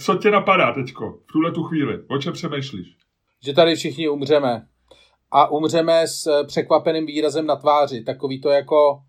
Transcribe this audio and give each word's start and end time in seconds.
Co 0.00 0.14
tě 0.14 0.30
napadá 0.30 0.72
teďko, 0.72 1.18
v 1.28 1.32
tuhle 1.32 1.52
tu 1.52 1.62
chvíli? 1.62 2.02
O 2.08 2.18
čem 2.18 2.32
přemýšlíš? 2.32 2.96
Že 3.44 3.52
tady 3.52 3.74
všichni 3.74 4.08
umřeme. 4.08 4.66
A 5.30 5.50
umřeme 5.50 6.08
s 6.08 6.26
eh, 6.26 6.44
překvapeným 6.44 7.06
výrazem 7.06 7.46
na 7.46 7.56
tváři. 7.56 8.04
Takový 8.04 8.40
to 8.40 8.48
jako 8.48 9.02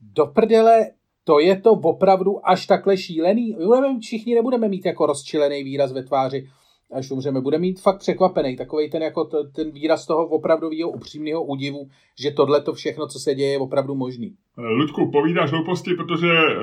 do 0.00 0.26
prdele, 0.26 0.90
to 1.24 1.40
je 1.40 1.60
to 1.60 1.72
opravdu 1.72 2.48
až 2.48 2.66
takhle 2.66 2.96
šílený. 2.96 3.56
Všichni 4.00 4.34
nebudeme 4.34 4.68
mít 4.68 4.86
jako 4.86 5.06
rozčilený 5.06 5.64
výraz 5.64 5.92
ve 5.92 6.02
tváři, 6.02 6.48
až 6.92 7.10
umřeme. 7.10 7.40
Bude 7.40 7.58
mít 7.58 7.80
fakt 7.80 7.98
překvapený, 7.98 8.56
takový 8.56 8.90
ten, 8.90 9.02
jako 9.02 9.24
to, 9.24 9.44
ten 9.44 9.70
výraz 9.70 10.06
toho 10.06 10.26
opravdového 10.26 10.90
upřímného 10.90 11.44
údivu, 11.44 11.88
že 12.20 12.30
tohle 12.30 12.60
to 12.60 12.72
všechno, 12.72 13.06
co 13.06 13.18
se 13.18 13.34
děje, 13.34 13.52
je 13.52 13.58
opravdu 13.58 13.94
možný. 13.94 14.34
Ludku, 14.56 15.10
povídáš 15.10 15.50
hlouposti, 15.50 15.94
protože 15.94 16.28
e, 16.28 16.54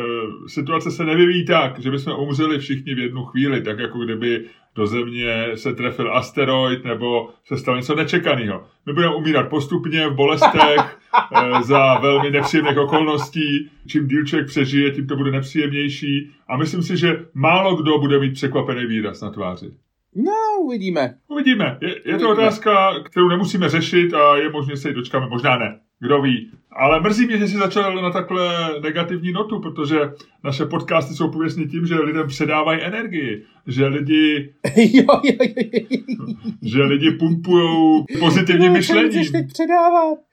situace 0.48 0.92
se 0.92 1.06
nevyvíjí 1.06 1.46
tak, 1.46 1.80
že 1.80 1.92
bychom 1.92 2.20
umřeli 2.20 2.60
všichni 2.60 2.96
v 2.96 3.00
jednu 3.00 3.24
chvíli, 3.24 3.62
tak 3.62 3.80
jako 3.80 4.00
kdyby 4.00 4.46
do 4.76 4.88
země 4.88 5.48
se 5.56 5.74
trefil 5.74 6.18
asteroid 6.18 6.84
nebo 6.84 7.30
se 7.46 7.58
stalo 7.58 7.78
něco 7.78 7.96
nečekaného. 7.96 8.64
My 8.86 8.94
budeme 8.94 9.16
umírat 9.16 9.50
postupně 9.50 10.08
v 10.08 10.16
bolestech, 10.16 10.98
e, 11.36 11.64
za 11.64 12.00
velmi 12.00 12.32
nepříjemných 12.32 12.78
okolností. 12.78 13.70
Čím 13.88 14.08
díl 14.08 14.26
člověk 14.26 14.48
přežije, 14.48 14.92
tím 14.92 15.08
to 15.08 15.16
bude 15.16 15.32
nepříjemnější. 15.32 16.32
A 16.48 16.58
myslím 16.58 16.84
si, 16.84 16.98
že 16.98 17.26
málo 17.34 17.76
kdo 17.76 18.00
bude 18.00 18.20
mít 18.20 18.34
překvapený 18.34 18.86
výraz 18.86 19.22
na 19.22 19.30
tváři. 19.30 19.72
No, 20.18 20.64
uvidíme. 20.64 21.16
Uvidíme. 21.28 21.78
Je, 21.82 21.96
je 22.06 22.18
to 22.18 22.30
otázka, 22.30 23.00
kterou 23.04 23.28
nemusíme 23.28 23.70
řešit 23.70 24.14
a 24.14 24.38
je 24.38 24.50
možné 24.50 24.78
se 24.78 24.90
ji 24.90 24.96
dočkáme. 24.96 25.28
Možná 25.30 25.58
ne. 25.58 25.80
Kdo 26.00 26.22
ví. 26.22 26.52
Ale 26.72 27.02
mrzí 27.02 27.26
mě, 27.26 27.38
že 27.38 27.48
jsi 27.48 27.58
začal 27.58 28.02
na 28.02 28.12
takhle 28.12 28.70
negativní 28.84 29.32
notu, 29.32 29.60
protože 29.60 30.00
naše 30.44 30.66
podcasty 30.66 31.14
jsou 31.14 31.32
pověstní 31.32 31.68
tím, 31.68 31.86
že 31.86 31.96
lidem 31.96 32.28
předávají 32.28 32.82
energii, 32.82 33.44
že 33.68 33.88
lidi, 33.88 34.54
jo, 34.76 35.06
jo, 35.24 35.36
jo, 35.40 35.84
jo. 35.90 36.36
že 36.64 36.84
lidi 36.84 37.12
pumpují 37.12 38.04
pozitivním 38.20 38.72
myšlením. 38.72 39.26
Co 39.26 39.32
teď 39.32 39.48
předávat? 39.48 40.27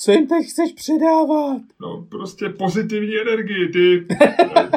Co 0.00 0.12
jim 0.12 0.26
teď 0.26 0.46
chceš 0.46 0.72
předávat? 0.72 1.62
No, 1.80 2.06
prostě 2.08 2.48
pozitivní 2.48 3.18
energii. 3.18 3.68
Ty, 3.68 4.06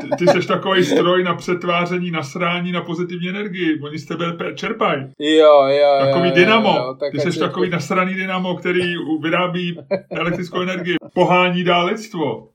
ty, 0.02 0.08
ty 0.18 0.28
jsi 0.28 0.48
takový 0.48 0.84
stroj 0.86 1.24
na 1.24 1.36
přetváření, 1.36 2.12
na 2.12 2.24
srání, 2.24 2.72
na 2.72 2.82
pozitivní 2.82 3.30
energii. 3.30 3.80
Oni 3.82 4.00
z 4.00 4.06
tebe 4.06 4.26
čerpají. 4.56 5.04
Jo, 5.20 5.64
jo, 5.68 6.06
Takový 6.06 6.30
jo, 6.30 6.36
dynamo. 6.36 6.70
Jo, 6.70 6.86
jo, 6.86 7.12
ty 7.12 7.20
jsi 7.20 7.40
takový 7.40 7.70
nasraný 7.70 8.14
dynamo, 8.14 8.56
který 8.56 8.96
vyrábí 9.22 9.78
elektrickou 10.10 10.62
energii. 10.62 10.96
Pohání 11.14 11.64
dál 11.64 11.86
lidstvo. 11.86 12.50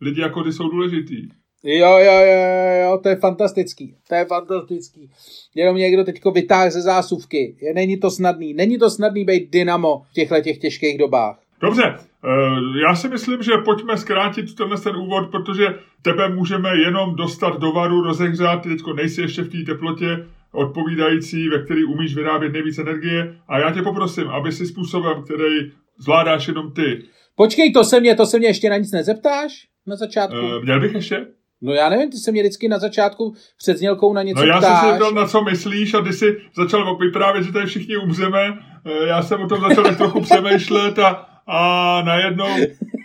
Lidi 0.00 0.20
jako 0.20 0.42
ty 0.42 0.52
jsou 0.52 0.68
důležitý. 0.68 1.28
Jo, 1.64 1.98
jo, 1.98 2.12
jo, 2.12 2.82
jo, 2.82 2.98
to 3.02 3.08
je 3.08 3.16
fantastický. 3.16 3.96
To 4.08 4.14
je 4.14 4.24
fantastický. 4.24 5.10
Jenom 5.54 5.76
někdo 5.76 6.04
teďko 6.04 6.30
vytáhl 6.30 6.70
ze 6.70 6.82
zásuvky. 6.82 7.56
Je, 7.60 7.74
není 7.74 7.96
to 7.96 8.10
snadný. 8.10 8.54
Není 8.54 8.78
to 8.78 8.90
snadný 8.90 9.24
být 9.24 9.50
dynamo 9.50 10.02
v 10.10 10.12
těchto 10.12 10.40
těch 10.40 10.58
těžkých 10.58 10.98
dobách. 10.98 11.47
Dobře, 11.60 11.82
eh, 11.84 12.80
já 12.88 12.94
si 12.94 13.08
myslím, 13.08 13.42
že 13.42 13.52
pojďme 13.64 13.96
zkrátit 13.96 14.54
tenhle 14.54 14.80
ten 14.80 14.96
úvod, 14.96 15.30
protože 15.30 15.74
tebe 16.02 16.28
můžeme 16.28 16.76
jenom 16.76 17.14
dostat 17.14 17.60
do 17.60 17.72
varu, 17.72 18.02
rozehřát, 18.02 18.62
teďko 18.62 18.92
nejsi 18.92 19.20
ještě 19.20 19.42
v 19.42 19.48
té 19.48 19.58
teplotě 19.72 20.26
odpovídající, 20.52 21.48
ve 21.48 21.62
který 21.62 21.84
umíš 21.84 22.14
vyrábět 22.14 22.52
nejvíc 22.52 22.78
energie 22.78 23.34
a 23.48 23.58
já 23.58 23.70
tě 23.70 23.82
poprosím, 23.82 24.28
aby 24.28 24.52
si 24.52 24.66
způsobem, 24.66 25.22
který 25.24 25.72
zvládáš 25.98 26.48
jenom 26.48 26.72
ty. 26.72 27.02
Počkej, 27.36 27.72
to 27.72 27.84
se 27.84 28.00
mě, 28.00 28.14
to 28.14 28.26
se 28.26 28.38
mě 28.38 28.48
ještě 28.48 28.70
na 28.70 28.76
nic 28.76 28.92
nezeptáš 28.92 29.52
na 29.86 29.96
začátku? 29.96 30.36
Uh, 30.36 30.62
měl 30.62 30.80
bych 30.80 30.94
ještě? 30.94 31.26
No 31.62 31.72
já 31.72 31.88
nevím, 31.88 32.10
ty 32.10 32.16
se 32.16 32.32
mě 32.32 32.42
vždycky 32.42 32.68
na 32.68 32.78
začátku 32.78 33.34
před 33.58 33.78
znělkou 33.78 34.12
na 34.12 34.22
něco 34.22 34.40
No 34.40 34.46
já 34.46 34.58
ptáš. 34.58 34.80
jsem 34.80 34.90
se 34.90 34.96
ptal, 34.96 35.12
na 35.12 35.26
co 35.26 35.42
myslíš 35.42 35.94
a 35.94 36.00
ty 36.02 36.12
si 36.12 36.36
začal 36.56 36.96
vyprávět, 36.96 37.44
že 37.44 37.52
tady 37.52 37.66
všichni 37.66 37.96
umřeme. 37.96 38.58
Já 39.06 39.22
jsem 39.22 39.42
o 39.42 39.48
tom 39.48 39.60
začal 39.60 39.94
trochu 39.94 40.20
přemýšlet 40.20 40.98
a, 40.98 41.27
a 41.48 42.02
najednou, 42.02 42.56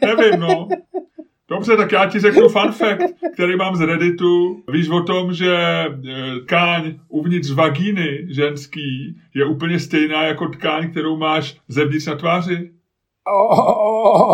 nevím, 0.06 0.40
no. 0.40 0.68
Dobře, 1.50 1.78
tak 1.78 1.92
já 1.92 2.06
ti 2.06 2.20
řeknu 2.20 2.50
fun 2.50 2.72
fact, 2.72 3.04
který 3.34 3.56
mám 3.56 3.76
z 3.76 3.82
Redditu. 3.82 4.64
Víš 4.72 4.90
o 4.90 5.02
tom, 5.02 5.34
že 5.34 5.86
tkáň 6.46 6.94
uvnitř 7.10 7.52
vagíny 7.52 8.28
ženský 8.30 9.18
je 9.34 9.46
úplně 9.46 9.80
stejná 9.80 10.24
jako 10.24 10.48
tkáň, 10.48 10.92
kterou 10.92 11.18
máš 11.18 11.58
zevnitř 11.68 12.06
na 12.06 12.16
tváři? 12.16 12.72
Oh, 13.28 14.34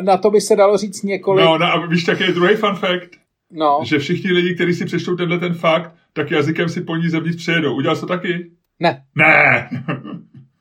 na 0.00 0.16
to 0.16 0.30
by 0.30 0.40
se 0.40 0.56
dalo 0.56 0.76
říct 0.76 1.02
několik. 1.02 1.44
No, 1.44 1.58
no 1.58 1.66
a 1.66 1.86
víš, 1.86 2.08
jaký 2.08 2.24
je 2.24 2.32
druhý 2.32 2.54
fun 2.54 2.74
fact? 2.74 3.10
No. 3.52 3.80
Že 3.84 3.98
všichni 3.98 4.32
lidi, 4.32 4.54
kteří 4.54 4.74
si 4.74 4.84
přečtou 4.84 5.16
tenhle 5.16 5.38
ten 5.38 5.54
fakt, 5.54 5.94
tak 6.12 6.30
jazykem 6.30 6.68
si 6.68 6.80
po 6.80 6.96
ní 6.96 7.08
zevnitř 7.08 7.36
přejedou. 7.36 7.76
Udělal 7.76 7.96
jsi 7.96 8.00
to 8.00 8.06
taky? 8.06 8.50
Ne. 8.80 9.02
Ne. 9.14 9.68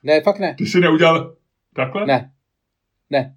ne, 0.03 0.22
fakt 0.22 0.40
ne. 0.40 0.56
Ty 0.57 0.66
jsi 0.66 0.80
neudělal 0.80 1.34
takhle? 1.75 2.06
Ne. 2.06 2.31
Ne. 3.09 3.34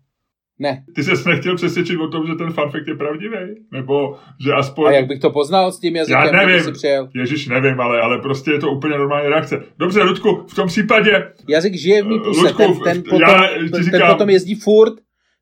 Ne. 0.59 0.85
Ty 0.95 1.03
jsi 1.03 1.29
nechtěl 1.29 1.57
přesvědčit 1.57 1.97
o 1.97 2.09
tom, 2.09 2.27
že 2.27 2.35
ten 2.35 2.53
fun 2.53 2.71
fact 2.71 2.89
je 2.89 2.95
pravdivý? 2.95 3.37
Nebo 3.73 4.17
že 4.45 4.53
aspoň... 4.53 4.87
A 4.87 4.91
jak 4.91 5.07
bych 5.07 5.21
to 5.21 5.31
poznal 5.31 5.73
s 5.73 5.81
tím 5.81 5.97
jazykem, 5.97 6.23
Já 6.25 6.47
nevím. 6.47 6.65
si 6.65 6.73
přijel? 6.73 7.09
Ježíš, 7.15 7.49
nevím, 7.49 7.81
ale, 7.81 8.01
ale 8.01 8.19
prostě 8.19 8.51
je 8.51 8.59
to 8.59 8.71
úplně 8.71 8.99
normální 8.99 9.29
reakce. 9.29 9.63
Dobře, 9.79 10.03
Ludku, 10.03 10.47
v 10.51 10.55
tom 10.55 10.67
případě... 10.69 11.33
Jazyk 11.49 11.75
žije 11.75 12.03
v 12.03 12.07
mý 12.07 12.21
puse, 12.21 12.41
Ludku, 12.41 12.57
ten, 12.57 12.93
ten, 12.93 13.03
potom, 13.03 13.21
já 13.21 13.49
ten 13.73 13.85
říkám, 13.85 14.13
potom 14.13 14.31
jezdí 14.31 14.55
furt, 14.55 14.95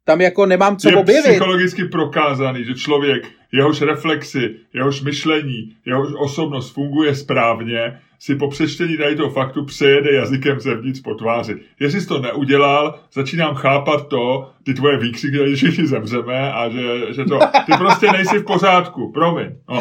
tam 0.04 0.20
jako 0.20 0.46
nemám 0.46 0.76
co 0.76 0.88
je 0.88 0.96
objevit. 0.96 1.22
psychologicky 1.30 1.84
prokázaný, 1.84 2.64
že 2.64 2.74
člověk, 2.74 3.28
jehož 3.52 3.82
reflexy, 3.82 4.54
jehož 4.74 5.02
myšlení, 5.02 5.76
jehož 5.86 6.08
osobnost 6.18 6.70
funguje 6.70 7.14
správně, 7.14 8.00
si 8.18 8.36
po 8.36 8.48
přečtení 8.48 8.96
tady 8.96 9.16
toho 9.16 9.30
faktu 9.30 9.64
přejede 9.64 10.12
jazykem 10.12 10.60
zevnitř 10.60 11.00
po 11.00 11.14
tváři. 11.14 11.56
Jestli 11.80 12.00
jsi 12.00 12.08
to 12.08 12.18
neudělal, 12.18 12.98
začínám 13.12 13.54
chápat 13.54 14.08
to, 14.08 14.50
ty 14.62 14.74
tvoje 14.74 14.98
výkřiky, 14.98 15.36
že 15.36 15.56
všichni 15.56 15.86
zemřeme 15.86 16.52
a 16.52 16.68
že, 16.68 17.12
že 17.14 17.24
to, 17.24 17.38
ty 17.66 17.72
prostě 17.78 18.12
nejsi 18.12 18.38
v 18.38 18.44
pořádku, 18.44 19.12
promiň. 19.12 19.46
No. 19.70 19.80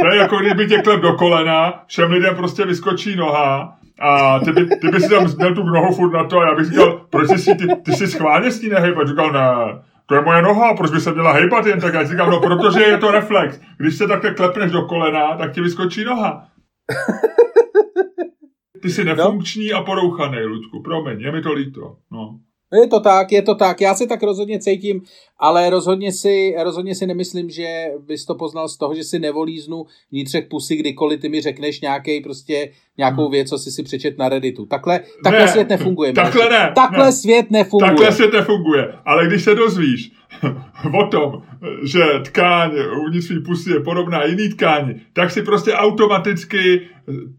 To 0.00 0.06
je 0.12 0.16
jako 0.16 0.36
kdyby 0.36 0.66
tě 0.66 0.78
klep 0.78 1.00
do 1.00 1.12
kolena, 1.12 1.84
všem 1.86 2.10
lidem 2.10 2.36
prostě 2.36 2.64
vyskočí 2.64 3.16
noha 3.16 3.76
a 4.00 4.38
ty, 4.38 4.52
by, 4.52 4.66
ty 4.66 4.88
by 4.88 5.00
si 5.00 5.08
tam 5.08 5.26
měl 5.36 5.54
tu 5.54 5.62
nohu 5.62 5.94
furt 5.94 6.12
na 6.12 6.24
to 6.24 6.38
a 6.38 6.46
já 6.46 6.54
bych 6.54 6.66
říkal, 6.66 7.00
proč 7.10 7.28
jsi, 7.28 7.54
ty, 7.54 7.66
ty 7.82 7.92
jsi 7.92 8.06
schválně 8.06 8.50
s 8.50 8.62
ní 8.62 8.68
nehejbat? 8.68 9.08
Říkal, 9.08 9.32
ne, 9.32 9.40
to 10.06 10.14
je 10.14 10.20
moje 10.20 10.42
noha, 10.42 10.74
proč 10.74 10.90
by 10.90 11.00
se 11.00 11.12
měla 11.12 11.32
hejbat 11.32 11.66
jen 11.66 11.80
tak? 11.80 11.94
Já 11.94 12.04
říkám, 12.04 12.30
no 12.30 12.40
protože 12.40 12.82
je 12.82 12.98
to 12.98 13.10
reflex. 13.10 13.60
Když 13.78 13.94
se 13.94 14.06
takhle 14.06 14.30
klepneš 14.30 14.72
do 14.72 14.82
kolena, 14.82 15.36
tak 15.36 15.52
ti 15.52 15.60
vyskočí 15.60 16.04
noha. 16.04 16.44
Ty 18.82 18.90
jsi 18.90 19.04
nefunkční 19.04 19.68
no. 19.68 19.78
a 19.78 19.84
porouchaný, 19.84 20.38
Ludku, 20.38 20.82
promiň, 20.82 21.20
je 21.20 21.32
mi 21.32 21.42
to 21.42 21.52
líto. 21.52 21.96
No. 22.10 22.40
Je 22.72 22.88
to 22.88 23.00
tak, 23.00 23.32
je 23.32 23.42
to 23.42 23.54
tak, 23.54 23.80
já 23.80 23.94
se 23.94 24.06
tak 24.06 24.22
rozhodně 24.22 24.58
cítím, 24.58 25.02
ale 25.38 25.70
rozhodně 25.70 26.12
si, 26.12 26.54
rozhodně 26.62 26.94
si 26.94 27.06
nemyslím, 27.06 27.50
že 27.50 27.86
bys 28.06 28.24
to 28.24 28.34
poznal 28.34 28.68
z 28.68 28.76
toho, 28.76 28.94
že 28.94 29.04
si 29.04 29.18
nevolíznu 29.18 29.84
vnitřek 30.12 30.48
pusy, 30.48 30.76
kdykoliv 30.76 31.20
ty 31.20 31.28
mi 31.28 31.40
řekneš 31.40 31.80
nějaký 31.80 32.20
prostě 32.20 32.70
nějakou 32.98 33.22
hmm. 33.22 33.30
věc, 33.30 33.48
co 33.48 33.58
jsi 33.58 33.70
si 33.70 33.82
přečet 33.82 34.18
na 34.18 34.28
Redditu. 34.28 34.66
Takhle, 34.66 35.00
takhle 35.24 35.44
ne, 35.44 35.52
svět 35.52 35.68
nefunguje. 35.68 36.12
Takhle 36.12 36.48
ne. 36.48 36.72
Takhle 36.74 37.06
ne. 37.06 37.12
svět 37.12 37.50
nefunguje. 37.50 37.90
Takhle 37.90 38.12
svět 38.12 38.32
nefunguje. 38.32 38.92
Ale 39.04 39.26
když 39.26 39.44
se 39.44 39.54
dozvíš 39.54 40.12
o 41.00 41.06
tom, 41.06 41.42
že 41.84 42.02
tkáň 42.22 42.70
uvnitř 43.06 43.26
svý 43.26 43.42
pusy 43.42 43.70
je 43.70 43.80
podobná 43.80 44.24
jiný 44.24 44.48
tkáni, 44.48 44.94
tak 45.12 45.30
si 45.30 45.42
prostě 45.42 45.72
automaticky, 45.72 46.80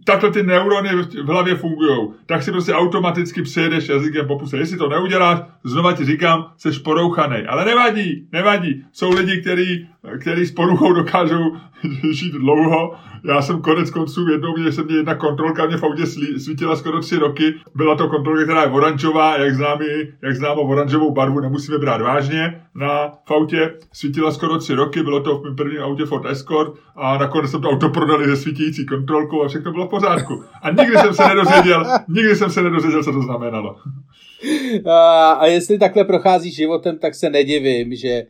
takhle 0.03 0.31
ty 0.31 0.43
neurony 0.43 0.89
v 1.23 1.27
hlavě 1.27 1.55
fungují, 1.55 2.07
tak 2.25 2.43
si 2.43 2.51
prostě 2.51 2.73
automaticky 2.73 3.41
přejedeš 3.41 3.89
jazykem 3.89 4.27
po 4.27 4.39
puse. 4.39 4.57
Jestli 4.57 4.77
to 4.77 4.89
neuděláš, 4.89 5.39
znova 5.63 5.93
ti 5.93 6.05
říkám, 6.05 6.51
jsi 6.57 6.79
porouchaný. 6.79 7.37
Ale 7.47 7.65
nevadí, 7.65 7.86
nevadí. 8.31 8.85
Jsou 8.91 9.13
lidi, 9.13 9.41
kteří 9.41 9.87
který 10.19 10.45
s 10.45 10.51
poruchou 10.51 10.93
dokážou 10.93 11.55
žít 12.11 12.33
dlouho. 12.33 12.93
Já 13.25 13.41
jsem 13.41 13.61
konec 13.61 13.89
konců 13.89 14.29
jednou, 14.31 14.53
když 14.53 14.75
jsem 14.75 14.85
mě 14.85 14.95
jedna 14.95 15.15
kontrolka 15.15 15.65
mě 15.65 15.77
v 15.77 15.83
autě 15.83 16.05
svítila 16.37 16.75
skoro 16.75 16.99
tři 16.99 17.15
roky. 17.15 17.53
Byla 17.75 17.95
to 17.95 18.07
kontrolka, 18.07 18.43
která 18.43 18.61
je 18.61 18.67
oranžová, 18.67 19.37
jak 19.37 19.55
znám, 19.55 19.79
jak 20.23 20.35
znám 20.35 20.59
oranžovou 20.59 21.11
barvu, 21.11 21.39
nemusíme 21.39 21.77
brát 21.77 22.01
vážně. 22.01 22.61
Na 22.75 23.07
v 23.27 23.31
autě 23.31 23.73
svítila 23.93 24.31
skoro 24.31 24.57
tři 24.57 24.73
roky, 24.73 25.03
bylo 25.03 25.23
to 25.23 25.37
v 25.37 25.43
mém 25.43 25.55
prvním 25.55 25.81
autě 25.81 26.05
Ford 26.05 26.25
Escort 26.25 26.73
a 26.95 27.17
nakonec 27.17 27.51
jsem 27.51 27.61
to 27.61 27.69
auto 27.69 27.89
prodali 27.89 28.25
se 28.25 28.35
svítící 28.35 28.85
kontrolkou 28.85 29.43
a 29.43 29.47
všechno 29.47 29.71
bylo 29.71 29.87
v 29.87 29.89
pořádku. 29.89 30.43
A 30.61 30.69
nikdy 30.69 30.97
jsem 30.97 31.13
se 31.13 31.27
nedozvěděl, 31.27 31.85
nikdy 32.07 32.35
jsem 32.35 32.49
se 32.49 32.61
nedozvěděl, 32.61 33.03
co 33.03 33.11
to 33.11 33.21
znamenalo. 33.21 33.75
A, 34.85 35.31
a 35.31 35.45
jestli 35.45 35.79
takhle 35.79 36.03
procházíš 36.03 36.55
životem, 36.55 36.97
tak 36.97 37.15
se 37.15 37.29
nedivím, 37.29 37.95
že 37.95 38.23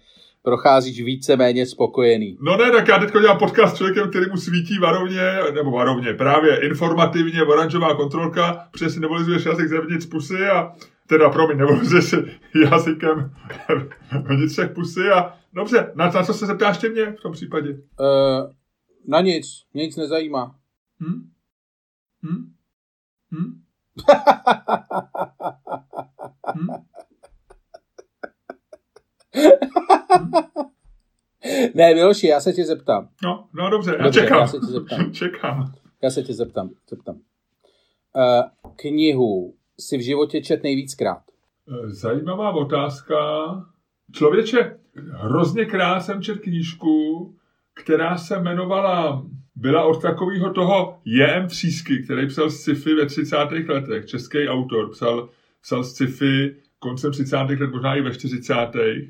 procházíš 0.48 1.02
víceméně 1.02 1.66
spokojený. 1.66 2.38
No 2.42 2.58
ne, 2.58 2.72
tak 2.72 2.88
já 2.88 3.00
teď 3.00 3.12
dělám 3.12 3.38
podcast 3.38 3.76
s 3.76 3.78
člověkem, 3.78 4.10
který 4.10 4.26
mu 4.30 4.38
svítí 4.38 4.78
varovně, 4.80 5.22
nebo 5.54 5.72
varovně, 5.72 6.14
právě 6.14 6.66
informativně, 6.66 7.44
oranžová 7.44 7.96
kontrolka, 7.96 8.68
přesně 8.72 9.02
nevolizuješ 9.02 9.46
jazyk 9.46 9.68
zevnitř 9.68 10.06
pusy 10.06 10.46
a 10.46 10.74
teda 11.08 11.30
promiň, 11.30 11.58
nevolizuješ 11.58 12.06
si 12.06 12.16
jazykem 12.72 13.36
vnitřek 14.24 14.74
pusy 14.74 15.10
a 15.10 15.34
dobře, 15.54 15.92
na, 15.96 16.12
na 16.12 16.24
co 16.24 16.34
se 16.34 16.46
zeptáš 16.46 16.78
tě 16.78 16.90
mě 16.90 17.06
v 17.06 17.22
tom 17.22 17.32
případě? 17.32 17.70
Uh, 17.70 18.52
Na 19.08 19.22
nic, 19.22 19.46
mě 19.74 19.86
nic 19.86 19.96
nezajímá. 19.96 20.56
Hm? 21.00 21.30
Hm? 22.24 22.54
Hm? 23.32 23.62
Hm? 26.58 26.68
Ne, 31.76 31.94
Miloši, 31.94 32.28
já 32.28 32.40
se 32.40 32.54
tě 32.54 32.66
zeptám. 32.66 33.10
No, 33.24 33.48
no 33.54 33.70
dobře, 33.70 33.96
já 33.98 34.04
Dobře, 34.04 34.22
čekám. 34.22 34.40
já 34.40 34.48
se 34.48 34.60
tě 34.60 34.66
zeptám. 34.66 35.12
čekám. 35.12 35.74
Já 36.04 36.10
se 36.10 36.24
tě 36.24 36.34
zeptám. 36.34 36.70
zeptám. 36.90 37.16
Uh, 37.16 38.72
knihu 38.76 39.54
si 39.80 39.98
v 39.98 40.02
životě 40.02 40.42
čet 40.42 40.64
nejvíckrát. 40.64 41.22
Eh, 41.70 41.90
Zajímavá 41.90 42.52
otázka. 42.52 43.16
Člověče, 44.14 44.80
hrozně 45.12 45.66
krát 45.66 46.00
jsem 46.00 46.22
četl 46.22 46.40
knížku, 46.40 47.36
která 47.74 48.18
se 48.18 48.36
jmenovala, 48.36 49.26
byla 49.56 49.84
od 49.84 50.02
takového 50.02 50.54
toho 50.54 51.00
J.M. 51.06 51.48
Třísky, 51.48 52.04
který 52.04 52.28
psal 52.28 52.50
sci-fi 52.50 52.94
ve 52.94 53.06
30. 53.06 53.36
letech, 53.70 54.06
český 54.06 54.48
autor, 54.48 54.92
psal, 54.92 55.30
psal 55.62 55.84
sci-fi 55.84 56.56
koncem 56.80 57.12
30. 57.12 57.38
let, 57.38 57.72
možná 57.72 57.96
i 57.96 58.02
ve 58.02 58.14
40. 58.14 58.54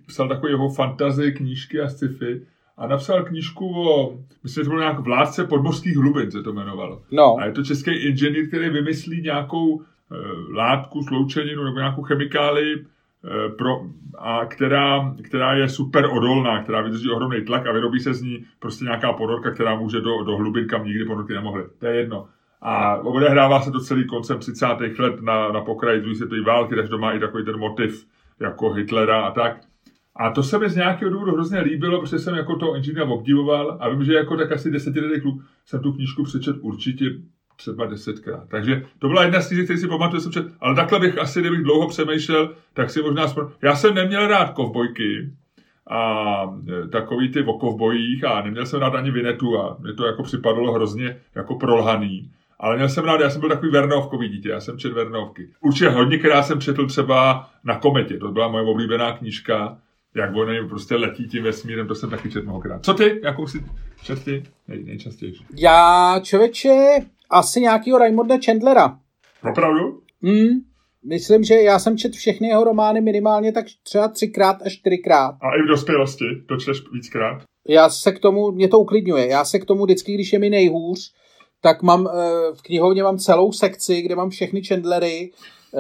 Psal 0.08 0.28
takové 0.28 0.52
jeho 0.52 0.70
fantazy, 0.70 1.32
knížky 1.32 1.82
a 1.82 1.88
sci-fi 1.88 2.42
a 2.78 2.88
napsal 2.88 3.24
knížku 3.24 3.90
o, 3.90 4.20
myslím, 4.44 4.62
že 4.62 4.66
to 4.66 4.70
bylo 4.70 4.82
nějak 4.82 5.00
vládce 5.00 5.44
podmořských 5.44 5.98
hlubin, 5.98 6.32
se 6.32 6.44
to 6.44 6.50
jmenovalo. 6.50 7.02
No, 7.12 7.38
A 7.38 7.46
je 7.46 7.52
to 7.52 7.64
český 7.64 7.92
inženýr, 7.92 8.48
který 8.48 8.70
vymyslí 8.70 9.22
nějakou 9.22 9.82
e, 9.82 9.86
látku, 10.54 11.04
sloučeninu 11.04 11.64
nebo 11.64 11.78
nějakou 11.78 12.02
chemikálii, 12.02 12.76
e, 12.76 13.50
pro, 13.50 13.82
a 14.18 14.46
která, 14.46 15.16
která 15.24 15.54
je 15.54 15.70
super 15.70 16.06
odolná, 16.06 16.64
která 16.64 16.82
vydrží 16.82 17.10
ohromný 17.10 17.42
tlak 17.42 17.68
a 17.68 17.72
vyrobí 17.72 18.00
se 18.00 18.14
z 18.14 18.22
ní 18.22 18.46
prostě 18.60 18.86
nějaká 18.86 19.14
ponorka, 19.14 19.52
která 19.52 19.76
může 19.76 20.02
do, 20.02 20.24
do 20.24 20.38
hlubin, 20.38 20.68
kam 20.68 20.86
nikdy 20.86 21.06
ponorky 21.06 21.34
nemohly. 21.34 21.64
To 21.80 21.86
je 21.86 21.96
jedno. 21.96 22.28
A 22.62 22.96
odehrává 22.98 23.62
se 23.62 23.72
to 23.72 23.80
celý 23.80 24.08
koncem 24.08 24.40
30. 24.40 24.66
let 25.00 25.22
na, 25.22 25.52
na 25.52 25.62
pokraji 25.62 26.02
druhé 26.02 26.16
světové 26.16 26.42
války, 26.42 26.76
takže 26.76 26.90
to 26.90 26.98
má 26.98 27.12
i 27.12 27.20
takový 27.20 27.46
ten 27.46 27.58
motiv 27.58 28.06
jako 28.40 28.74
Hitlera 28.74 29.22
a 29.22 29.32
tak. 29.32 29.58
A 30.16 30.30
to 30.30 30.44
se 30.44 30.60
mi 30.60 30.70
z 30.70 30.76
nějakého 30.76 31.12
důvodu 31.12 31.32
hrozně 31.32 31.60
líbilo, 31.60 32.02
protože 32.02 32.20
jsem 32.20 32.36
jako 32.36 32.56
to 32.56 32.76
inženýra 32.76 33.06
obdivoval 33.06 33.78
a 33.80 33.90
vím, 33.90 34.04
že 34.04 34.14
jako 34.14 34.38
tak 34.38 34.52
asi 34.52 34.72
desetiletý 34.72 35.22
kluk 35.22 35.42
jsem 35.66 35.82
tu 35.82 35.94
knížku 35.94 36.24
přečet 36.24 36.56
určitě 36.62 37.06
třeba 37.56 37.86
desetkrát. 37.86 38.50
Takže 38.50 38.86
to 39.00 39.08
byla 39.08 39.24
jedna 39.24 39.42
z 39.42 39.48
knížek, 39.48 39.66
který 39.66 39.80
si 39.80 39.88
pamatuju, 39.88 40.22
jsem 40.22 40.32
čet, 40.32 40.46
ale 40.60 40.76
takhle 40.76 41.00
bych 41.00 41.18
asi, 41.18 41.40
kdybych 41.40 41.64
dlouho 41.64 41.88
přemýšlel, 41.88 42.54
tak 42.74 42.90
si 42.90 43.02
možná... 43.02 43.28
Spro... 43.28 43.52
Já 43.62 43.76
jsem 43.76 43.96
neměl 43.96 44.28
rád 44.28 44.50
kovbojky 44.50 45.32
a 45.90 46.42
e, 46.84 46.88
takový 46.88 47.32
ty 47.32 47.44
o 47.44 47.54
kovbojích 47.54 48.24
a 48.24 48.42
neměl 48.42 48.66
jsem 48.66 48.80
rád 48.80 48.96
ani 48.96 49.12
Vinetu 49.12 49.60
a 49.60 49.78
mě 49.80 49.94
to 49.94 50.06
jako 50.06 50.24
připadalo 50.24 50.74
hrozně 50.74 51.18
jako 51.36 51.56
prolhaný. 51.56 52.32
Ale 52.60 52.76
měl 52.76 52.90
jsem 52.90 53.06
rád, 53.06 53.22
já 53.22 53.30
jsem 53.30 53.40
byl 53.42 53.50
takový 53.50 53.72
Vernovkový 53.72 54.30
dítě, 54.30 54.50
já 54.50 54.62
jsem 54.62 54.78
četl 54.78 54.96
Vernovky. 54.96 55.50
Určitě 55.62 55.90
hodněkrát 55.90 56.46
jsem 56.46 56.62
četl 56.62 56.88
třeba 56.88 57.50
na 57.64 57.80
kometě, 57.80 58.18
to 58.18 58.32
byla 58.32 58.48
moje 58.48 58.64
oblíbená 58.66 59.18
knížka, 59.18 59.78
jak 60.16 60.36
oni 60.36 60.68
prostě 60.70 60.96
letí 60.96 61.28
tím 61.28 61.44
vesmírem, 61.44 61.88
to 61.88 61.96
jsem 61.96 62.10
taky 62.10 62.32
četl 62.32 62.46
mnohokrát. 62.46 62.86
Co 62.86 62.94
ty? 62.94 63.22
Jakou 63.24 63.48
si 63.48 63.64
četl 64.04 64.22
ty 64.22 64.44
Nej, 64.68 64.84
nejčastěji? 64.84 65.34
já, 65.58 66.20
člověče, 66.24 66.76
asi 67.30 67.62
nějakýho 67.62 67.98
Raymonda 67.98 68.36
Chandlera. 68.46 68.98
Opravdu? 69.52 70.02
Hmm, 70.24 70.50
myslím, 71.06 71.44
že 71.44 71.56
já 71.56 71.80
jsem 71.80 71.98
četl 71.98 72.16
všechny 72.18 72.48
jeho 72.48 72.64
romány 72.64 73.02
minimálně 73.02 73.52
tak 73.52 73.66
třeba 73.84 74.08
třikrát 74.08 74.58
až 74.66 74.74
čtyřikrát. 74.74 75.36
A 75.42 75.56
i 75.56 75.62
v 75.62 75.68
dospělosti, 75.68 76.26
to 76.48 76.58
čteš 76.58 76.82
víckrát? 76.94 77.44
Já 77.70 77.90
se 77.90 78.12
k 78.12 78.20
tomu, 78.20 78.52
mě 78.52 78.68
to 78.68 78.80
uklidňuje, 78.80 79.28
já 79.28 79.46
se 79.46 79.60
k 79.60 79.66
tomu 79.66 79.84
vždycky, 79.86 80.14
když 80.14 80.34
je 80.34 80.40
mi 80.40 80.50
nejhůř, 80.50 81.14
tak 81.62 81.84
mám 81.84 82.08
eh, 82.08 82.12
v 82.54 82.62
knihovně 82.62 83.04
mám 83.04 83.18
celou 83.18 83.52
sekci, 83.52 84.02
kde 84.02 84.16
mám 84.16 84.30
všechny 84.30 84.62
Chandlery, 84.64 85.32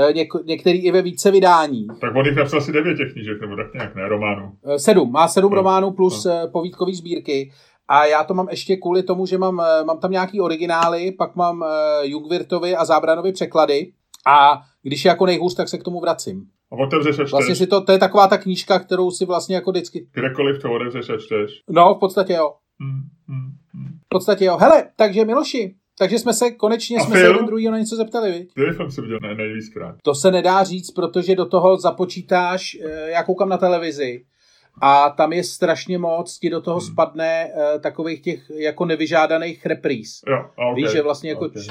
eh, 0.09 0.13
něk- 0.13 0.43
některý 0.45 0.79
i 0.85 0.91
ve 0.91 1.01
více 1.01 1.31
vydání. 1.31 1.87
Tak 2.01 2.15
on 2.15 2.25
jich 2.25 2.35
napsal 2.35 2.59
asi 2.59 2.71
devět 2.71 2.97
těch 2.97 3.13
knížek, 3.13 3.41
nebo 3.41 3.55
tak 3.55 3.73
nějak, 3.73 3.95
ne, 3.95 4.07
románů. 4.07 4.51
Eh, 4.65 4.79
Sedm, 4.79 5.11
má 5.11 5.27
sedm 5.27 5.51
No. 5.51 5.55
románů 5.55 5.91
plus 5.91 6.25
eh, 6.25 6.47
povídkový 6.51 6.95
sbírky. 6.95 7.51
A 7.89 8.05
já 8.05 8.23
to 8.23 8.33
mám 8.33 8.47
ještě 8.49 8.75
kvůli 8.77 9.03
tomu, 9.03 9.25
že 9.25 9.37
mám, 9.37 9.55
mám 9.85 9.99
tam 9.99 10.11
nějaký 10.11 10.41
originály, 10.41 11.11
pak 11.11 11.35
mám 11.35 11.65
Jungwirtovi 12.03 12.75
a 12.75 12.85
Zábranovi 12.85 13.31
překlady 13.31 13.91
a 14.27 14.61
když 14.83 15.05
je 15.05 15.09
jako 15.09 15.25
nejhůř, 15.25 15.55
tak 15.55 15.69
se 15.69 15.77
k 15.77 15.83
tomu 15.83 15.99
vracím. 15.99 16.43
A 16.71 16.75
otevřeš 16.75 17.19
a 17.19 17.21
čteš. 17.23 17.31
Vlastně 17.31 17.55
si 17.55 17.67
to, 17.67 17.81
to 17.81 17.91
je 17.91 17.97
taková 17.97 18.27
ta 18.27 18.37
knížka, 18.37 18.79
kterou 18.79 19.11
si 19.11 19.25
vlastně 19.25 19.55
jako 19.55 19.71
vždycky, 19.71 20.07
Kdekoliv 20.13 20.61
to 20.61 20.71
otevřeš 20.73 21.09
a 21.09 21.17
čteš. 21.17 21.61
no 21.69 21.95
v 21.95 21.99
podstatě 21.99 22.33
jo, 22.33 22.53
Hmm, 22.79 23.01
hmm, 23.27 23.49
hmm. 23.73 23.96
V 24.07 24.09
podstatě 24.09 24.45
jo. 24.45 24.57
Hele, 24.57 24.89
takže 24.95 25.25
Miloši, 25.25 25.75
takže 25.99 26.19
jsme 26.19 26.33
se 26.33 26.51
konečně 26.51 26.97
A 26.97 26.99
jsme 26.99 27.15
se 27.15 27.21
film? 27.21 27.33
jeden 27.33 27.45
druhý 27.47 27.65
na 27.65 27.77
něco 27.79 27.95
zeptali, 27.95 28.31
viď? 28.31 28.51
Který 28.51 28.71
film 28.73 28.91
si 28.91 29.01
viděl 29.01 29.19
nej, 29.21 29.35
nejvíckrát? 29.35 29.95
To 30.03 30.15
se 30.15 30.31
nedá 30.31 30.63
říct, 30.63 30.91
protože 30.91 31.35
do 31.35 31.45
toho 31.45 31.77
započítáš, 31.77 32.77
eh, 32.85 33.09
já 33.09 33.23
koukám 33.23 33.49
na 33.49 33.57
televizi 33.57 34.23
a 34.81 35.09
tam 35.09 35.33
je 35.33 35.43
strašně 35.43 35.97
moc, 35.97 36.39
ti 36.39 36.49
do 36.49 36.61
toho 36.61 36.79
Hmm. 36.79 36.87
spadne 36.87 37.51
eh, 37.55 37.79
takových 37.79 38.21
těch 38.21 38.39
jako 38.59 38.85
nevyžádaných 38.85 39.65
repríz. 39.65 40.21
Jo, 40.27 40.35
a 40.57 40.67
okay. 40.67 40.75
Víš, 40.83 40.91
že 40.91 41.01
vlastně 41.01 41.29
jako, 41.29 41.45
Okay. 41.45 41.63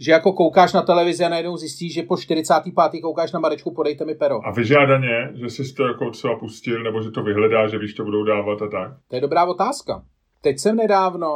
že 0.00 0.12
jako 0.12 0.32
koukáš 0.32 0.72
na 0.72 0.82
televizi 0.82 1.24
a 1.24 1.28
najednou 1.28 1.56
zjistíš, 1.56 1.94
že 1.94 2.02
po 2.02 2.16
45. 2.16 3.00
koukáš 3.02 3.32
na 3.32 3.40
Marečku, 3.40 3.74
podejte 3.74 4.04
mi 4.04 4.14
pero. 4.14 4.46
A 4.46 4.50
vyžádaně, 4.50 5.30
že 5.34 5.46
jsi 5.50 5.74
to 5.74 5.86
jako 5.86 6.10
třeba 6.10 6.38
pustil, 6.38 6.82
nebo 6.82 7.02
že 7.02 7.10
to 7.10 7.22
vyhledá, 7.22 7.68
že 7.68 7.78
víš, 7.78 7.94
to 7.94 8.04
budou 8.04 8.24
dávat 8.24 8.62
a 8.62 8.68
tak. 8.68 8.92
To 9.08 9.14
je 9.16 9.20
dobrá 9.20 9.44
otázka. 9.44 10.02
Teď 10.42 10.58
jsem 10.58 10.76
nedávno 10.76 11.28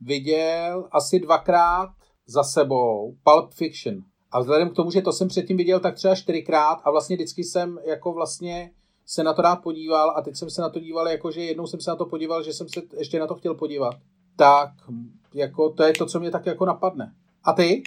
viděl 0.00 0.88
asi 0.92 1.20
dvakrát 1.20 1.90
za 2.26 2.42
sebou 2.42 3.16
Pulp 3.24 3.54
Fiction. 3.54 3.94
A 4.32 4.40
vzhledem 4.40 4.70
k 4.70 4.74
tomu, 4.74 4.90
že 4.90 5.02
to 5.02 5.12
jsem 5.12 5.28
předtím 5.28 5.56
viděl 5.56 5.80
tak 5.80 5.94
třeba 5.94 6.14
čtyřikrát 6.14 6.78
a 6.84 6.90
vlastně 6.90 7.16
vždycky 7.16 7.44
jsem 7.44 7.78
jako 7.86 8.12
vlastně 8.12 8.70
se 9.06 9.24
na 9.24 9.32
to 9.32 9.42
rád 9.42 9.56
podíval 9.56 10.14
a 10.16 10.22
teď 10.22 10.36
jsem 10.36 10.50
se 10.50 10.62
na 10.62 10.68
to 10.68 10.80
díval, 10.80 11.08
jako 11.08 11.30
že 11.30 11.40
jednou 11.40 11.66
jsem 11.66 11.80
se 11.80 11.90
na 11.90 11.96
to 11.96 12.06
podíval, 12.06 12.42
že 12.42 12.52
jsem 12.52 12.68
se 12.68 12.82
ještě 12.98 13.18
na 13.18 13.26
to 13.26 13.34
chtěl 13.34 13.54
podívat. 13.54 13.94
Tak 14.36 14.70
jako 15.34 15.70
to 15.70 15.82
je 15.82 15.92
to, 15.92 16.06
co 16.06 16.20
mě 16.20 16.30
tak 16.30 16.46
jako 16.46 16.64
napadne. 16.66 17.14
A 17.44 17.52
ty? 17.52 17.82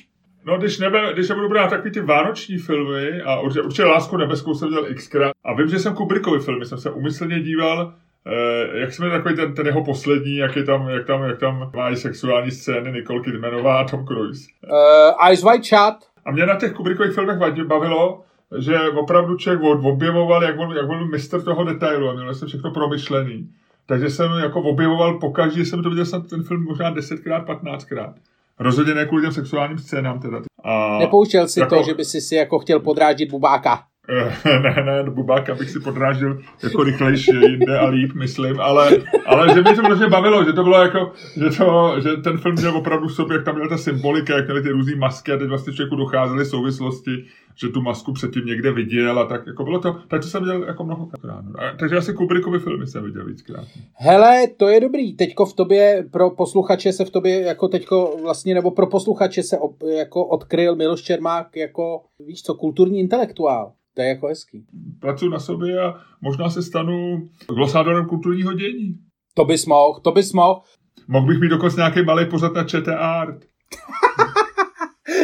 No, 0.46 0.58
když, 0.58 0.80
nebe, 0.80 1.14
když 1.14 1.30
nebudu 1.30 1.50
brát 1.50 1.70
takový 1.70 1.92
ty 1.92 2.02
vánoční 2.02 2.58
filmy, 2.58 3.22
a 3.22 3.40
určitě, 3.40 3.62
určitě 3.62 3.84
Lásku 3.84 4.18
nebeskou 4.18 4.54
jsem 4.54 4.68
viděl 4.68 4.96
xkrát, 4.96 5.32
a 5.44 5.54
vím, 5.54 5.68
že 5.68 5.80
jsem 5.80 5.96
Kubrickovi 5.96 6.40
filmy, 6.40 6.66
jsem 6.66 6.78
se 6.78 6.92
umyslně 6.92 7.40
díval, 7.40 7.94
eh, 8.28 8.80
jak 8.80 8.94
jsme 8.94 9.10
takový 9.10 9.36
ten, 9.36 9.54
ten 9.54 9.66
jeho 9.66 9.84
poslední, 9.84 10.36
jak, 10.36 10.56
je 10.56 10.64
tam, 10.64 10.90
jak, 10.90 11.06
tam, 11.06 11.24
jak 11.24 11.40
tam 11.40 11.72
mají 11.76 11.96
sexuální 11.96 12.52
scény 12.52 12.92
Nicole 12.92 13.22
Kidmanová 13.24 13.80
a 13.80 13.84
Tom 13.84 14.06
Cruise. 14.06 14.48
Uh, 14.72 15.28
Eyes 15.28 15.44
Wide 15.44 15.64
Shut. 15.64 15.96
A 16.26 16.32
mě 16.32 16.46
na 16.46 16.56
těch 16.56 16.74
Kubrickových 16.74 17.14
filmech 17.14 17.38
bavilo, 17.68 18.22
že 18.58 18.80
opravdu 18.80 19.38
člověk 19.38 19.64
od- 19.64 19.86
objevoval, 19.86 20.44
jak 20.44 20.60
on, 20.60 20.72
jak 20.78 20.90
on 20.90 20.98
byl 20.98 21.08
mistr 21.08 21.42
toho 21.42 21.64
detailu 21.64 22.10
a 22.10 22.14
měl 22.14 22.34
jsem 22.36 22.48
všechno 22.48 22.72
promyšlený. 22.72 23.50
Takže 23.86 24.10
jsem 24.10 24.32
jako 24.32 24.62
objevoval 24.62 25.20
pokaždé, 25.20 25.66
jsem 25.66 25.84
to 25.84 25.90
viděl 25.90 26.06
snad 26.06 26.30
ten 26.30 26.44
film 26.44 26.64
možná 26.64 26.96
10krát, 26.96 27.46
15krát. 27.46 28.14
Rozhodně 28.60 28.94
ne 28.94 29.06
kvůli 29.06 29.24
těm 29.24 29.32
sexuálním 29.32 29.78
scénám 29.78 30.20
teda. 30.20 30.42
A, 30.64 30.98
Nepouštěl 31.00 31.48
si 31.48 31.60
jako- 31.60 31.76
to, 31.76 31.84
že 31.84 31.94
by 31.94 32.06
si 32.06 32.22
si 32.22 32.36
jako 32.36 32.60
chtěl 32.60 32.80
podrážit 32.80 33.32
bubáka. 33.32 33.84
Eh, 34.10 34.60
ne, 34.60 34.84
ne, 34.86 35.04
do 35.04 35.12
bubáka 35.12 35.56
bych 35.56 35.70
si 35.70 35.80
podrážil 35.80 36.40
jako 36.64 36.84
rychlejší 36.84 37.32
jinde 37.32 37.80
a 37.80 37.88
líp, 37.88 38.14
myslím, 38.14 38.60
ale, 38.60 38.90
ale 39.26 39.54
že 39.54 39.62
mě 39.62 39.76
to 39.76 39.82
hrozně 39.82 40.08
bavilo, 40.08 40.44
že 40.46 40.54
to 40.54 40.64
bylo 40.64 40.82
jako, 40.82 41.12
že, 41.36 41.58
to, 41.58 41.96
že 42.04 42.18
ten 42.18 42.38
film 42.38 42.56
měl 42.56 42.78
opravdu 42.78 43.08
v 43.08 43.14
sobě, 43.14 43.36
jak 43.36 43.46
tam 43.46 43.56
měla 43.56 43.70
ta 43.70 43.78
symbolika, 43.78 44.36
jak 44.36 44.46
měly 44.46 44.62
ty 44.62 44.70
různé 44.70 44.96
masky 44.96 45.32
a 45.32 45.38
teď 45.38 45.48
vlastně 45.48 45.74
člověku 45.74 45.96
docházely 45.96 46.46
souvislosti, 46.46 47.26
že 47.60 47.68
tu 47.68 47.82
masku 47.82 48.14
předtím 48.14 48.46
někde 48.46 48.72
viděl 48.72 49.20
a 49.20 49.26
tak 49.26 49.48
jako 49.48 49.64
bylo 49.64 49.80
to, 49.80 49.94
tak 50.08 50.22
to 50.22 50.28
jsem 50.28 50.44
viděl 50.44 50.64
jako 50.64 50.84
mnohokrát. 50.84 51.46
no. 51.46 51.52
A, 51.60 51.78
takže 51.80 51.98
asi 51.98 52.14
Kubrickovi 52.14 52.60
filmy 52.60 52.88
jsem 52.88 53.04
viděl 53.04 53.26
víckrát. 53.26 53.66
Hele, 53.94 54.48
to 54.58 54.68
je 54.68 54.80
dobrý. 54.80 55.16
Teďko 55.16 55.46
v 55.46 55.54
tobě, 55.54 56.06
pro 56.12 56.30
posluchače 56.30 56.94
se 56.94 57.06
v 57.06 57.10
tobě, 57.10 57.42
jako 57.42 57.68
teďko 57.68 58.18
vlastně, 58.24 58.54
nebo 58.54 58.72
pro 58.72 58.88
posluchače 58.88 59.44
se 59.44 59.58
op, 59.58 59.84
jako 59.98 60.26
odkryl 60.26 60.76
Miloš 60.76 61.02
Čermák 61.02 61.56
jako, 61.56 62.02
víš 62.28 62.44
co, 62.44 62.54
kulturní 62.54 63.00
intelektuál. 63.00 63.74
To 63.94 64.02
je 64.02 64.08
jako 64.08 64.28
hezký. 64.28 64.66
Pracuji 65.00 65.32
na 65.32 65.40
sobě 65.40 65.80
a 65.80 65.96
možná 66.22 66.50
se 66.50 66.64
stanu 66.64 67.28
glosátorem 67.48 68.06
kulturního 68.06 68.54
dění. 68.54 68.98
To 69.34 69.46
bys 69.46 69.66
mohl, 69.66 70.00
to 70.00 70.12
bys 70.12 70.34
mohl. 70.34 70.62
Mohl 71.08 71.28
bych 71.28 71.40
mít 71.40 71.50
dokonce 71.50 71.78
nějaký 71.78 72.04
malý 72.04 72.26
pořad 72.26 72.54
na 72.54 72.64
ČT 72.64 72.96
Art. 73.00 73.38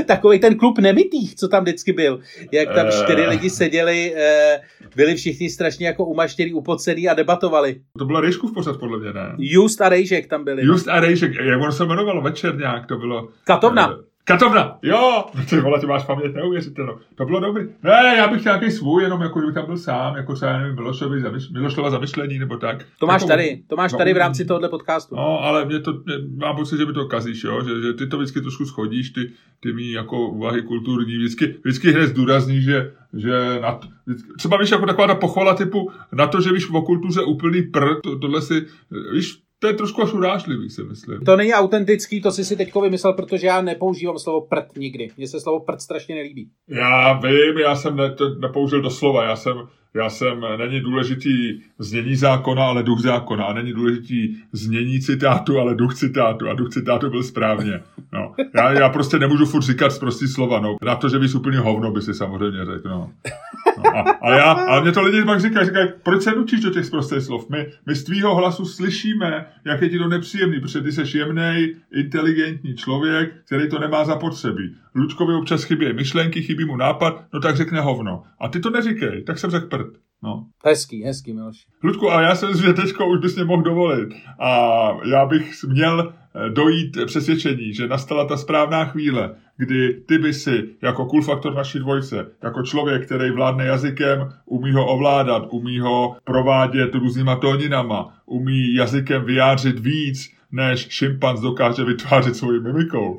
Takový 0.03 0.39
ten 0.39 0.57
klub 0.57 0.79
nemitých, 0.79 1.35
co 1.35 1.47
tam 1.47 1.63
vždycky 1.63 1.93
byl. 1.93 2.19
Jak 2.51 2.73
tam 2.75 2.87
Eh. 2.87 2.91
čtyři 3.03 3.25
lidi 3.27 3.49
seděli, 3.49 4.13
eh, 4.15 4.61
byli 4.95 5.15
všichni 5.15 5.49
strašně 5.49 5.87
jako 5.87 6.05
umaštěný, 6.05 6.53
upocený 6.53 7.09
a 7.09 7.13
debatovali. 7.13 7.75
To 7.97 8.05
byla 8.05 8.21
Rejškův 8.21 8.53
pořad, 8.53 8.79
podle 8.79 8.99
mě, 8.99 9.13
ne? 9.13 9.35
Just 9.37 9.81
a 9.81 9.89
Rejžek 9.89 10.27
tam 10.27 10.43
byli. 10.43 10.65
Just 10.65 10.87
a 10.87 10.99
Rejšek, 10.99 11.31
jak 11.35 11.61
ono 11.61 11.71
se 11.71 11.83
jmenovalo, 11.83 12.21
večer 12.21 12.57
nějak 12.57 12.85
to 12.85 12.95
bylo. 12.97 13.29
Katovna. 13.43 13.97
Katovna, 14.25 14.77
jo, 14.81 15.25
ty 15.49 15.59
vole, 15.59 15.79
ty 15.79 15.85
máš 15.85 16.03
paměť 16.03 16.33
neuvěřitelnou. 16.33 16.97
To 17.15 17.25
bylo 17.25 17.39
dobrý. 17.39 17.63
Ne, 17.83 18.15
já 18.17 18.27
bych 18.27 18.39
chtěl 18.39 18.57
nějaký 18.57 18.71
svůj, 18.71 19.03
jenom 19.03 19.21
jako, 19.21 19.39
kdybych 19.39 19.55
tam 19.55 19.65
byl 19.65 19.77
sám, 19.77 20.15
jako 20.15 20.35
třeba, 20.35 20.59
nevím, 20.59 20.75
Milošovi, 20.75 21.21
zamyš, 21.21 21.49
Milošova 21.49 21.89
zamyšlení, 21.89 22.39
nebo 22.39 22.57
tak. 22.57 22.85
To 22.99 23.05
máš 23.07 23.21
jako, 23.21 23.27
tady, 23.27 23.63
to 23.67 23.75
máš 23.75 23.91
no, 23.91 23.97
tady 23.97 24.13
v 24.13 24.17
rámci 24.17 24.45
tohohle 24.45 24.69
podcastu. 24.69 25.15
No, 25.15 25.39
ale 25.43 25.65
mě 25.65 25.79
to, 25.79 25.93
mě, 25.93 26.15
mám 26.35 26.55
pocit, 26.55 26.77
že 26.77 26.85
mi 26.85 26.93
to 26.93 27.05
kazíš, 27.05 27.43
jo, 27.43 27.63
že, 27.63 27.81
že 27.81 27.93
ty 27.93 28.07
to 28.07 28.17
vždycky 28.17 28.41
trošku 28.41 28.65
schodíš, 28.65 29.09
ty, 29.09 29.31
ty 29.59 29.73
mý 29.73 29.91
jako 29.91 30.27
úvahy 30.27 30.61
kulturní, 30.61 31.17
vždycky, 31.17 31.55
vždycky 31.63 31.91
hned 31.91 32.07
zdůrazní, 32.07 32.61
že, 32.61 32.91
že 33.13 33.59
na 33.61 33.71
to, 33.71 33.87
vždycky, 34.05 34.29
třeba 34.37 34.57
víš, 34.57 34.71
jako 34.71 34.85
taková 34.85 35.07
ta 35.07 35.15
pochvala 35.15 35.55
typu 35.55 35.91
na 36.11 36.27
to, 36.27 36.41
že 36.41 36.53
víš 36.53 36.69
o 36.69 36.81
kultuře 36.81 37.21
úplný 37.21 37.61
pr, 37.61 38.01
to, 38.03 38.19
tohle 38.19 38.41
si, 38.41 38.65
víš, 39.13 39.42
to 39.63 39.67
je 39.67 39.73
trošku 39.73 40.03
až 40.03 40.13
urážlivý, 40.13 40.69
si 40.69 40.83
myslím. 40.83 41.19
To 41.19 41.35
není 41.35 41.53
autentický, 41.53 42.21
to 42.21 42.31
jsi 42.31 42.45
si 42.45 42.55
teďko 42.57 42.81
vymyslel, 42.81 43.13
protože 43.13 43.47
já 43.47 43.61
nepoužívám 43.61 44.19
slovo 44.19 44.41
prd 44.41 44.77
nikdy. 44.77 45.07
Mně 45.17 45.27
se 45.27 45.39
slovo 45.39 45.59
prd 45.59 45.81
strašně 45.81 46.15
nelíbí. 46.15 46.49
Já 46.67 47.13
vím, 47.13 47.57
já 47.57 47.75
jsem 47.75 47.95
ne, 47.95 48.11
to 48.11 48.29
nepoužil 48.29 48.81
do 48.81 48.89
slova, 48.89 49.23
já 49.23 49.35
jsem, 49.35 49.55
já 49.93 50.09
jsem, 50.09 50.45
není 50.57 50.79
důležitý 50.79 51.61
znění 51.79 52.15
zákona, 52.15 52.65
ale 52.65 52.83
duch 52.83 52.99
zákona. 52.99 53.45
A 53.45 53.53
není 53.53 53.73
důležitý 53.73 54.35
znění 54.51 55.01
citátu, 55.01 55.59
ale 55.59 55.75
duch 55.75 55.95
citátu. 55.95 56.49
A 56.49 56.53
duch 56.53 56.69
citátu 56.69 57.09
byl 57.09 57.23
správně. 57.23 57.79
No. 58.13 58.35
Já, 58.55 58.71
já 58.71 58.89
prostě 58.89 59.19
nemůžu 59.19 59.45
furt 59.45 59.61
říkat 59.61 59.99
prostý 59.99 60.27
slova. 60.27 60.59
No. 60.59 60.75
Na 60.85 60.95
to, 60.95 61.09
že 61.09 61.19
víš 61.19 61.35
úplně 61.35 61.57
hovno, 61.57 61.91
by 61.91 62.01
si 62.01 62.13
samozřejmě 62.13 62.65
řekl. 62.65 62.89
No. 62.89 63.11
A, 63.85 63.99
a, 63.99 64.33
já, 64.33 64.51
a 64.51 64.81
mě 64.81 64.91
to 64.91 65.01
lidi 65.01 65.25
pak 65.25 65.39
říkají, 65.39 65.65
říkají, 65.65 65.89
proč 66.03 66.21
se 66.21 66.31
nutíš 66.31 66.59
do 66.59 66.69
těch 66.69 66.89
prostých 66.89 67.21
slov? 67.21 67.49
My, 67.49 67.67
my 67.85 67.95
z 67.95 68.03
tvýho 68.03 68.35
hlasu 68.35 68.65
slyšíme, 68.65 69.45
jak 69.65 69.81
je 69.81 69.89
ti 69.89 69.97
to 69.97 70.07
nepříjemný, 70.07 70.59
protože 70.59 70.81
ty 70.81 70.91
jsi 70.91 71.17
jemný, 71.17 71.75
inteligentní 71.93 72.75
člověk, 72.75 73.33
který 73.45 73.69
to 73.69 73.79
nemá 73.79 74.05
zapotřebí. 74.05 74.75
Lučkovi 74.95 75.33
občas 75.33 75.63
chybí 75.63 75.93
myšlenky, 75.93 76.41
chybí 76.41 76.65
mu 76.65 76.75
nápad, 76.75 77.25
no 77.33 77.39
tak 77.39 77.55
řekne 77.55 77.81
hovno. 77.81 78.23
A 78.39 78.47
ty 78.47 78.59
to 78.59 78.69
neříkej, 78.69 79.23
tak 79.23 79.39
jsem 79.39 79.51
řekl 79.51 79.67
prd. 79.67 79.87
No. 80.23 80.45
Hezký, 80.65 81.03
hezký, 81.03 81.33
Miloš. 81.33 81.65
Ludku, 81.83 82.11
a 82.11 82.21
já 82.21 82.35
jsem 82.35 82.57
že 82.57 82.73
teďko 82.73 83.07
už 83.07 83.19
bys 83.19 83.35
mě 83.35 83.43
mohl 83.43 83.61
dovolit. 83.61 84.09
A 84.39 84.87
já 85.05 85.25
bych 85.25 85.63
měl 85.67 86.13
eh, 86.35 86.49
dojít 86.49 86.97
přesvědčení, 87.05 87.73
že 87.73 87.87
nastala 87.87 88.25
ta 88.25 88.37
správná 88.37 88.85
chvíle, 88.85 89.35
kdy 89.57 89.93
ty 90.07 90.17
by 90.17 90.33
si 90.33 90.69
jako 90.81 91.05
cool 91.05 91.21
faktor 91.21 91.55
naší 91.55 91.79
dvojce, 91.79 92.27
jako 92.43 92.63
člověk, 92.63 93.05
který 93.05 93.31
vládne 93.31 93.65
jazykem, 93.65 94.29
umí 94.45 94.71
ho 94.71 94.87
ovládat, 94.87 95.47
umí 95.51 95.79
ho 95.79 96.15
provádět 96.23 96.95
různýma 96.95 97.35
tóninama, 97.35 98.17
umí 98.25 98.73
jazykem 98.73 99.25
vyjádřit 99.25 99.79
víc, 99.79 100.33
než 100.51 100.87
šimpanz 100.89 101.41
dokáže 101.41 101.83
vytvářet 101.83 102.35
svojí 102.35 102.61
mimikou. 102.61 103.17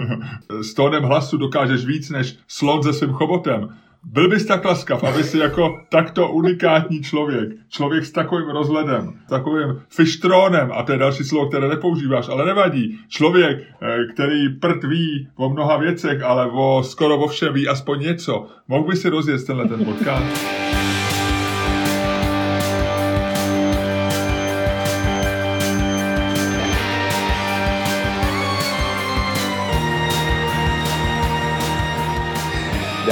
S 0.62 0.74
tónem 0.74 1.02
hlasu 1.02 1.36
dokážeš 1.36 1.84
víc 1.84 2.10
než 2.10 2.38
slon 2.48 2.82
se 2.82 2.92
svým 2.92 3.12
chobotem. 3.12 3.68
Byl 4.04 4.28
bys 4.28 4.46
tak 4.46 4.64
laskav, 4.64 5.04
aby 5.04 5.24
si 5.24 5.38
jako 5.38 5.80
takto 5.88 6.28
unikátní 6.28 7.02
člověk, 7.02 7.48
člověk 7.68 8.04
s 8.04 8.12
takovým 8.12 8.48
rozhledem, 8.48 9.14
takovým 9.28 9.82
fištrónem, 9.88 10.72
a 10.72 10.82
to 10.82 10.92
je 10.92 10.98
další 10.98 11.24
slovo, 11.24 11.48
které 11.48 11.68
nepoužíváš, 11.68 12.28
ale 12.28 12.46
nevadí, 12.46 12.98
člověk, 13.08 13.62
eh, 13.82 13.96
který 14.14 14.48
prd 14.48 14.84
ví 14.84 15.28
o 15.36 15.48
mnoha 15.48 15.76
věcech, 15.76 16.22
ale 16.22 16.50
o 16.52 16.82
skoro 16.82 17.18
o 17.18 17.28
všem 17.28 17.54
ví 17.54 17.68
aspoň 17.68 18.00
něco, 18.00 18.46
mohl 18.68 18.84
by 18.84 18.96
si 18.96 19.08
rozjet 19.08 19.46
tenhle 19.46 19.68
ten 19.68 19.84
podcast? 19.84 20.93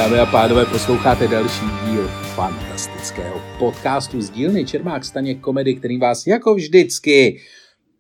Dámy 0.03 0.19
a 0.19 0.27
pánové, 0.27 0.67
posloucháte 0.67 1.29
další 1.29 1.65
díl 1.87 2.09
fantastického 2.09 3.41
podcastu 3.59 4.21
z 4.21 4.31
dílny 4.31 4.65
Čermák 4.65 5.05
Staněk 5.05 5.41
komedy, 5.41 5.75
kterým 5.75 6.01
vás 6.01 6.27
jako 6.27 6.55
vždycky 6.55 7.41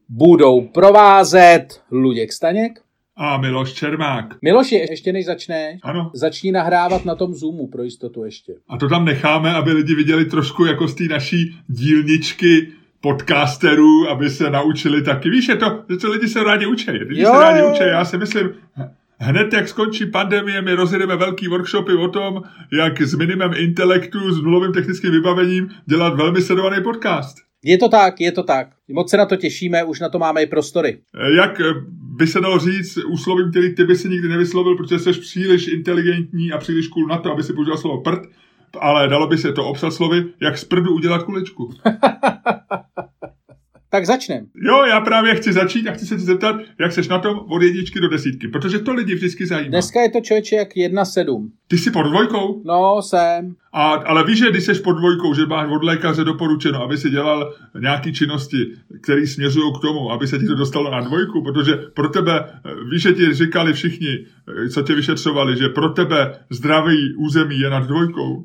budou 0.09 0.61
provázet 0.61 1.83
Luděk 1.91 2.33
Staněk 2.33 2.73
a 3.17 3.39
Miloš 3.39 3.73
Čermák. 3.73 4.25
Miloš, 4.43 4.73
ještě 4.73 5.13
než 5.13 5.27
začne, 5.27 5.79
ano. 5.83 6.11
začni 6.15 6.53
nahrávat 6.53 7.05
na 7.05 7.15
tom 7.15 7.35
Zoomu 7.35 7.67
pro 7.67 7.83
jistotu 7.83 8.25
ještě. 8.25 8.55
A 8.69 8.79
to 8.79 8.89
tam 8.89 9.05
necháme, 9.05 9.55
aby 9.55 9.73
lidi 9.73 9.95
viděli 9.95 10.25
trošku 10.25 10.65
jako 10.65 10.89
z 10.89 10.95
té 10.95 11.05
naší 11.05 11.57
dílničky 11.67 12.73
podcasterů, 13.01 14.11
aby 14.11 14.31
se 14.31 14.51
naučili 14.51 15.03
taky. 15.03 15.31
Víš, 15.31 15.49
je 15.49 15.57
to, 15.57 15.85
že 15.91 15.97
to 15.97 16.11
lidi 16.11 16.29
se 16.29 16.45
rádi 16.45 16.67
učí. 16.67 16.91
Lidi 16.91 17.23
jo, 17.23 17.33
se 17.33 17.41
rádi 17.41 17.63
učí. 17.73 17.83
Já 17.83 18.05
si 18.05 18.19
myslím, 18.19 18.51
Hned 19.25 19.53
jak 19.53 19.69
skončí 19.69 20.07
pandemie, 20.07 20.63
my 20.63 20.75
rozjedeme 20.75 21.17
velký 21.17 21.49
workshopy 21.49 21.93
o 21.93 22.09
tom, 22.09 22.43
jak 22.73 23.01
s 23.01 23.15
minimem 23.15 23.53
intelektu, 23.57 24.35
s 24.35 24.43
nulovým 24.43 24.73
technickým 24.73 25.11
vybavením 25.11 25.69
dělat 25.87 26.17
velmi 26.17 26.43
sledovaný 26.43 26.83
podcast. 26.83 27.37
Je 27.65 27.79
to 27.79 27.89
tak, 27.89 28.21
je 28.21 28.33
to 28.33 28.43
tak. 28.43 28.69
Moc 28.89 29.11
se 29.11 29.17
na 29.17 29.27
to 29.27 29.37
těšíme, 29.37 29.85
už 29.85 30.01
na 30.01 30.09
to 30.09 30.19
máme 30.19 30.43
i 30.43 30.47
prostory. 30.47 30.99
Jak 31.37 31.61
by 32.17 32.27
se 32.27 32.41
dalo 32.41 32.59
říct 32.59 32.97
úslovím, 32.97 33.51
který 33.51 33.75
ty 33.75 33.85
by 33.85 33.97
si 33.97 34.09
nikdy 34.09 34.29
nevyslovil, 34.29 34.77
protože 34.77 34.99
jsi 34.99 35.13
příliš 35.13 35.69
inteligentní 35.69 36.53
a 36.53 36.59
příliš 36.59 36.89
cool 36.89 37.07
na 37.07 37.19
to, 37.19 37.33
aby 37.33 37.43
si 37.43 37.53
použil 37.53 37.77
slovo 37.77 38.01
prd, 38.01 38.23
ale 38.81 39.09
dalo 39.09 39.27
by 39.27 39.39
se 39.39 39.53
to 39.53 39.65
obsat 39.67 39.91
slovy, 39.91 40.25
jak 40.41 40.59
z 40.59 40.65
prdu 40.65 40.95
udělat 40.95 41.23
kuličku. 41.23 41.75
Tak 43.93 44.07
začneme. 44.07 44.47
Jo, 44.55 44.85
já 44.85 45.01
právě 45.01 45.35
chci 45.35 45.53
začít 45.53 45.89
a 45.89 45.93
chci 45.93 46.07
se 46.07 46.17
ti 46.17 46.23
zeptat, 46.23 46.57
jak 46.81 46.93
seš 46.93 47.09
na 47.09 47.19
tom 47.19 47.39
od 47.39 47.63
jedničky 47.63 48.01
do 48.01 48.09
desítky, 48.09 48.49
protože 48.49 48.79
to 48.79 48.93
lidi 48.93 49.15
vždycky 49.15 49.47
zajímá. 49.47 49.71
Dneska 49.71 50.01
je 50.01 50.11
to 50.11 50.21
člověče 50.21 50.57
jak 50.57 50.77
jedna 50.77 51.05
sedm. 51.05 51.53
Ty 51.69 51.79
jsi 51.79 51.91
pod 51.91 52.03
dvojkou? 52.03 52.63
No, 52.65 53.03
jsem. 53.03 53.55
A, 53.73 53.93
ale 53.93 54.25
víš, 54.25 54.39
že 54.39 54.51
když 54.51 54.65
jsi 54.65 54.75
pod 54.75 54.93
dvojkou, 54.93 55.35
že 55.35 55.47
máš 55.47 55.69
od 55.71 55.85
lékaře 55.85 56.25
doporučeno, 56.25 56.83
aby 56.83 56.97
si 56.99 57.11
dělal 57.11 57.55
nějaké 57.81 58.13
činnosti, 58.13 58.67
které 59.03 59.27
směřují 59.27 59.73
k 59.79 59.83
tomu, 59.83 60.11
aby 60.13 60.27
se 60.27 60.39
ti 60.39 60.47
to 60.47 60.55
dostalo 60.55 60.91
na 60.91 61.01
dvojku, 61.01 61.43
protože 61.43 61.77
pro 61.95 62.09
tebe, 62.09 62.61
víš, 62.91 63.03
že 63.03 63.13
ti 63.13 63.35
říkali 63.35 63.73
všichni, 63.73 64.27
co 64.73 64.83
tě 64.83 64.95
vyšetřovali, 64.95 65.57
že 65.57 65.69
pro 65.69 65.89
tebe 65.89 66.35
zdravý 66.51 67.15
území 67.17 67.59
je 67.59 67.71
nad 67.71 67.87
dvojkou. 67.87 68.35
Uh, 68.35 68.45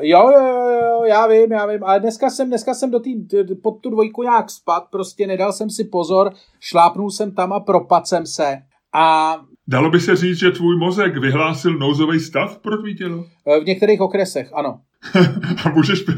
jo, 0.00 0.30
jo, 0.34 0.46
jo, 0.46 0.63
já 1.06 1.26
vím, 1.26 1.52
já 1.52 1.66
vím, 1.66 1.84
ale 1.84 2.00
dneska 2.00 2.30
jsem, 2.30 2.48
dneska 2.48 2.74
jsem 2.74 2.90
do 2.90 3.00
tý, 3.00 3.14
pod 3.62 3.80
tu 3.80 3.90
dvojku 3.90 4.22
nějak 4.22 4.50
spad, 4.50 4.84
prostě 4.90 5.26
nedal 5.26 5.52
jsem 5.52 5.70
si 5.70 5.84
pozor, 5.84 6.32
šlápnul 6.60 7.10
jsem 7.10 7.34
tam 7.34 7.52
a 7.52 7.60
propad 7.60 8.06
jsem 8.06 8.26
se. 8.26 8.56
A 8.94 9.36
Dalo 9.68 9.90
by 9.90 10.00
se 10.00 10.16
říct, 10.16 10.38
že 10.38 10.50
tvůj 10.50 10.78
mozek 10.78 11.16
vyhlásil 11.16 11.78
nouzový 11.78 12.20
stav 12.20 12.58
pro 12.58 12.76
tvý 12.76 12.96
tělo? 12.96 13.24
E, 13.46 13.60
v 13.60 13.64
některých 13.64 14.00
okresech, 14.00 14.50
ano. 14.54 14.80
A 15.64 15.68
můžeš 15.68 16.06
mi 16.06 16.14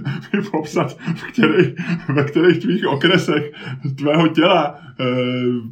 popsat, 0.51 0.99
v 0.99 1.33
kterých, 1.33 1.75
ve 2.15 2.25
kterých 2.25 2.59
tvých 2.59 2.87
okresech 2.87 3.53
tvého 3.99 4.29
těla 4.29 4.79
e, 5.01 5.05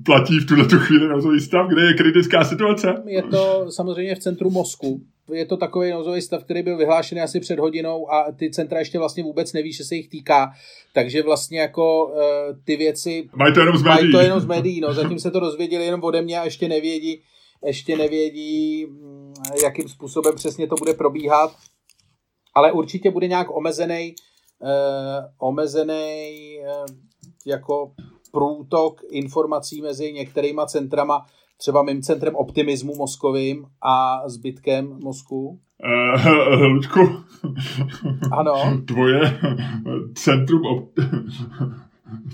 platí 0.04 0.38
v 0.38 0.46
tuhle 0.46 0.64
chvíli 0.68 1.08
nouzový 1.08 1.40
stav, 1.40 1.68
kde 1.68 1.82
je 1.82 1.94
kritická 1.94 2.44
situace? 2.44 3.02
Je 3.06 3.22
to 3.22 3.66
samozřejmě 3.70 4.14
v 4.14 4.18
centru 4.18 4.50
mozku. 4.50 5.00
Je 5.32 5.46
to 5.46 5.56
takový 5.56 5.90
nouzový 5.90 6.22
stav, 6.22 6.44
který 6.44 6.62
byl 6.62 6.76
vyhlášený 6.76 7.20
asi 7.20 7.40
před 7.40 7.58
hodinou 7.58 8.12
a 8.12 8.32
ty 8.32 8.50
centra 8.50 8.78
ještě 8.78 8.98
vlastně 8.98 9.22
vůbec 9.22 9.52
neví, 9.52 9.72
že 9.72 9.84
se 9.84 9.94
jich 9.94 10.08
týká. 10.08 10.52
Takže 10.92 11.22
vlastně 11.22 11.60
jako 11.60 12.14
e, 12.16 12.54
ty 12.64 12.76
věci... 12.76 13.28
Mají 13.34 13.54
to 13.54 13.60
jenom 13.60 13.76
z 13.76 13.82
médií. 13.82 14.02
Mají 14.02 14.12
to 14.12 14.20
jenom 14.20 14.40
z 14.40 14.46
médií, 14.46 14.80
no. 14.80 14.94
Zatím 14.94 15.18
se 15.18 15.30
to 15.30 15.40
dozvěděli 15.40 15.84
jenom 15.84 16.04
ode 16.04 16.22
mě 16.22 16.40
a 16.40 16.44
ještě 16.44 16.68
nevědí, 16.68 17.22
ještě 17.64 17.96
nevědí, 17.96 18.86
mm, 18.86 19.34
jakým 19.62 19.88
způsobem 19.88 20.34
přesně 20.36 20.66
to 20.66 20.74
bude 20.74 20.94
probíhat, 20.94 21.56
ale 22.54 22.72
určitě 22.72 23.10
bude 23.10 23.28
nějak 23.28 23.56
omezený, 23.56 24.14
eh, 24.62 25.28
omezený 25.38 26.58
eh, 26.64 26.84
jako 27.46 27.92
průtok 28.32 29.00
informací 29.10 29.82
mezi 29.82 30.12
některýma 30.12 30.66
centrama, 30.66 31.26
třeba 31.64 31.82
mým 31.82 32.02
centrem 32.02 32.34
optimismu 32.36 32.94
mozkovým 32.96 33.64
a 33.82 34.28
zbytkem 34.28 34.98
mozku. 35.02 35.60
Uh, 35.84 36.62
Ludku, 36.62 37.00
ano. 38.32 38.82
tvoje 38.84 39.40
centrum, 40.14 40.62
op- 40.62 40.92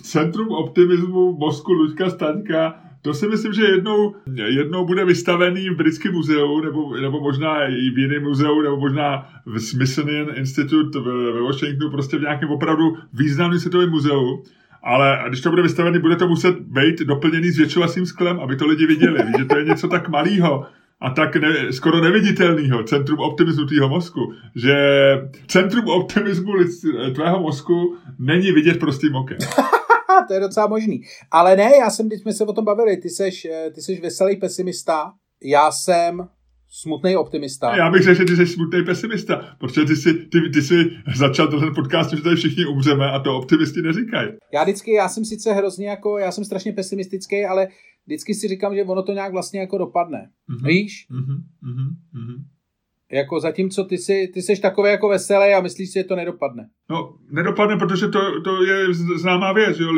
centrum 0.03 0.49
optimismu 0.49 1.39
mozku 1.39 1.73
Luďka 1.73 2.11
Staňka 2.11 2.75
to 3.03 3.15
si 3.15 3.29
myslím, 3.29 3.53
že 3.53 3.65
jednou, 3.65 4.15
jednou 4.47 4.87
bude 4.87 5.05
vystavený 5.05 5.71
v 5.71 5.77
Britském 5.77 6.13
muzeu, 6.13 6.61
nebo, 6.61 6.97
nebo 6.97 7.21
možná 7.21 7.65
i 7.67 7.91
v 7.91 7.99
jiném 7.99 8.23
muzeu, 8.23 8.63
nebo 8.63 8.77
možná 8.77 9.29
v 9.47 9.59
Smithsonian 9.59 10.29
Institute 10.35 11.01
ve 11.01 11.43
Washingtonu, 11.43 11.91
prostě 11.91 12.19
v 12.19 12.21
nějakém 12.21 12.51
opravdu 12.51 12.97
významném 13.13 13.61
světovém 13.61 13.91
muzeu. 13.91 14.43
Ale 14.83 15.25
když 15.29 15.41
to 15.41 15.51
bude 15.51 15.63
vystavený, 15.63 15.99
bude 15.99 16.17
to 16.17 16.29
muset 16.29 16.61
být 16.61 16.99
doplněný 17.01 17.51
zvětšovacím 17.51 18.07
sklem, 18.07 18.41
aby 18.41 18.57
to 18.57 18.67
lidi 18.67 18.87
viděli. 18.87 19.19
že 19.39 19.45
to 19.45 19.59
je 19.59 19.65
něco 19.65 19.89
tak 19.89 20.09
malého 20.09 20.67
a 21.01 21.11
tak 21.11 21.37
ne, 21.37 21.73
skoro 21.73 22.01
neviditelného 22.01 22.83
centrum 22.83 23.19
optimismu 23.19 23.67
tvého 23.67 23.89
mozku, 23.89 24.21
že 24.57 24.75
centrum 25.47 25.89
optimismu 25.89 26.53
tvého 27.15 27.41
mozku 27.41 27.97
není 28.19 28.53
vidět 28.53 28.79
prostým 28.79 29.15
okem. 29.15 29.39
to 30.29 30.35
je 30.35 30.41
docela 30.41 30.67
možný. 30.67 31.03
Ale 31.31 31.57
ne, 31.57 31.71
já 31.81 31.91
jsem, 31.91 32.07
když 32.07 32.21
jsme 32.21 32.33
se 32.33 32.45
o 32.45 32.53
tom 32.53 32.65
bavili, 32.65 32.97
ty 32.97 33.11
seš, 33.11 33.45
eh, 33.45 33.71
ty 33.71 33.83
seš 33.83 34.01
veselý 34.01 34.37
pesimista. 34.37 35.13
já 35.43 35.73
jsem 35.73 36.29
smutný 36.71 37.17
optimista. 37.17 37.77
Já 37.77 37.91
bych 37.91 38.03
řekl, 38.03 38.19
že 38.19 38.25
ty 38.25 38.37
jsi 38.37 38.47
smutný 38.47 38.85
pesimista, 38.85 39.57
protože 39.59 39.85
ty 39.85 39.97
jsi, 39.97 40.15
ty, 40.15 40.51
ty 40.55 40.63
jsi 40.63 40.91
začal 41.17 41.49
ten 41.49 41.75
podcast, 41.75 42.11
že 42.11 42.23
tady 42.23 42.37
všichni 42.37 42.67
umřeme 42.67 43.11
a 43.11 43.19
to 43.19 43.37
optimisti 43.37 43.83
neříkají. 43.83 44.29
Já 44.53 44.63
vždycky, 44.63 44.93
já 44.93 45.09
jsem 45.09 45.25
sice 45.25 45.53
hrozně 45.53 45.89
jako, 45.89 46.19
já 46.19 46.33
jsem 46.33 46.45
strašně 46.45 46.73
pesimistický, 46.73 47.45
ale 47.45 47.69
vždycky 48.07 48.35
si 48.35 48.49
říkám, 48.49 48.75
že 48.75 48.85
ono 48.85 49.03
to 49.03 49.13
nějak 49.13 49.33
vlastně 49.33 49.61
jako 49.61 49.79
dopadne. 49.79 50.31
Mm-hmm. 50.51 50.67
Víš? 50.67 51.07
Mm-hmm. 51.11 51.39
Mm-hmm. 51.65 52.45
Jako 53.13 53.41
zatímco 53.41 53.85
ty 53.85 53.99
jsi, 53.99 54.31
ty 54.35 54.43
jsi 54.43 54.61
takový 54.61 54.91
jako 54.91 55.09
veselý 55.09 55.55
a 55.55 55.61
myslíš 55.61 55.91
si, 55.91 55.99
že 55.99 56.05
to 56.05 56.17
nedopadne. 56.17 56.69
No, 56.91 57.15
nedopadne, 57.31 57.77
protože 57.77 58.09
to, 58.09 58.41
to 58.41 58.65
je 58.65 58.95
známá 58.95 59.53
věc. 59.53 59.79
Jo. 59.81 59.93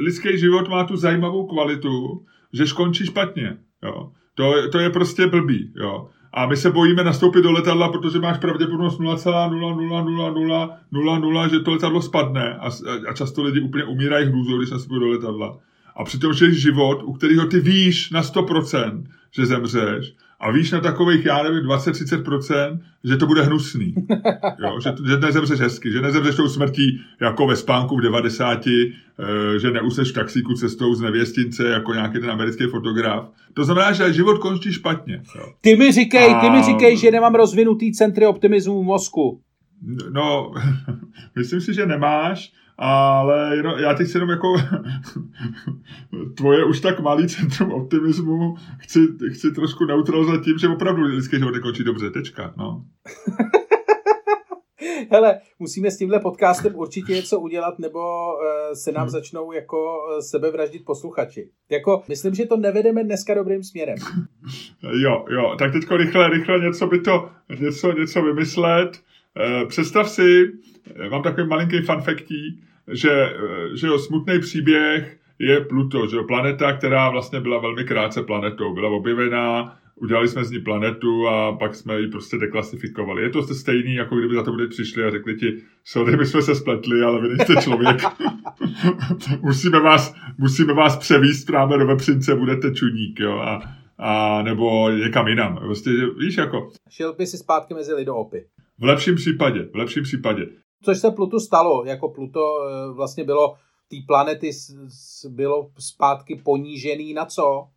Lidský 0.00 0.38
život 0.38 0.68
má 0.68 0.84
tu 0.84 0.96
zajímavou 0.96 1.46
kvalitu, 1.46 2.24
že 2.52 2.66
skončí 2.66 3.06
špatně. 3.06 3.56
Jo. 3.82 4.12
To, 4.34 4.68
to 4.72 4.78
je 4.78 4.90
prostě 4.90 5.26
blbý. 5.26 5.72
Jo. 5.76 6.08
A 6.32 6.46
my 6.46 6.56
se 6.56 6.70
bojíme 6.70 7.04
nastoupit 7.04 7.42
do 7.42 7.52
letadla, 7.52 7.88
protože 7.88 8.18
máš 8.18 8.38
pravděpodobnost 8.38 9.00
0,00000, 9.00 11.50
že 11.50 11.60
to 11.60 11.70
letadlo 11.70 12.02
spadne 12.02 12.54
a, 12.54 12.70
a 13.08 13.12
často 13.12 13.42
lidi 13.42 13.60
úplně 13.60 13.84
umírají 13.84 14.26
hrůzou, 14.26 14.58
když 14.58 14.70
nastupují 14.70 15.00
do 15.00 15.06
letadla. 15.06 15.58
A 15.96 16.04
přitom 16.04 16.32
žiješ 16.32 16.62
život, 16.62 17.02
u 17.04 17.12
kterého 17.12 17.46
ty 17.46 17.60
víš 17.60 18.10
na 18.10 18.22
100%, 18.22 19.04
že 19.30 19.46
zemřeš 19.46 20.14
a 20.44 20.50
víš 20.50 20.70
na 20.70 20.80
takových, 20.80 21.26
já 21.26 21.42
nevím, 21.42 21.62
20-30%, 21.62 22.80
že 23.04 23.16
to 23.16 23.26
bude 23.26 23.42
hnusný. 23.42 23.94
Jo? 24.58 24.80
Že, 24.82 24.92
že 25.08 25.16
nezemřeš 25.16 25.60
hezky, 25.60 25.92
že 25.92 26.00
nezemřeš 26.00 26.36
tou 26.36 26.48
smrtí 26.48 27.00
jako 27.20 27.46
ve 27.46 27.56
spánku 27.56 27.96
v 27.96 28.00
90, 28.00 28.66
e, 28.66 28.70
eh, 28.70 29.58
že 29.58 29.70
neuseš 29.70 30.10
v 30.10 30.14
taxíku 30.14 30.54
cestou 30.54 30.94
z 30.94 31.00
nevěstince 31.00 31.68
jako 31.68 31.92
nějaký 31.92 32.20
ten 32.20 32.30
americký 32.30 32.64
fotograf. 32.64 33.28
To 33.54 33.64
znamená, 33.64 33.92
že 33.92 34.12
život 34.12 34.38
končí 34.38 34.72
špatně. 34.72 35.22
Jo? 35.36 35.52
Ty 35.60 35.76
mi 35.76 35.92
říkej, 35.92 36.34
a... 36.34 36.40
ty 36.40 36.50
mi 36.50 36.62
říkej, 36.62 36.96
že 36.96 37.10
nemám 37.10 37.34
rozvinutý 37.34 37.92
centry 37.92 38.26
optimismu 38.26 38.82
v 38.82 38.86
mozku. 38.86 39.40
No, 40.12 40.54
myslím 41.36 41.60
si, 41.60 41.74
že 41.74 41.86
nemáš, 41.86 42.52
ale 42.78 43.56
jenom, 43.56 43.78
já 43.78 43.94
teď 43.94 44.08
si 44.08 44.16
jenom 44.16 44.30
jako 44.30 44.54
tvoje 46.36 46.64
už 46.64 46.80
tak 46.80 47.00
malý 47.00 47.28
centrum 47.28 47.72
optimismu 47.72 48.56
chci, 48.78 48.98
chci 49.32 49.52
trošku 49.52 49.84
neutralizovat 49.84 50.44
tím, 50.44 50.58
že 50.58 50.68
opravdu 50.68 51.02
lidský 51.02 51.36
život 51.36 51.54
nekončí 51.54 51.84
dobře, 51.84 52.10
tečka, 52.10 52.54
no. 52.56 52.84
Hele, 55.10 55.40
musíme 55.58 55.90
s 55.90 55.98
tímhle 55.98 56.20
podcastem 56.20 56.74
určitě 56.76 57.12
něco 57.12 57.40
udělat, 57.40 57.78
nebo 57.78 57.98
uh, 57.98 58.40
se 58.74 58.92
nám 58.92 59.02
hmm. 59.02 59.10
začnou 59.10 59.52
jako 59.52 59.76
uh, 59.76 60.18
sebevraždit 60.20 60.84
posluchači. 60.84 61.50
Jako, 61.70 62.02
myslím, 62.08 62.34
že 62.34 62.46
to 62.46 62.56
nevedeme 62.56 63.04
dneska 63.04 63.34
dobrým 63.34 63.62
směrem. 63.62 63.96
jo, 64.82 65.24
jo, 65.30 65.56
tak 65.58 65.72
teďko 65.72 65.96
rychle, 65.96 66.30
rychle 66.30 66.58
něco 66.58 66.86
by 66.86 67.00
to, 67.00 67.28
něco, 67.60 67.92
něco 67.92 68.22
vymyslet. 68.22 69.00
Uh, 69.62 69.68
představ 69.68 70.10
si, 70.10 70.44
mám 71.10 71.22
takový 71.22 71.48
malinký 71.48 71.80
fanfektí, 71.80 72.60
že, 72.92 73.10
eh, 73.10 73.76
že 73.76 73.86
jo, 73.86 73.98
smutný 73.98 74.38
příběh 74.40 75.18
je 75.38 75.60
Pluto, 75.60 76.06
že 76.06 76.16
jo, 76.16 76.24
planeta, 76.24 76.72
která 76.72 77.10
vlastně 77.10 77.40
byla 77.40 77.58
velmi 77.58 77.84
krátce 77.84 78.22
planetou, 78.22 78.74
byla 78.74 78.88
objevená, 78.88 79.78
udělali 79.96 80.28
jsme 80.28 80.44
z 80.44 80.50
ní 80.50 80.58
planetu 80.58 81.28
a 81.28 81.52
pak 81.52 81.74
jsme 81.74 82.00
ji 82.00 82.06
prostě 82.06 82.38
deklasifikovali. 82.38 83.22
Je 83.22 83.30
to 83.30 83.42
stejný, 83.42 83.94
jako 83.94 84.16
kdyby 84.16 84.34
za 84.34 84.42
to 84.42 84.52
bude 84.52 84.66
přišli 84.66 85.04
a 85.04 85.10
řekli 85.10 85.36
ti, 85.36 85.56
sorry, 85.84 86.16
my 86.16 86.26
jsme 86.26 86.42
se 86.42 86.54
spletli, 86.54 87.02
ale 87.02 87.20
vy 87.20 87.28
nejste 87.28 87.54
člověk. 87.56 88.02
musíme, 89.40 89.80
vás, 89.80 90.14
musíme 90.38 90.74
vás 90.74 90.96
převíst 90.96 91.46
právě 91.46 91.78
do 91.78 91.86
vepřince, 91.86 92.34
budete 92.34 92.74
čuník, 92.74 93.20
jo, 93.20 93.38
a, 93.38 93.60
a 93.98 94.42
nebo 94.42 94.90
někam 94.90 95.28
jinam. 95.28 95.56
Prostě, 95.56 95.90
víš, 96.18 96.36
jako... 96.36 96.70
Šel 96.90 97.14
by 97.14 97.26
si 97.26 97.38
zpátky 97.38 97.74
mezi 97.74 97.94
lidoopy. 97.94 98.44
V 98.78 98.84
lepším 98.84 99.14
případě, 99.14 99.68
v 99.72 99.76
lepším 99.76 100.02
případě 100.02 100.46
což 100.84 100.98
se 100.98 101.10
Plutu 101.10 101.40
stalo. 101.40 101.84
Jako 101.84 102.08
Pluto 102.08 102.40
eh, 102.40 102.92
vlastně 102.92 103.24
bylo, 103.24 103.54
té 103.90 103.96
planety 104.06 104.50
bylo 105.28 105.70
zpátky 105.78 106.40
ponížený 106.44 107.14
na 107.14 107.24
co? 107.24 107.68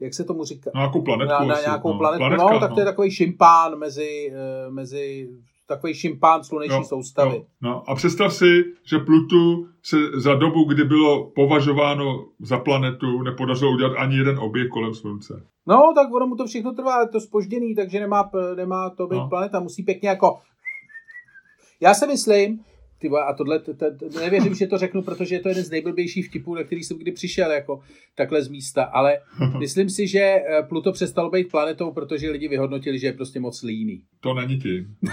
Jak 0.00 0.14
se 0.14 0.24
tomu 0.24 0.44
říká? 0.44 0.70
Na 0.74 0.80
nějakou 0.80 1.02
planetku. 1.02 1.32
Na, 1.32 1.44
na 1.44 1.60
nějakou 1.60 1.92
no, 1.92 1.98
planetku. 1.98 2.18
Planetka, 2.18 2.52
no, 2.52 2.60
tak 2.60 2.74
to 2.74 2.80
je 2.80 2.84
no. 2.84 2.90
takový 2.90 3.10
šimpán 3.10 3.78
mezi, 3.78 4.32
eh, 4.34 4.70
mezi 4.70 5.30
takový 5.70 5.94
šimpán 5.94 6.44
sluneční 6.44 6.78
no, 6.78 6.84
soustavy. 6.84 7.44
No, 7.62 7.70
no. 7.70 7.90
A 7.90 7.94
představ 7.94 8.34
si, 8.34 8.64
že 8.84 8.98
Plutu 8.98 9.66
se 9.82 9.96
za 10.14 10.34
dobu, 10.34 10.64
kdy 10.64 10.84
bylo 10.84 11.30
považováno 11.30 12.24
za 12.40 12.58
planetu, 12.58 13.22
nepodařilo 13.22 13.70
udělat 13.70 13.92
ani 13.98 14.16
jeden 14.16 14.38
objekt 14.38 14.68
kolem 14.68 14.94
Slunce. 14.94 15.46
No, 15.66 15.92
tak 15.94 16.14
ono 16.14 16.26
mu 16.26 16.36
to 16.36 16.46
všechno 16.46 16.72
trvá, 16.72 17.00
je 17.00 17.08
to 17.08 17.20
spožděný, 17.20 17.74
takže 17.74 18.00
nemá, 18.00 18.30
nemá 18.56 18.90
to 18.90 19.06
být 19.06 19.16
no. 19.16 19.28
planeta. 19.28 19.60
Musí 19.60 19.82
pěkně 19.82 20.08
jako 20.08 20.38
já 21.80 21.94
si 21.94 22.06
myslím, 22.06 22.60
ty 22.98 23.08
a 23.08 23.32
tohle, 23.32 23.58
t, 23.58 23.74
t, 23.74 23.90
t, 23.90 24.20
nevěřím, 24.20 24.54
že 24.54 24.66
to 24.66 24.78
řeknu, 24.78 25.02
protože 25.02 25.34
je 25.34 25.40
to 25.40 25.48
jeden 25.48 25.64
z 25.64 25.70
nejblbějších 25.70 26.28
vtipů, 26.28 26.54
na 26.54 26.62
který 26.62 26.84
jsem 26.84 26.98
kdy 26.98 27.12
přišel 27.12 27.50
jako 27.50 27.80
takhle 28.14 28.42
z 28.42 28.48
místa, 28.48 28.82
ale 28.82 29.18
myslím 29.58 29.90
si, 29.90 30.06
že 30.06 30.20
eh, 30.20 30.62
Pluto 30.68 30.92
přestalo 30.92 31.30
být 31.30 31.50
planetou, 31.50 31.92
protože 31.92 32.30
lidi 32.30 32.48
vyhodnotili, 32.48 32.98
že 32.98 33.06
je 33.06 33.12
prostě 33.12 33.40
moc 33.40 33.62
líný. 33.62 34.02
To 34.20 34.34
není 34.34 34.58
tím. 34.58 34.94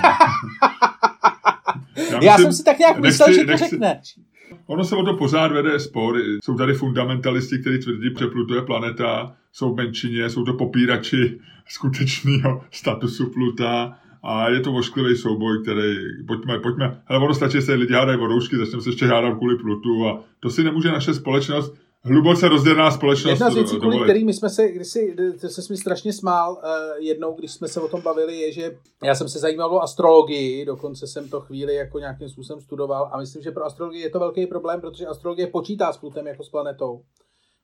Já, 2.12 2.24
Já 2.24 2.38
jsem 2.38 2.54
si 2.54 2.64
tak 2.64 2.80
nějak 2.80 3.00
myslel, 3.00 3.34
že 3.34 3.40
to 3.40 3.52
nechci, 3.52 3.70
řekneš. 3.70 4.20
Ono 4.66 4.84
se 4.84 4.96
o 4.96 5.04
to 5.04 5.14
pořád 5.14 5.52
vede 5.52 5.80
spor. 5.80 6.16
Jsou 6.44 6.56
tady 6.56 6.74
fundamentalisti, 6.74 7.60
kteří 7.60 7.80
tvrdí, 7.80 8.10
že 8.20 8.28
Pluto 8.28 8.56
je 8.56 8.62
planeta, 8.62 9.36
jsou 9.52 9.76
menšině, 9.76 10.30
jsou 10.30 10.44
to 10.44 10.54
popírači 10.54 11.40
skutečného 11.68 12.64
statusu 12.72 13.30
Pluta 13.30 14.00
a 14.24 14.50
je 14.50 14.60
to 14.60 14.74
ošklivý 14.74 15.18
souboj, 15.18 15.64
který, 15.64 15.96
pojďme, 16.28 16.60
pojďme, 16.60 17.02
hele, 17.06 17.26
ono 17.26 17.34
stačí, 17.34 17.62
se 17.62 17.74
lidi 17.74 17.94
hádají 17.94 18.20
o 18.20 18.28
roušky, 18.28 18.58
začneme 18.58 18.82
se 18.82 18.90
ještě 18.90 19.06
hádat 19.06 19.38
kvůli 19.38 19.58
Plutu 19.58 20.08
a 20.08 20.24
to 20.40 20.50
si 20.50 20.64
nemůže 20.64 20.92
naše 20.92 21.14
společnost 21.14 21.74
hluboce 22.08 22.50
rozdělená 22.50 22.92
společnost. 22.92 23.32
Jedna 23.32 23.50
z 23.50 23.56
věcí, 23.56 23.80
kvůli 23.80 24.04
kterými 24.04 24.34
jsme 24.34 24.50
se, 24.50 24.72
když 24.72 24.88
si, 24.88 25.16
se 25.48 25.62
mi 25.70 25.78
strašně 25.78 26.14
smál 26.14 26.54
uh, 26.54 26.60
jednou, 27.00 27.34
když 27.34 27.52
jsme 27.52 27.68
se 27.68 27.82
o 27.82 27.88
tom 27.88 28.02
bavili, 28.02 28.38
je, 28.40 28.52
že 28.52 28.78
já 29.04 29.16
jsem 29.16 29.30
se 29.30 29.40
zajímal 29.40 29.76
o 29.76 29.82
astrologii, 29.82 30.66
dokonce 30.66 31.08
jsem 31.08 31.30
to 31.30 31.42
chvíli 31.42 31.76
jako 31.76 32.00
nějakým 32.00 32.30
způsobem 32.30 32.62
studoval 32.62 33.10
a 33.12 33.18
myslím, 33.18 33.44
že 33.44 33.52
pro 33.52 33.66
astrologii 33.66 34.02
je 34.02 34.10
to 34.10 34.20
velký 34.20 34.48
problém, 34.48 34.82
protože 34.82 35.06
astrologie 35.06 35.48
počítá 35.48 35.94
s 35.94 35.98
Plutem 35.98 36.28
jako 36.28 36.44
s 36.44 36.50
planetou 36.50 37.02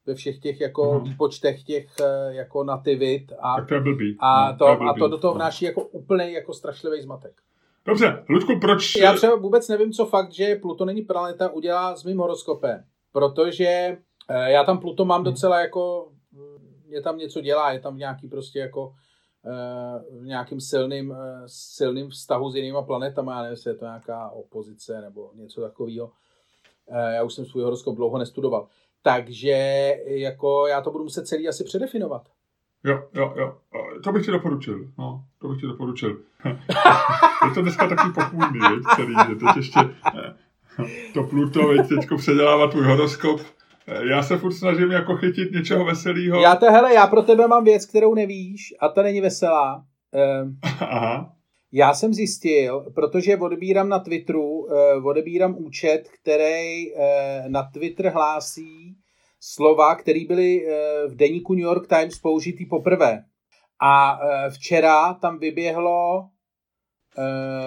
ve 0.06 0.16
všech 0.16 0.39
těch 0.39 0.62
jako 0.62 0.84
uh-huh. 0.84 1.04
výpočtech 1.04 1.63
těch 1.63 1.88
eh, 2.02 2.34
jako 2.34 2.63
nativit 2.63 3.34
a, 3.39 3.56
tak 3.56 3.70
to 3.70 3.80
blbý. 3.80 4.18
A, 4.20 4.52
no, 4.52 4.58
to, 4.58 4.66
to 4.66 4.84
a 4.84 4.94
to 5.00 5.08
do 5.08 5.18
toho 5.18 5.34
no. 5.34 5.36
vnáší 5.36 5.66
jako 5.66 5.82
úplně 5.82 6.32
jako 6.32 6.54
strašlivý 6.54 7.02
zmatek. 7.02 7.34
Dobře, 7.86 8.24
Ludku, 8.30 8.60
proč... 8.60 8.96
Já 8.96 9.13
třeba 9.13 9.36
vůbec 9.36 9.70
nevím, 9.70 9.92
co 9.92 10.06
fakt, 10.06 10.32
že 10.32 10.56
Pluto 10.56 10.86
není 10.86 11.02
planeta, 11.02 11.50
udělá 11.50 11.96
s 11.96 12.04
mým 12.04 12.18
horoskopem. 12.18 12.84
Protože 13.12 13.98
eh, 14.30 14.52
já 14.52 14.63
tam 14.63 14.80
Pluto 14.80 15.06
mám 15.06 15.22
hmm. 15.22 15.26
docela 15.26 15.60
jako... 15.60 16.10
Je 16.88 17.02
tam 17.02 17.18
něco 17.18 17.42
dělá, 17.42 17.72
je 17.72 17.80
tam 17.80 17.98
nějaký 17.98 18.28
prostě 18.28 18.60
jako 18.60 18.94
eh, 19.46 20.20
v 20.20 20.26
nějakým 20.26 20.62
silným, 20.62 21.16
silným 21.46 22.10
vztahu 22.10 22.50
s 22.50 22.56
jinýma 22.56 22.82
planetama, 22.82 23.32
já 23.32 23.42
nevím, 23.42 23.52
jestli 23.52 23.72
je 23.72 23.76
to 23.76 23.86
nějaká 23.86 24.30
opozice 24.30 25.02
nebo 25.02 25.32
něco 25.36 25.62
takového. 25.62 26.12
Já 27.13 27.24
už 27.24 27.34
jsem 27.34 27.46
svůj 27.46 27.63
horoskop 27.63 27.96
dlouho 27.96 28.18
nestudoval. 28.18 28.68
Takže 29.04 29.92
jako 30.06 30.68
já 30.68 30.82
to 30.82 30.92
budu 30.92 31.04
muset 31.04 31.28
celý 31.28 31.48
asi 31.48 31.63
předefinovat. 31.63 32.22
Jo, 32.84 33.04
jo, 33.13 33.34
jo. 33.38 33.58
To 34.04 34.12
bych 34.12 34.26
ti 34.26 34.32
doporučil. 34.32 34.88
No, 34.98 35.24
to 35.42 35.48
bych 35.48 35.60
ti 35.60 35.68
doporučil. 35.68 36.18
je 37.48 37.54
to 37.54 37.62
dneska 37.62 37.88
takový 37.88 38.13
pochůdný, 38.13 38.60
celý, 38.96 39.13
že 39.30 39.36
teď 39.36 39.56
ještě 39.56 39.80
eh, 39.80 40.34
to 41.13 41.24
Pluto, 41.24 41.68
veď 41.68 41.89
teďko 41.89 42.18
předělává 42.18 42.68
tvůj 42.68 42.84
horoskop. 42.84 43.42
Eh, 43.88 44.08
já 44.10 44.24
se 44.24 44.38
furt 44.38 44.54
snažím 44.54 44.92
jako 44.92 45.18
chytit 45.18 45.52
něčeho 45.52 45.86
veselého. 45.86 46.42
Já 46.42 46.56
to, 46.56 46.66
hele, 46.66 46.94
já 46.94 47.08
pro 47.08 47.22
tebe 47.22 47.48
mám 47.48 47.63
věc, 47.63 47.86
kterou 47.86 48.13
nevíš 48.13 48.74
a 48.80 48.89
ta 48.89 49.04
není 49.04 49.22
veselá. 49.22 49.86
Um, 50.44 50.58
Aha. 50.80 51.34
Já 51.75 51.93
jsem 51.93 52.13
zjistil, 52.13 52.86
protože 52.95 53.38
odebírám 53.38 53.89
na 53.89 53.99
Twitteru, 53.99 54.67
eh, 54.73 54.95
odebírám 54.95 55.55
účet, 55.57 56.03
který 56.21 56.95
eh, 56.95 57.43
na 57.47 57.63
Twitter 57.73 58.07
hlásí 58.07 58.95
slova, 59.39 59.95
které 59.95 60.25
byly 60.27 60.67
eh, 60.67 61.07
v 61.07 61.15
deníku 61.15 61.53
New 61.53 61.63
York 61.63 61.88
Times 61.88 62.19
použitý 62.19 62.65
poprvé. 62.65 63.23
A 63.86 64.19
včera 64.49 65.13
tam 65.13 65.39
vyběhlo 65.39 66.29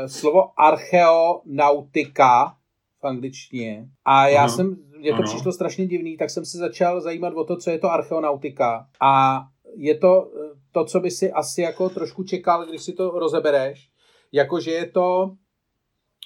slovo 0.06 0.60
archeonautika 0.60 2.56
v 3.00 3.04
angličtině. 3.06 3.88
A 4.04 4.28
já 4.28 4.38
Aha. 4.38 4.48
jsem, 4.48 4.76
mě 4.98 5.10
to 5.10 5.16
ano. 5.16 5.24
přišlo 5.24 5.52
strašně 5.52 5.86
divný, 5.86 6.16
tak 6.16 6.30
jsem 6.30 6.44
se 6.44 6.58
začal 6.58 7.00
zajímat 7.00 7.34
o 7.34 7.44
to, 7.44 7.56
co 7.56 7.70
je 7.70 7.78
to 7.78 7.90
archeonautika. 7.90 8.86
A 9.00 9.42
je 9.76 9.98
to 9.98 10.30
to, 10.72 10.84
co 10.84 11.00
by 11.00 11.10
si 11.10 11.32
asi 11.32 11.62
jako 11.62 11.88
trošku 11.88 12.24
čekal, 12.24 12.66
když 12.66 12.82
si 12.82 12.92
to 12.92 13.10
rozebereš 13.10 13.90
jako 14.32 14.60
že 14.60 14.70
je 14.70 14.86
to 14.90 15.36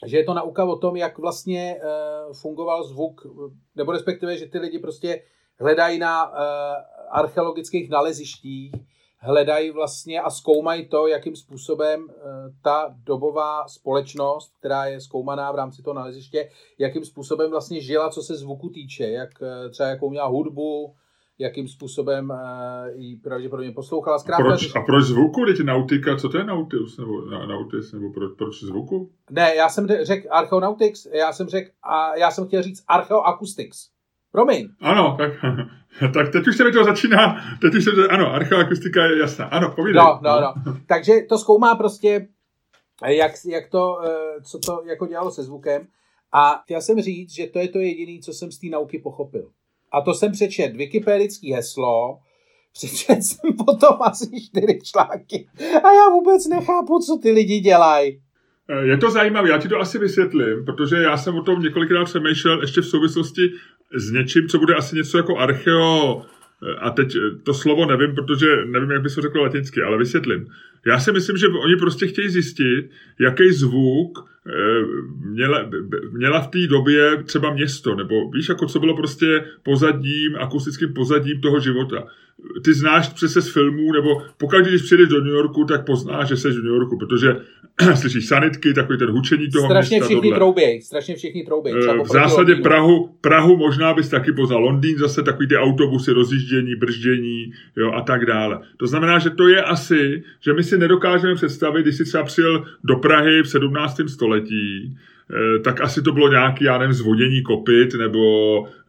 že 0.07 0.17
je 0.17 0.25
to 0.25 0.35
nauka 0.35 0.65
o 0.65 0.77
tom, 0.77 0.97
jak 0.97 1.19
vlastně 1.19 1.77
uh, 1.77 2.33
fungoval 2.33 2.85
zvuk, 2.85 3.27
nebo 3.77 3.93
respektive, 3.93 4.39
že 4.39 4.47
ty 4.47 4.59
lidi 4.59 4.79
prostě 4.79 5.23
hledají 5.59 5.99
na 5.99 6.31
uh, 6.31 6.37
archeologických 7.11 7.91
nalezištích 7.91 8.73
hledají 9.21 9.71
vlastně 9.71 10.21
a 10.21 10.31
zkoumají 10.31 10.89
to, 10.89 11.07
jakým 11.07 11.37
způsobem 11.37 12.09
eh, 12.11 12.15
ta 12.63 12.95
dobová 13.05 13.69
společnost, 13.69 14.53
která 14.59 14.87
je 14.87 15.01
zkoumaná 15.01 15.53
v 15.53 15.55
rámci 15.55 15.83
toho 15.83 15.95
naleziště, 15.95 16.51
jakým 16.79 17.05
způsobem 17.05 17.51
vlastně 17.51 17.81
žila, 17.81 18.11
co 18.11 18.23
se 18.23 18.37
zvuku 18.37 18.69
týče, 18.69 19.05
jak 19.11 19.31
eh, 19.43 19.69
třeba 19.71 19.89
jakou 19.89 20.11
měla 20.11 20.27
hudbu, 20.27 20.95
jakým 21.41 21.69
způsobem 21.69 22.33
ji 22.95 23.17
pravděpodobně 23.17 23.73
poslouchala. 23.73 24.19
Zkrátka, 24.19 24.45
a, 24.45 24.47
proč, 24.47 24.77
a 24.77 24.81
proč 24.81 25.05
zvuku? 25.05 25.45
Teď 25.47 25.61
nautika, 25.61 26.17
co 26.17 26.29
to 26.29 26.39
je 26.39 26.45
nautis? 26.45 26.99
Nebo, 26.99 27.21
nautis, 27.47 27.93
nebo 27.93 28.13
proč, 28.13 28.33
proč 28.39 28.61
zvuku? 28.61 29.11
Ne, 29.31 29.55
já 29.55 29.69
jsem 29.69 29.87
řekl 30.03 30.29
archeonautics, 30.31 31.07
já 31.13 31.33
jsem 31.33 31.49
řekl, 31.49 31.71
a 31.83 32.17
já 32.17 32.31
jsem 32.31 32.47
chtěl 32.47 32.63
říct 32.63 32.85
archeoacoustics. 32.89 33.91
Promiň. 34.33 34.69
Ano, 34.81 35.17
tak, 35.19 35.33
tak 36.15 36.33
teď 36.33 36.49
už 36.49 36.57
se 36.57 36.65
mi 36.65 36.73
to 36.73 36.85
začíná, 36.85 37.37
teď 37.61 37.75
už 37.75 37.85
se 37.85 37.91
to, 37.91 38.13
ano, 38.13 38.33
archeoakustika 38.35 39.05
je 39.05 39.19
jasná. 39.19 39.45
Ano, 39.45 39.73
povídej. 39.77 40.03
No, 40.03 40.21
no, 40.23 40.41
no. 40.41 40.55
Takže 40.87 41.13
to 41.29 41.39
zkoumá 41.39 41.75
prostě, 41.75 42.29
jak, 43.07 43.33
jak 43.49 43.69
to, 43.69 44.01
eh, 44.05 44.43
co 44.43 44.59
to 44.59 44.83
jako 44.87 45.07
dělalo 45.07 45.31
se 45.31 45.43
zvukem. 45.43 45.87
A 46.33 46.63
chtěl 46.65 46.81
jsem 46.81 47.01
říct, 47.01 47.31
že 47.31 47.47
to 47.47 47.59
je 47.59 47.69
to 47.69 47.79
jediné, 47.79 48.23
co 48.23 48.33
jsem 48.33 48.53
z 48.53 48.59
té 48.59 48.67
nauky 48.67 48.99
pochopil. 48.99 49.51
A 49.93 50.01
to 50.01 50.15
jsem 50.15 50.33
přečet 50.33 50.77
wikipedický 50.77 51.53
heslo, 51.53 52.19
přečet 52.73 53.23
jsem 53.23 53.57
potom 53.67 53.97
asi 54.01 54.27
čtyři 54.41 54.79
články 54.85 55.49
a 55.59 55.93
já 55.93 56.09
vůbec 56.13 56.47
nechápu, 56.49 56.99
co 56.99 57.19
ty 57.23 57.31
lidi 57.31 57.61
dělají. 57.61 58.21
Eh, 58.69 58.87
je 58.87 58.97
to 58.97 59.11
zajímavé, 59.11 59.49
já 59.49 59.59
ti 59.59 59.69
to 59.69 59.79
asi 59.79 59.99
vysvětlím, 59.99 60.65
protože 60.65 60.97
já 60.97 61.17
jsem 61.17 61.35
o 61.35 61.43
tom 61.43 61.63
několikrát 61.63 62.05
přemýšlel 62.05 62.61
ještě 62.61 62.81
v 62.81 62.87
souvislosti 62.87 63.43
s 63.95 64.13
něčím, 64.13 64.49
co 64.49 64.59
bude 64.59 64.75
asi 64.75 64.97
něco 64.97 65.17
jako 65.17 65.37
archeo, 65.37 66.23
a 66.79 66.91
teď 66.91 67.17
eh, 67.17 67.37
to 67.43 67.55
slovo 67.55 67.87
nevím, 67.87 68.15
protože 68.15 68.47
nevím, 68.67 68.91
jak 68.91 69.03
by 69.03 69.11
se 69.11 69.21
řeklo 69.21 69.43
latinsky, 69.43 69.83
ale 69.83 69.99
vysvětlím. 69.99 70.47
Já 70.87 70.99
si 70.99 71.13
myslím, 71.13 71.37
že 71.37 71.49
oni 71.49 71.77
prostě 71.77 72.07
chtějí 72.07 72.29
zjistit, 72.29 72.91
jaký 73.21 73.53
zvuk 73.53 74.31
měla, 75.25 75.71
měla 76.13 76.41
v 76.41 76.49
té 76.49 76.67
době 76.67 77.23
třeba 77.23 77.55
město, 77.55 77.95
nebo 77.95 78.31
víš, 78.31 78.49
jako 78.49 78.67
co 78.67 78.81
bylo 78.81 78.97
prostě 78.97 79.45
pozadím, 79.63 80.37
akustickým 80.37 80.95
pozadím 80.95 81.41
toho 81.41 81.61
života 81.61 82.07
ty 82.65 82.75
znáš 82.75 83.09
přece 83.09 83.43
z 83.43 83.53
filmů, 83.53 83.93
nebo 83.93 84.23
pokud 84.39 84.59
když 84.59 84.83
přijdeš 84.83 85.09
do 85.09 85.21
New 85.21 85.35
Yorku, 85.35 85.65
tak 85.65 85.87
poznáš, 85.87 86.29
že 86.29 86.37
jsi 86.37 86.51
v 86.51 86.65
New 86.65 86.73
Yorku, 86.73 86.99
protože 86.99 87.37
slyšíš 87.95 88.27
sanitky, 88.27 88.75
takový 88.75 88.99
ten 88.99 89.11
hučení 89.11 89.51
toho 89.51 89.67
strašně 89.67 89.97
města. 89.97 90.07
Všichni 90.07 90.35
trouběj, 90.35 90.83
strašně 90.83 91.17
všichni 91.17 91.45
trouběj. 91.45 91.75
v 92.05 92.13
zásadě 92.13 92.55
Prahu, 92.55 93.11
Prahu 93.21 93.57
možná 93.57 93.95
bys 93.95 94.09
taky 94.09 94.33
poznal. 94.33 94.61
Londýn 94.61 94.99
zase 94.99 95.23
takový 95.23 95.49
ty 95.49 95.57
autobusy, 95.57 96.13
rozjíždění, 96.13 96.75
brždění 96.77 97.53
jo, 97.77 97.93
a 97.93 98.01
tak 98.01 98.27
dále. 98.27 98.61
To 98.77 98.87
znamená, 98.87 99.19
že 99.19 99.31
to 99.31 99.49
je 99.49 99.63
asi, 99.63 100.23
že 100.41 100.53
my 100.53 100.63
si 100.63 100.79
nedokážeme 100.79 101.35
představit, 101.35 101.83
když 101.83 101.97
jsi 101.97 102.05
třeba 102.05 102.25
přijel 102.25 102.65
do 102.85 102.97
Prahy 102.97 103.43
v 103.43 103.49
17. 103.49 104.09
století, 104.09 104.97
Eh, 105.20 105.20
tak 105.65 105.81
asi 105.81 106.03
to 106.03 106.13
bylo 106.13 106.29
nějaký, 106.29 106.65
já 106.65 106.79
nevím, 106.79 106.93
zvodění 106.93 107.43
kopit, 107.43 107.95
nebo, 107.95 108.21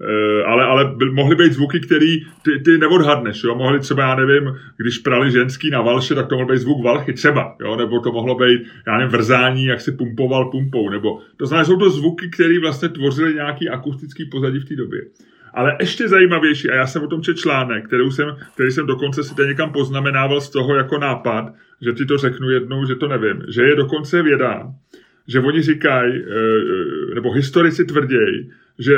eh, 0.01 0.43
ale, 0.43 0.63
ale 0.63 0.95
mohly 1.11 1.35
být 1.35 1.53
zvuky, 1.53 1.79
který 1.79 2.19
ty, 2.19 2.59
ty 2.65 2.77
neodhadneš, 2.77 3.43
jo, 3.43 3.55
mohly 3.55 3.79
třeba, 3.79 4.03
já 4.03 4.15
nevím, 4.15 4.55
když 4.77 4.97
prali 4.97 5.31
ženský 5.31 5.69
na 5.69 5.81
valše, 5.81 6.15
tak 6.15 6.27
to 6.27 6.35
mohl 6.35 6.47
být 6.47 6.57
zvuk 6.57 6.83
valchy, 6.83 7.13
třeba, 7.13 7.55
jo, 7.61 7.75
nebo 7.75 7.99
to 7.99 8.11
mohlo 8.11 8.35
být, 8.35 8.61
já 8.87 8.97
nevím, 8.97 9.11
vrzání, 9.11 9.65
jak 9.65 9.81
si 9.81 9.91
pumpoval 9.91 10.51
pumpou, 10.51 10.89
nebo, 10.89 11.19
to 11.37 11.45
znamená, 11.45 11.65
jsou 11.65 11.77
to 11.77 11.89
zvuky, 11.89 12.29
které 12.29 12.59
vlastně 12.59 12.89
tvořily 12.89 13.33
nějaký 13.33 13.69
akustický 13.69 14.25
pozadí 14.25 14.59
v 14.59 14.65
té 14.65 14.75
době. 14.75 15.01
Ale 15.53 15.77
ještě 15.79 16.07
zajímavější, 16.07 16.69
a 16.69 16.75
já 16.75 16.87
jsem 16.87 17.03
o 17.03 17.07
tom 17.07 17.21
četl 17.21 17.39
článek, 17.39 17.87
který 17.87 18.11
jsem, 18.11 18.35
který 18.53 18.71
jsem 18.71 18.85
dokonce 18.85 19.23
si 19.23 19.35
tady 19.35 19.47
někam 19.47 19.71
poznamenával 19.71 20.41
z 20.41 20.49
toho 20.49 20.75
jako 20.75 20.97
nápad, 20.97 21.53
že 21.81 21.93
ti 21.93 22.05
to 22.05 22.17
řeknu 22.17 22.49
jednou, 22.49 22.85
že 22.85 22.95
to 22.95 23.07
nevím, 23.07 23.41
že 23.49 23.61
je 23.61 23.75
dokonce 23.75 24.21
věda, 24.21 24.73
že 25.27 25.39
oni 25.39 25.61
říkají, 25.61 26.13
eh, 26.15 26.25
eh, 27.11 27.15
nebo 27.15 27.31
historici 27.31 27.85
tvrději, 27.85 28.49
že 28.79 28.93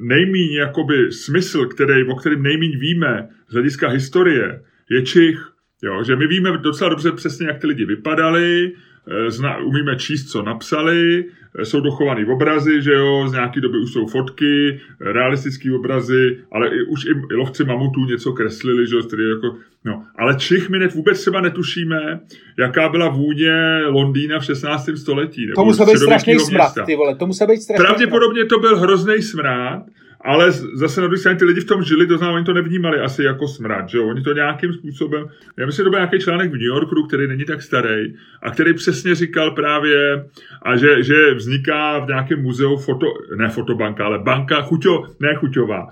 nejmíň 0.00 0.52
jakoby 0.52 1.12
smysl, 1.12 1.66
který, 1.66 2.04
o 2.04 2.14
kterém 2.14 2.42
nejmíň 2.42 2.78
víme 2.78 3.28
z 3.48 3.52
hlediska 3.52 3.88
historie, 3.88 4.62
je 4.90 5.02
Čich. 5.02 5.52
Jo, 5.82 6.04
že 6.04 6.16
my 6.16 6.26
víme 6.26 6.58
docela 6.58 6.90
dobře 6.90 7.12
přesně, 7.12 7.46
jak 7.46 7.58
ty 7.58 7.66
lidi 7.66 7.84
vypadali, 7.84 8.72
eh, 9.08 9.30
zna, 9.30 9.58
umíme 9.58 9.96
číst, 9.96 10.30
co 10.30 10.42
napsali, 10.42 11.24
jsou 11.62 11.80
dochované 11.80 12.26
obrazy, 12.26 12.82
že 12.82 12.92
jo, 12.92 13.28
z 13.28 13.32
nějaké 13.32 13.60
doby 13.60 13.78
už 13.78 13.92
jsou 13.92 14.06
fotky, 14.06 14.80
realistické 15.00 15.74
obrazy, 15.74 16.38
ale 16.52 16.68
i, 16.68 16.82
už 16.82 17.04
i 17.04 17.34
lovci 17.34 17.64
mamutů 17.64 18.04
něco 18.04 18.32
kreslili, 18.32 18.86
že 18.86 18.96
jo, 18.96 19.02
tedy 19.02 19.22
jako, 19.28 19.56
no. 19.84 20.04
Ale 20.16 20.34
Čich 20.34 20.70
my 20.70 20.78
ne, 20.78 20.88
vůbec 20.88 21.20
třeba 21.20 21.40
netušíme, 21.40 22.20
jaká 22.58 22.88
byla 22.88 23.08
vůně 23.08 23.80
Londýna 23.86 24.38
v 24.38 24.44
16. 24.44 24.88
století. 24.96 25.46
Nebo 25.46 25.54
to 25.54 25.64
musel 25.64 25.86
být 25.86 25.98
strašný 25.98 26.38
smrad, 26.38 26.72
ty 26.86 26.96
vole, 26.96 27.14
to 27.14 27.26
musel 27.26 27.46
být 27.46 27.62
strašný 27.62 27.84
Pravděpodobně 27.84 28.44
to 28.44 28.58
byl 28.58 28.78
hrozný 28.78 29.22
smrad, 29.22 29.82
ale 30.20 30.52
zase 30.52 31.00
na 31.00 31.06
druhé 31.06 31.18
straně 31.18 31.38
ty 31.38 31.44
lidi 31.44 31.60
v 31.60 31.64
tom 31.64 31.82
žili, 31.82 32.06
to 32.06 32.18
znamená, 32.18 32.36
oni 32.36 32.44
to 32.44 32.52
nevnímali 32.52 33.00
asi 33.00 33.22
jako 33.22 33.48
smrad, 33.48 33.88
že 33.88 33.98
jo? 33.98 34.08
Oni 34.08 34.22
to 34.22 34.32
nějakým 34.32 34.72
způsobem, 34.72 35.26
já 35.56 35.66
myslím, 35.66 35.82
že 35.82 35.84
to 35.84 35.90
byl 35.90 35.98
nějaký 35.98 36.18
článek 36.18 36.50
v 36.50 36.54
New 36.54 36.62
Yorku, 36.62 37.02
který 37.02 37.28
není 37.28 37.44
tak 37.44 37.62
starý 37.62 38.14
a 38.42 38.50
který 38.50 38.74
přesně 38.74 39.14
říkal 39.14 39.50
právě, 39.50 40.24
a 40.62 40.76
že, 40.76 41.02
že 41.02 41.34
vzniká 41.34 41.98
v 41.98 42.08
nějakém 42.08 42.42
muzeu 42.42 42.76
foto, 42.76 43.06
ne 43.36 43.48
fotobanka, 43.48 44.04
ale 44.04 44.18
banka 44.18 44.62
chuťo, 44.62 45.04
ne 45.20 45.34
chuťová, 45.34 45.86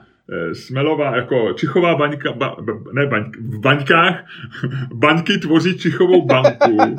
Smelová, 0.52 1.16
jako 1.16 1.52
Čichová 1.52 1.94
baňka, 1.94 2.32
ba, 2.32 2.56
ne 2.92 3.06
baň, 3.06 3.30
v 3.38 3.58
baňkách, 3.60 4.24
baňky 4.94 5.38
tvoří 5.38 5.78
Čichovou 5.78 6.26
banku, 6.26 6.96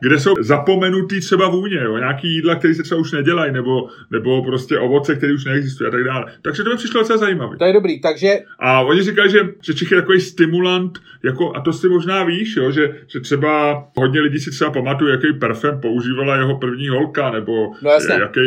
kde 0.00 0.18
jsou 0.18 0.34
zapomenutý 0.40 1.20
třeba 1.20 1.48
vůně, 1.48 1.76
jo, 1.76 1.96
nějaký 1.98 2.34
jídla, 2.34 2.54
které 2.54 2.74
se 2.74 2.82
třeba 2.82 3.00
už 3.00 3.12
nedělají, 3.12 3.52
nebo, 3.52 3.88
nebo 4.10 4.42
prostě 4.42 4.78
ovoce, 4.78 5.14
které 5.16 5.34
už 5.34 5.44
neexistují 5.44 5.88
a 5.88 5.90
tak 5.90 6.04
dále. 6.04 6.24
Takže 6.42 6.62
to 6.62 6.70
mi 6.70 6.76
přišlo 6.76 7.00
docela 7.00 7.18
zajímavé. 7.18 7.56
To 7.56 7.64
je 7.64 7.72
dobrý, 7.72 8.00
takže... 8.00 8.38
A 8.58 8.80
oni 8.80 9.02
říkají, 9.02 9.30
že, 9.30 9.40
že 9.62 9.74
Čich 9.74 9.90
je 9.90 9.96
takový 10.00 10.20
stimulant, 10.20 10.98
jako, 11.24 11.56
a 11.56 11.60
to 11.60 11.72
si 11.72 11.88
možná 11.88 12.24
víš, 12.24 12.56
jo, 12.56 12.70
že, 12.70 12.96
že 13.06 13.20
třeba 13.20 13.84
hodně 13.96 14.20
lidí 14.20 14.38
si 14.38 14.50
třeba 14.50 14.70
pamatuje, 14.70 15.12
jaký 15.12 15.38
parfém 15.38 15.80
používala 15.80 16.36
jeho 16.36 16.58
první 16.58 16.88
holka, 16.88 17.30
nebo 17.30 17.52
no 17.82 17.90
jasně. 17.90 18.14
jaký... 18.14 18.40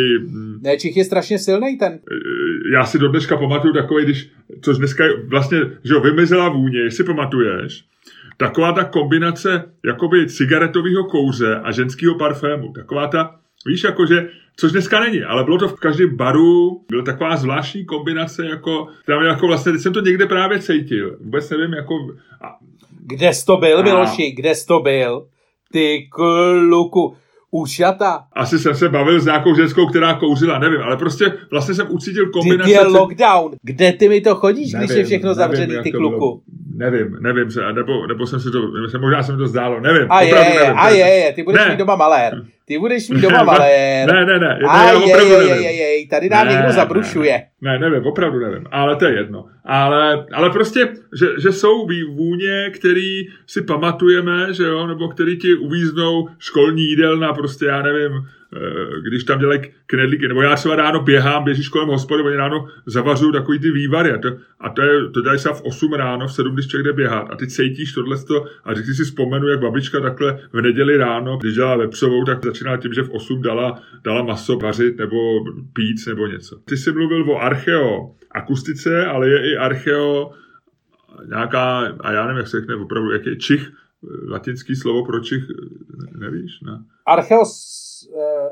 Ne, 0.62 0.78
Čich 0.78 0.98
je 0.98 1.04
strašně 1.04 1.40
silný 1.40 1.78
ten. 1.78 1.94
Eh, 1.94 2.74
já 2.74 2.86
si 2.86 3.00
do 3.00 3.08
dneška 3.08 3.38
pamatuju 3.38 3.74
takový, 3.74 4.06
když 4.06 4.19
když, 4.20 4.32
což 4.62 4.78
dneska 4.78 5.06
je 5.06 5.12
vlastně, 5.28 5.60
že 5.60 5.94
jo, 5.94 6.00
vymizela 6.02 6.50
vůně, 6.50 6.80
jestli 6.80 7.04
pamatuješ, 7.04 7.84
taková 8.38 8.72
ta 8.72 8.84
kombinace 8.84 9.72
jakoby 9.86 10.30
cigaretového 10.30 11.04
kouře 11.04 11.56
a 11.64 11.72
ženského 11.72 12.16
parfému, 12.16 12.74
taková 12.74 13.08
ta, 13.08 13.36
víš, 13.66 13.84
jakože, 13.84 14.30
což 14.56 14.72
dneska 14.72 15.00
není, 15.00 15.24
ale 15.24 15.44
bylo 15.44 15.58
to 15.58 15.68
v 15.68 15.80
každém 15.80 16.16
baru, 16.16 16.82
byla 16.90 17.04
taková 17.04 17.36
zvláštní 17.36 17.86
kombinace, 17.86 18.46
jako, 18.46 18.88
která 19.04 19.24
jako 19.24 19.48
vlastně, 19.48 19.72
teď 19.72 19.82
jsem 19.82 19.94
to 19.94 20.02
někde 20.02 20.26
právě 20.26 20.60
cítil, 20.60 21.18
vůbec 21.20 21.50
nevím, 21.50 21.74
jako... 21.74 21.94
A, 22.42 22.58
kde 23.06 23.34
jsi 23.34 23.46
to 23.46 23.58
byl, 23.58 23.80
a... 23.80 23.84
Miloši, 23.84 24.32
kde 24.32 24.56
jsi 24.56 24.68
to 24.68 24.80
byl? 24.80 25.28
Ty 25.72 26.08
kluku, 26.12 27.16
Ušata. 27.52 28.24
Asi 28.34 28.60
jsem 28.60 28.76
se 28.76 28.90
bavil 28.90 29.20
s 29.20 29.26
nějakou 29.26 29.56
ženskou, 29.56 29.86
která 29.88 30.14
kouřila, 30.14 30.60
nevím, 30.60 30.82
ale 30.82 30.98
prostě 30.98 31.34
vlastně 31.52 31.76
jsem 31.76 31.88
ucítil 31.90 32.30
kombinaci... 32.30 32.72
Je 32.72 32.82
lockdown. 32.82 33.52
Kde 33.62 33.94
ty 33.94 34.10
mi 34.10 34.22
to 34.22 34.36
chodíš, 34.36 34.74
nevím, 34.74 34.88
když 34.88 34.98
je 34.98 35.06
všechno 35.06 35.34
zavřený, 35.34 35.76
ty 35.84 35.92
kluku? 35.92 36.44
Nevím, 36.76 37.18
nevím, 37.20 37.48
nebo, 37.76 38.08
nebo 38.08 38.28
jsem 38.28 38.40
si 38.40 38.52
to, 38.52 38.60
možná 39.00 39.24
se 39.24 39.32
mi 39.32 39.38
to 39.38 39.48
zdálo, 39.48 39.80
nevím. 39.80 40.08
A 40.10 40.22
je, 40.22 40.36
nevím, 40.36 40.78
a 40.78 40.90
je, 40.90 41.06
je, 41.06 41.34
ty 41.34 41.44
budeš 41.44 41.62
ne. 41.66 41.70
mít 41.72 41.78
doma 41.78 41.96
malér. 41.96 42.34
Ty 42.70 42.80
budeš 42.80 43.10
mít 43.10 43.22
doma 43.22 43.44
malér. 43.52 44.14
Ne, 44.14 44.26
ne, 44.26 44.40
ne, 44.40 44.60
a 44.70 44.84
já 44.84 44.94
je, 44.94 45.26
je, 45.26 45.48
je, 45.48 45.74
je, 45.74 46.00
je, 46.02 46.08
tady 46.08 46.30
nám 46.30 46.48
ne, 46.48 46.54
někdo 46.54 46.72
zabrušuje. 46.72 47.42
Ne, 47.62 47.80
nevím, 47.80 48.06
opravdu 48.06 48.40
nevím, 48.40 48.66
ale 48.72 48.96
to 48.96 49.06
je 49.06 49.18
jedno. 49.18 49.46
Ale, 49.66 50.26
ale 50.34 50.50
prostě, 50.50 50.88
že, 51.20 51.28
že 51.42 51.52
jsou 51.52 51.88
vůně, 52.14 52.70
který 52.74 53.28
si 53.48 53.62
pamatujeme, 53.62 54.54
že 54.54 54.64
jo, 54.64 54.88
nebo 54.88 55.08
který 55.08 55.38
ti 55.38 55.56
uvíznou 55.56 56.28
školní 56.40 56.84
jídelna, 56.84 57.34
prostě 57.34 57.66
já 57.66 57.82
nevím, 57.82 58.12
když 59.02 59.24
tam 59.24 59.40
dělají 59.40 59.62
knedlíky, 59.86 60.28
nebo 60.28 60.42
já 60.42 60.56
třeba 60.56 60.76
ráno 60.76 61.00
běhám, 61.00 61.44
běžíš 61.44 61.70
kolem 61.70 61.88
hospody, 61.88 62.24
oni 62.24 62.36
ráno 62.36 62.68
zavařují 62.86 63.34
takový 63.34 63.60
ty 63.60 63.72
vývary 63.72 64.12
a 64.12 64.18
to, 64.18 64.30
a 64.60 64.70
to, 64.70 64.82
je, 64.82 65.10
to 65.10 65.22
dělají 65.22 65.40
se 65.40 65.50
v 65.50 65.62
8 65.62 65.94
ráno, 65.94 66.28
v 66.28 66.34
7, 66.34 66.54
když 66.54 66.68
člověk 66.68 66.86
jde 66.86 66.94
běhat 66.94 67.32
a 67.32 67.36
ty 67.36 67.48
cítíš 67.48 67.94
tohle 67.94 68.18
a 68.64 68.74
když 68.74 68.98
si 68.98 69.04
vzpomenu, 69.04 69.48
jak 69.48 69.60
babička 69.60 70.00
takhle 70.00 70.40
v 70.54 70.62
neděli 70.62 70.98
ráno, 70.98 71.38
když 71.38 71.54
dělala 71.54 71.78
vepřovou, 71.78 72.26
tak 72.26 72.46
začínala 72.46 72.78
tím, 72.78 72.94
že 72.94 73.04
v 73.04 73.10
8 73.10 73.42
dala, 73.42 73.82
dala 74.04 74.24
maso 74.24 74.58
vařit 74.58 74.98
nebo 74.98 75.18
pít 75.74 76.08
nebo 76.08 76.28
něco. 76.28 76.60
Ty 76.66 76.78
jsi 76.78 76.92
mluvil 76.92 77.32
o 77.32 77.42
archeo 77.42 78.16
akustice, 78.32 79.06
ale 79.06 79.30
je 79.30 79.52
i 79.52 79.58
archeo 79.58 80.32
nějaká, 81.30 81.80
a 82.00 82.12
já 82.12 82.24
nevím, 82.28 82.38
jak 82.38 82.48
se 82.48 82.60
řekne 82.60 82.76
opravdu, 82.76 83.12
jaký 83.12 83.38
čich, 83.38 83.72
latinský 84.28 84.76
slovo 84.76 85.06
pro 85.06 85.20
čich, 85.20 85.44
nevíš, 86.16 86.62
ne? 86.62 86.80
Archeos 87.06 87.89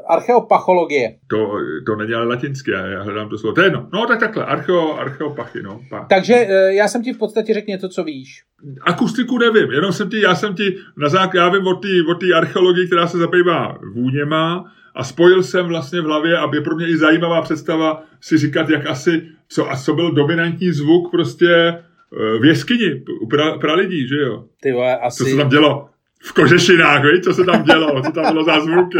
archeopachologie. 0.07 1.15
To, 1.27 1.51
to 1.85 1.95
není 1.95 2.13
ale 2.13 2.25
latinské, 2.25 2.71
já 2.71 3.03
hledám 3.03 3.29
to 3.29 3.37
slovo. 3.37 3.55
To 3.55 3.61
je 3.61 3.65
jedno. 3.65 3.89
No 3.93 4.05
tak 4.05 4.19
takhle, 4.19 4.45
archeo, 4.45 4.97
archeopachy, 4.97 5.63
no. 5.63 5.81
Pa. 5.89 6.05
Takže 6.09 6.33
eh, 6.35 6.73
já 6.73 6.87
jsem 6.87 7.03
ti 7.03 7.13
v 7.13 7.17
podstatě 7.17 7.53
řekl 7.53 7.71
něco, 7.71 7.89
co 7.89 8.03
víš. 8.03 8.43
Akustiku 8.81 9.37
nevím, 9.37 9.71
jenom 9.71 9.93
jsem 9.93 10.09
ti, 10.09 10.21
já 10.21 10.35
jsem 10.35 10.55
ti, 10.55 10.77
na 10.97 11.09
zák, 11.09 11.33
já 11.33 11.49
vím 11.49 11.67
o 11.67 12.15
té 12.15 12.33
archeologii, 12.35 12.87
která 12.87 13.07
se 13.07 13.17
zabývá 13.17 13.77
vůněma 13.93 14.71
a 14.95 15.03
spojil 15.03 15.43
jsem 15.43 15.65
vlastně 15.65 16.01
v 16.01 16.03
hlavě, 16.03 16.37
aby 16.37 16.61
pro 16.61 16.75
mě 16.75 16.87
i 16.87 16.97
zajímavá 16.97 17.41
představa 17.41 18.03
si 18.21 18.37
říkat, 18.37 18.69
jak 18.69 18.85
asi, 18.85 19.21
co, 19.49 19.71
a 19.71 19.77
co 19.77 19.93
byl 19.93 20.11
dominantní 20.11 20.71
zvuk 20.71 21.11
prostě 21.11 21.53
eh, 21.53 22.39
v 22.39 22.45
jeskyni 22.45 23.03
u 23.21 23.27
pra, 23.27 23.57
pralidí, 23.57 24.07
že 24.07 24.15
jo? 24.15 24.43
Ty 24.61 24.71
vole, 24.71 24.97
asi... 24.97 25.23
Co 25.23 25.29
se 25.29 25.35
tam 25.35 25.49
dělo? 25.49 25.89
V 26.21 26.33
kožešinách, 26.33 27.03
víš, 27.03 27.23
co 27.23 27.33
se 27.33 27.43
tam 27.43 27.63
dělo, 27.63 28.01
co 28.01 28.11
tam 28.11 28.33
bylo 28.33 28.43
za 28.43 28.59
zvuky. 28.59 28.97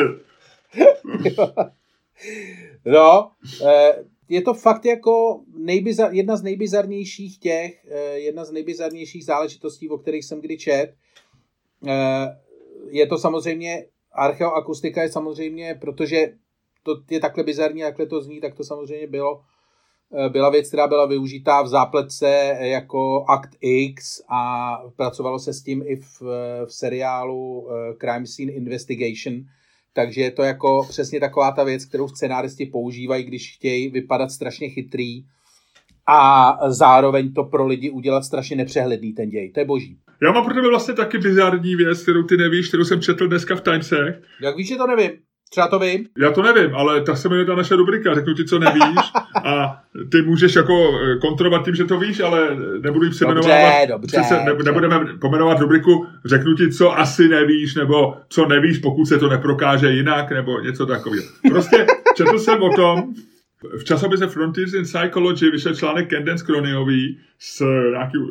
no, 2.86 3.32
eh, 3.66 4.04
je 4.30 4.42
to 4.42 4.54
fakt 4.54 4.86
jako 4.86 5.42
nejbizar, 5.58 6.14
jedna 6.14 6.38
z 6.38 6.44
nejbizarnějších 6.44 7.40
těch, 7.40 7.86
eh, 7.92 8.20
jedna 8.20 8.46
z 8.46 8.52
nejbizarnějších 8.52 9.26
záležitostí, 9.26 9.90
o 9.90 9.98
kterých 9.98 10.26
jsem 10.26 10.42
kdy 10.42 10.58
čet. 10.58 10.94
Je 12.90 13.08
to 13.08 13.18
samozřejmě 13.18 13.86
archeoakustika 14.18 15.04
je 15.04 15.12
samozřejmě, 15.12 15.78
protože 15.82 16.34
to 16.84 16.96
je 17.10 17.20
takhle 17.20 17.44
bizarní, 17.44 17.82
takhle 17.82 18.06
to 18.06 18.22
zní, 18.22 18.42
tak 18.42 18.56
to 18.56 18.64
samozřejmě 18.64 19.08
bylo, 19.08 19.42
eh, 20.26 20.30
byla 20.30 20.50
věc, 20.50 20.68
která 20.68 20.88
byla 20.88 21.06
využitá 21.06 21.62
v 21.62 21.68
zápletce 21.68 22.58
jako 22.60 23.26
Act 23.28 23.50
X 23.62 24.24
a 24.30 24.72
pracovalo 24.96 25.40
se 25.40 25.54
s 25.54 25.64
tím 25.64 25.84
i 25.86 25.96
v, 25.96 26.22
v 26.66 26.74
seriálu 26.74 27.68
eh, 27.70 27.94
Crime 27.94 28.28
Scene 28.28 28.52
Investigation, 28.52 29.34
takže 29.98 30.22
je 30.22 30.32
to 30.32 30.44
jako 30.44 30.86
přesně 30.90 31.20
taková 31.20 31.52
ta 31.52 31.64
věc, 31.64 31.86
kterou 31.86 32.08
scenáristi 32.08 32.66
používají, 32.66 33.24
když 33.24 33.56
chtějí 33.56 33.90
vypadat 33.90 34.32
strašně 34.32 34.70
chytrý 34.70 35.24
a 36.08 36.58
zároveň 36.68 37.34
to 37.34 37.44
pro 37.44 37.68
lidi 37.68 37.90
udělat 37.90 38.24
strašně 38.24 38.56
nepřehledný 38.56 39.14
ten 39.14 39.30
děj. 39.30 39.52
To 39.52 39.60
je 39.60 39.66
boží. 39.66 39.98
Já 40.22 40.32
mám 40.32 40.46
pro 40.46 40.54
tebe 40.54 40.70
vlastně 40.70 40.94
taky 40.94 41.18
bizarní 41.18 41.76
věc, 41.76 42.04
kterou 42.04 42.24
ty 42.24 42.38
nevíš, 42.38 42.68
kterou 42.68 42.84
jsem 42.84 43.02
četl 43.02 43.28
dneska 43.28 43.56
v 43.56 43.62
Timesech. 43.62 44.22
Jak 44.42 44.58
víš, 44.58 44.68
že 44.68 44.76
to 44.76 44.88
nevím? 44.88 45.12
Třeba 45.50 45.68
to 45.68 45.80
vím. 45.80 46.06
Já 46.18 46.32
to 46.32 46.42
nevím, 46.42 46.76
ale 46.76 47.02
ta 47.02 47.16
se 47.16 47.30
jmenuje 47.30 47.46
ta 47.46 47.56
naše 47.56 47.76
rubrika. 47.76 48.14
Řeknu 48.14 48.34
ti, 48.34 48.46
co 48.46 48.60
nevíš 48.60 49.12
a 49.44 49.82
ty 50.12 50.22
můžeš 50.22 50.56
jako 50.56 50.74
eh, 50.74 51.18
kontrolovat 51.20 51.66
tím, 51.66 51.76
že 51.76 51.86
to 51.86 52.00
víš, 52.00 52.20
ale 52.20 52.58
nebudu 52.82 53.06
ji 53.06 53.12
přejmenovat. 53.12 53.48
Dobře, 53.48 53.88
dobře, 53.88 54.24
se, 54.24 54.36
ne, 54.36 54.54
nebudeme 54.64 55.06
pomenovat 55.22 55.60
rubriku 55.60 56.08
Řeknu 56.26 56.56
ti, 56.56 56.72
co 56.72 57.00
asi 57.00 57.28
nevíš, 57.28 57.76
nebo 57.76 58.16
co 58.30 58.46
nevíš, 58.46 58.78
pokud 58.78 59.06
se 59.06 59.20
to 59.20 59.30
neprokáže 59.30 59.92
jinak, 59.92 60.32
nebo 60.32 60.60
něco 60.60 60.86
takového. 60.86 61.28
Prostě 61.50 61.86
četl 62.16 62.40
jsem 62.40 62.64
o 62.64 62.70
tom, 62.70 63.14
v 63.80 63.84
časopise 63.84 64.28
Frontiers 64.28 64.74
in 64.74 64.84
Psychology 64.84 65.52
vyšel 65.52 65.76
článek 65.76 66.10
Kendence 66.10 66.46
Croniový 66.46 67.20
z, 67.40 67.62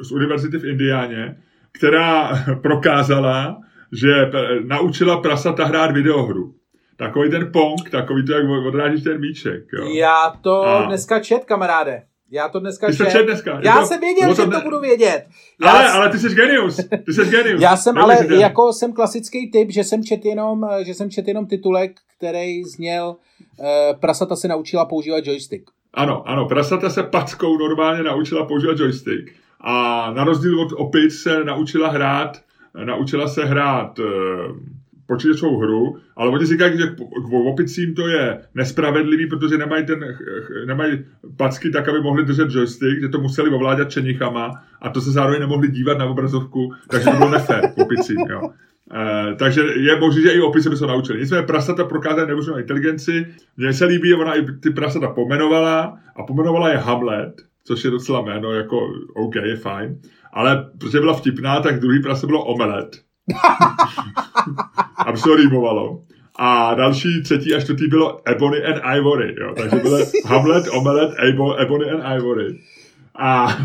z 0.02 0.12
univerzity 0.12 0.58
v 0.58 0.64
Indiáně, 0.64 1.36
která 1.72 2.44
prokázala, 2.62 3.60
že 3.92 4.30
naučila 4.64 5.20
prasata 5.20 5.64
hrát 5.64 5.92
videohru. 5.92 6.54
Takový 6.96 7.30
ten 7.30 7.52
pong, 7.52 7.90
takový 7.90 8.26
to, 8.26 8.32
jak 8.32 8.44
odrážíš 8.66 9.04
ten 9.04 9.20
míček. 9.20 9.64
Jo. 9.72 9.88
Já 9.88 10.36
to 10.40 10.62
a... 10.62 10.82
dneska 10.82 11.20
čet, 11.20 11.44
kamaráde. 11.44 12.02
Já 12.30 12.48
to 12.48 12.60
dneska 12.60 12.86
ty 12.86 12.96
čet. 12.96 13.22
dneska. 13.24 13.60
Já 13.62 13.80
to, 13.80 13.86
jsem 13.86 14.00
věděl, 14.00 14.34
že 14.34 14.42
to 14.42 14.60
budu 14.60 14.80
vědět. 14.80 15.26
Já 15.64 15.70
ale, 15.70 15.90
ale 15.90 16.08
ty 16.10 16.18
jsi 16.18 16.34
genius. 16.34 16.76
Ty 16.76 17.12
jsi 17.12 17.30
genius. 17.30 17.60
Já 17.62 17.76
jsem 17.76 17.98
ale 17.98 18.16
ale 18.18 18.40
jako 18.40 18.72
jsem 18.72 18.92
klasický 18.92 19.50
typ, 19.50 19.70
že 19.70 19.84
jsem 19.84 20.04
čet 20.04 20.24
jenom, 20.24 20.68
že 20.82 20.94
jsem 20.94 21.10
čet 21.10 21.28
jenom 21.28 21.46
titulek, 21.46 21.92
který 22.16 22.64
zněl 22.64 23.16
uh, 23.58 23.66
Prasata 24.00 24.36
se 24.36 24.48
naučila 24.48 24.84
používat 24.84 25.26
joystick. 25.26 25.70
Ano, 25.94 26.28
ano, 26.28 26.46
Prasata 26.46 26.90
se 26.90 27.02
packou 27.02 27.58
normálně 27.58 28.02
naučila 28.02 28.46
používat 28.46 28.78
joystick. 28.78 29.32
A 29.60 30.10
na 30.10 30.24
rozdíl 30.24 30.60
od 30.60 30.72
opic 30.72 31.22
se 31.22 31.44
naučila 31.44 31.88
hrát, 31.88 32.40
naučila 32.84 33.28
se 33.28 33.44
hrát 33.44 33.98
uh, 33.98 34.06
počítačovou 35.06 35.58
hru, 35.58 35.96
ale 36.16 36.30
oni 36.30 36.46
říkají, 36.46 36.78
že 36.78 36.86
k 37.28 37.32
opicím 37.32 37.94
to 37.94 38.08
je 38.08 38.40
nespravedlivý, 38.54 39.26
protože 39.26 39.58
nemají, 39.58 39.86
ten, 39.86 39.98
nemají 40.66 41.04
packy 41.36 41.70
tak, 41.70 41.88
aby 41.88 42.00
mohli 42.00 42.24
držet 42.24 42.50
joystick, 42.50 43.00
že 43.00 43.08
to 43.08 43.20
museli 43.20 43.50
ovládat 43.50 43.90
čenichama 43.90 44.50
a 44.82 44.90
to 44.90 45.00
se 45.00 45.10
zároveň 45.10 45.40
nemohli 45.40 45.68
dívat 45.68 45.98
na 45.98 46.06
obrazovku, 46.06 46.72
takže 46.90 47.10
to 47.10 47.16
bylo 47.16 47.30
nefér 47.30 47.60
opicím. 47.82 48.16
Jo. 48.30 48.40
E, 48.94 49.34
takže 49.34 49.60
je 49.60 50.00
možné, 50.00 50.22
že 50.22 50.32
i 50.32 50.40
opice 50.40 50.70
by 50.70 50.76
se 50.76 50.86
naučili. 50.86 51.20
Nicméně 51.20 51.42
prasata 51.42 51.84
prokázají 51.84 52.26
neuvěřitelnou 52.26 52.60
inteligenci. 52.60 53.26
Mně 53.56 53.72
se 53.72 53.84
líbí, 53.84 54.14
ona 54.14 54.34
i 54.34 54.42
ty 54.42 54.70
prasata 54.70 55.08
pomenovala 55.08 55.98
a 56.16 56.22
pomenovala 56.22 56.70
je 56.70 56.76
Hamlet, 56.76 57.42
což 57.64 57.84
je 57.84 57.90
docela 57.90 58.20
jméno, 58.22 58.52
jako 58.52 58.78
OK, 59.14 59.34
je 59.34 59.56
fajn. 59.56 60.00
Ale 60.32 60.70
protože 60.78 61.00
byla 61.00 61.14
vtipná, 61.14 61.60
tak 61.60 61.80
druhý 61.80 62.02
prase 62.02 62.26
bylo 62.26 62.44
omelet. 62.44 63.02
aby 64.98 65.18
se 65.18 65.24
to 65.24 65.36
rýmovalo. 65.36 66.02
A 66.38 66.74
další, 66.74 67.22
třetí 67.22 67.54
a 67.54 67.60
čtvrtý 67.60 67.86
bylo 67.86 68.28
Ebony 68.28 68.64
and 68.64 68.96
Ivory. 68.96 69.34
Jo. 69.40 69.54
Takže 69.56 69.76
byly 69.76 70.04
Hamlet, 70.24 70.64
Omelet, 70.72 71.10
Ebony 71.58 71.90
and 71.90 72.16
Ivory. 72.18 72.58
A, 73.18 73.56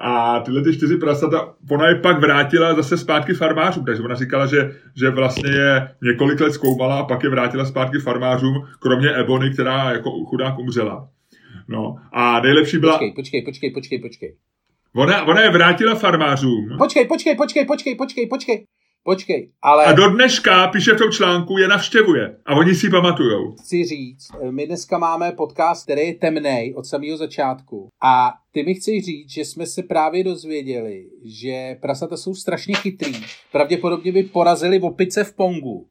a 0.00 0.40
tyhle 0.40 0.62
ty 0.62 0.76
čtyři 0.76 0.96
prasata, 0.96 1.54
ona 1.70 1.88
je 1.88 1.94
pak 1.94 2.20
vrátila 2.20 2.74
zase 2.74 2.96
zpátky 2.98 3.34
farmářům, 3.34 3.84
takže 3.84 4.02
ona 4.02 4.14
říkala, 4.14 4.46
že, 4.46 4.72
že 4.96 5.10
vlastně 5.10 5.50
je 5.50 5.88
několik 6.02 6.40
let 6.40 6.52
zkoumala 6.52 6.98
a 6.98 7.04
pak 7.04 7.22
je 7.24 7.30
vrátila 7.30 7.64
zpátky 7.64 7.98
farmářům, 7.98 8.68
kromě 8.78 9.14
Ebony, 9.14 9.50
která 9.50 9.92
jako 9.92 10.10
chudák 10.10 10.58
umřela. 10.58 11.08
No 11.68 11.96
a 12.12 12.40
nejlepší 12.40 12.78
byla... 12.78 12.92
Počkej, 12.92 13.12
počkej, 13.12 13.42
počkej, 13.42 13.70
počkej, 13.70 13.98
počkej. 13.98 14.36
Ona, 14.94 15.24
ona 15.24 15.40
je 15.40 15.50
vrátila 15.50 15.94
farmářům. 15.94 16.68
Počkej, 16.78 17.06
počkej, 17.06 17.36
počkej, 17.36 17.64
počkej, 17.64 17.94
počkej, 17.94 18.26
počkej. 18.26 18.64
Počkej, 19.06 19.52
ale... 19.62 19.84
A 19.84 19.92
do 19.92 20.08
dneška, 20.08 20.68
píše 20.68 20.92
v 20.94 20.98
tom 20.98 21.12
článku, 21.12 21.58
je 21.58 21.68
navštěvuje. 21.68 22.36
A 22.46 22.54
oni 22.54 22.74
si 22.74 22.90
pamatujou. 22.90 23.52
Chci 23.52 23.84
říct, 23.84 24.28
my 24.50 24.66
dneska 24.66 24.98
máme 24.98 25.32
podcast, 25.32 25.82
který 25.84 26.00
je 26.06 26.14
temnej 26.14 26.74
od 26.76 26.86
samého 26.86 27.16
začátku. 27.16 27.88
A 28.02 28.32
ty 28.52 28.62
mi 28.62 28.74
chci 28.74 29.00
říct, 29.00 29.30
že 29.30 29.44
jsme 29.44 29.66
se 29.66 29.82
právě 29.82 30.24
dozvěděli, 30.24 31.04
že 31.24 31.76
prasata 31.80 32.16
jsou 32.16 32.34
strašně 32.34 32.74
chytrý. 32.74 33.12
Pravděpodobně 33.52 34.12
by 34.12 34.22
porazili 34.22 34.80
opice 34.80 35.24
v 35.24 35.34
Pongu. 35.34 35.86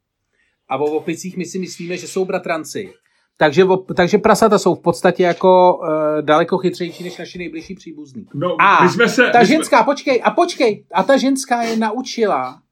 A 0.69 0.77
o 0.77 0.85
opicích 0.85 1.37
my 1.37 1.45
si 1.45 1.59
myslíme, 1.59 1.97
že 1.97 2.07
jsou 2.07 2.25
bratranci. 2.25 2.93
Takže, 3.37 3.65
takže 3.95 4.17
prasata 4.17 4.59
jsou 4.59 4.75
v 4.75 4.81
podstatě 4.81 5.23
jako 5.23 5.77
uh, 5.77 5.87
daleko 6.21 6.57
chytřejší 6.57 7.03
než 7.03 7.17
naši 7.17 7.37
nejbližší 7.37 7.75
příbuzní. 7.75 8.25
No, 8.33 8.61
a 8.61 8.83
my 8.83 8.89
jsme 8.89 9.09
se, 9.09 9.29
ta 9.33 9.39
my 9.39 9.45
ženská, 9.45 9.77
jsme... 9.77 9.85
počkej, 9.85 10.21
a 10.23 10.31
počkej, 10.31 10.85
a 10.93 11.03
ta 11.03 11.17
ženská 11.17 11.61
je 11.61 11.77
naučila 11.77 12.63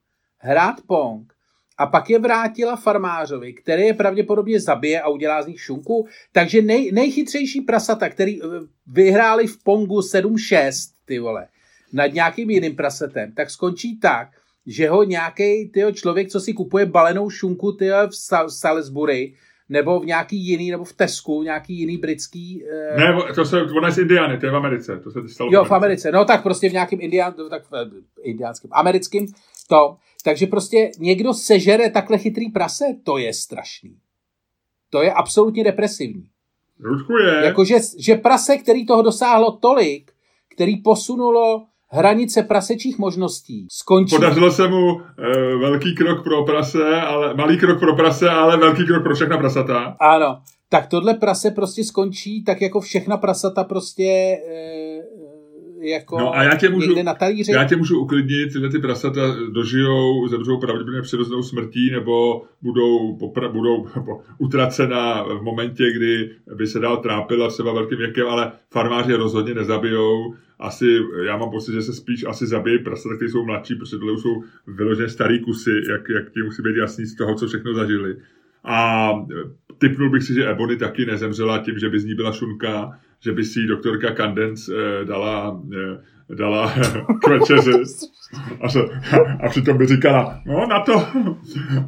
hrát 0.42 0.76
pong 0.88 1.34
a 1.78 1.88
pak 1.88 2.10
je 2.10 2.20
vrátila 2.20 2.76
farmářovi, 2.76 3.54
který 3.54 3.84
je 3.84 3.94
pravděpodobně 3.94 4.60
zabije 4.60 5.02
a 5.02 5.10
udělá 5.10 5.42
z 5.42 5.48
nich 5.48 5.62
šunku. 5.62 6.08
Takže 6.32 6.62
nej, 6.62 6.92
nejchytřejší 6.92 7.62
prasata, 7.62 8.10
který 8.10 8.44
eh, 8.44 8.46
vyhráli 8.88 9.48
v 9.48 9.64
pongu 9.64 10.00
7-6, 10.00 10.72
ty 11.06 11.20
vole, 11.20 11.48
nad 11.94 12.14
nějakým 12.14 12.50
jiným 12.50 12.76
prasetem, 12.76 13.32
tak 13.32 13.50
skončí 13.50 14.00
tak, 14.00 14.28
že 14.66 14.90
ho 14.90 15.04
nějaký 15.04 15.72
člověk, 15.94 16.30
co 16.30 16.40
si 16.40 16.54
kupuje 16.54 16.86
balenou 16.86 17.30
šunku 17.30 17.72
tyjo, 17.72 18.08
v 18.08 18.52
Salisbury, 18.54 19.34
nebo 19.70 20.00
v 20.00 20.06
nějaký 20.06 20.38
jiný, 20.48 20.72
nebo 20.72 20.84
v 20.84 20.94
Tesku, 20.94 21.44
nějaký 21.44 21.80
jiný 21.80 21.98
britský... 21.98 22.64
Uh... 22.94 23.00
Ne, 23.00 23.34
to 23.36 23.46
se, 23.46 23.62
ona 23.62 23.88
je 23.88 23.94
z 23.94 23.98
Indiany, 23.98 24.38
to 24.38 24.46
je 24.46 24.52
v 24.52 24.56
Americe, 24.56 25.00
to 25.00 25.12
se 25.12 25.28
stalo 25.28 25.50
Jo, 25.54 25.64
v 25.64 25.72
Americe, 25.72 26.12
no 26.12 26.26
tak 26.26 26.44
prostě 26.44 26.70
v 26.70 26.74
nějakým 26.74 27.02
indián, 27.02 27.34
tak 27.50 27.64
v, 27.72 27.92
indiánským, 28.24 28.70
americkým, 28.74 29.28
to. 29.70 29.98
Takže 30.24 30.48
prostě 30.48 30.92
někdo 31.00 31.34
sežere 31.34 31.90
takhle 31.90 32.18
chytrý 32.18 32.50
prase, 32.50 32.86
to 33.04 33.18
je 33.18 33.34
strašný. 33.34 33.98
To 34.90 35.02
je 35.02 35.14
absolutně 35.14 35.64
depresivní. 35.64 36.24
Je. 37.26 37.46
Jakože 37.46 37.76
že 37.98 38.16
prase, 38.16 38.58
který 38.58 38.86
toho 38.86 39.02
dosáhlo 39.02 39.52
tolik, 39.52 40.12
který 40.48 40.78
posunulo 40.78 41.66
hranice 41.90 42.44
prasečích 42.44 42.98
možností. 42.98 43.68
Skončí. 43.72 44.16
Podařilo 44.16 44.52
se 44.52 44.68
mu 44.68 45.02
e, 45.02 45.02
velký 45.56 45.96
krok 45.96 46.24
pro 46.24 46.46
prase, 46.46 47.02
ale 47.02 47.34
malý 47.34 47.58
krok 47.58 47.80
pro 47.80 47.96
prase, 47.96 48.30
ale 48.30 48.58
velký 48.58 48.86
krok 48.86 49.04
pro 49.04 49.16
všechna 49.16 49.38
prasata. 49.38 49.96
Ano. 50.00 50.42
Tak 50.70 50.88
tohle 50.88 51.14
prase 51.14 51.52
prostě 51.52 51.84
skončí 51.84 52.44
tak 52.44 52.62
jako 52.62 52.82
všechna 52.82 53.18
prasata 53.18 53.64
prostě 53.64 54.04
e, 54.04 55.01
jako 55.82 56.20
no 56.20 56.36
a 56.36 56.44
já 56.44 56.56
tě 56.56 56.70
můžu, 56.70 57.04
na 57.04 57.14
talíři. 57.14 57.52
Já 57.52 57.64
tě 57.64 57.76
můžu 57.76 58.00
uklidnit, 58.00 58.52
že 58.52 58.70
ty 58.70 58.80
prasata 58.80 59.36
dožijou, 59.50 60.28
zemřou 60.28 60.60
pravděpodobně 60.60 61.02
přirozenou 61.02 61.44
smrtí, 61.44 61.92
nebo 61.92 62.44
budou, 62.62 63.18
popra- 63.18 63.52
budou 63.52 63.88
utracena 64.38 65.24
v 65.24 65.42
momentě, 65.42 65.92
kdy 65.96 66.30
by 66.56 66.68
se 66.68 66.80
dál 66.80 66.98
trápila 66.98 67.50
třeba 67.50 67.74
velkým 67.74 67.98
věkem, 67.98 68.28
ale 68.28 68.52
farmáři 68.72 69.14
rozhodně 69.14 69.54
nezabijou. 69.54 70.34
Asi, 70.60 71.00
já 71.26 71.38
mám 71.38 71.52
pocit, 71.52 71.74
že 71.74 71.82
se 71.82 71.94
spíš 71.94 72.26
asi 72.28 72.48
zabijí 72.48 72.84
prasata, 72.84 73.16
které 73.16 73.32
jsou 73.32 73.46
mladší, 73.46 73.76
protože 73.76 73.98
tohle 73.98 74.18
jsou 74.18 74.44
vyloženě 74.68 75.10
starý 75.10 75.40
kusy, 75.40 75.72
jak, 75.92 76.10
jak 76.10 76.32
ti 76.34 76.44
musí 76.44 76.62
být 76.62 76.76
jasný 76.76 77.06
z 77.06 77.16
toho, 77.16 77.36
co 77.36 77.48
všechno 77.48 77.74
zažili. 77.74 78.16
A 78.64 79.12
typnul 79.78 80.10
bych 80.10 80.24
si, 80.24 80.34
že 80.34 80.50
Ebony 80.50 80.78
taky 80.78 81.06
nezemřela 81.06 81.58
tím, 81.58 81.80
že 81.80 81.90
by 81.90 82.00
z 82.00 82.06
ní 82.06 82.16
byla 82.16 82.32
šunka, 82.32 83.00
že 83.24 83.32
by 83.32 83.44
si 83.44 83.68
doktorka 83.68 84.12
Kandens 84.12 84.70
eh, 84.70 85.06
dala, 85.06 85.62
eh, 85.74 86.36
dala 86.36 86.74
k 87.22 87.28
večeři. 87.28 87.72
A, 88.62 88.70
se, 88.70 88.80
a 89.44 89.50
přitom 89.50 89.78
by 89.78 89.88
říkala, 89.88 90.42
no 90.46 90.68
na 90.68 90.80
to 90.80 91.08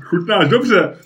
chutnáš 0.02 0.50
dobře, 0.50 0.98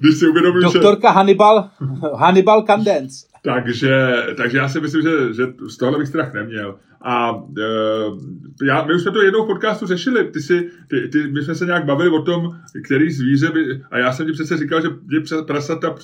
když 0.00 0.18
si 0.18 0.28
uvědomíš, 0.28 0.62
Doktorka. 0.62 1.10
Hannibal, 1.10 1.70
Hannibal 2.16 2.62
Kandens. 2.62 3.31
Takže, 3.42 4.12
takže 4.36 4.58
já 4.58 4.68
si 4.68 4.80
myslím, 4.80 5.02
že, 5.02 5.34
že 5.34 5.42
z 5.68 5.76
tohle 5.76 5.98
bych 5.98 6.08
strach 6.08 6.34
neměl. 6.34 6.78
A 7.00 7.44
e, 7.58 8.66
já, 8.66 8.84
my 8.84 8.94
už 8.94 9.02
jsme 9.02 9.12
to 9.12 9.22
jednou 9.22 9.44
v 9.44 9.46
podcastu 9.46 9.86
řešili. 9.86 10.24
Ty 10.24 10.40
si, 10.40 10.70
ty, 10.88 11.08
ty, 11.08 11.28
my 11.28 11.42
jsme 11.42 11.54
se 11.54 11.66
nějak 11.66 11.84
bavili 11.84 12.10
o 12.10 12.22
tom, 12.22 12.56
který 12.84 13.10
zvíře 13.10 13.50
by... 13.50 13.82
A 13.90 13.98
já 13.98 14.12
jsem 14.12 14.26
ti 14.26 14.32
přece 14.32 14.56
říkal, 14.56 14.82
že 14.82 14.88
mě 15.06 15.20
prasata 15.46 15.94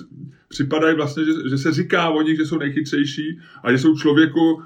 připadají 0.48 0.96
vlastně, 0.96 1.24
že, 1.24 1.33
že 1.51 1.59
se 1.59 1.72
říká 1.72 2.09
o 2.09 2.22
nich, 2.22 2.37
že 2.37 2.44
jsou 2.44 2.59
nejchytřejší 2.59 3.40
a 3.62 3.72
že 3.72 3.79
jsou 3.79 3.96
člověku 3.96 4.62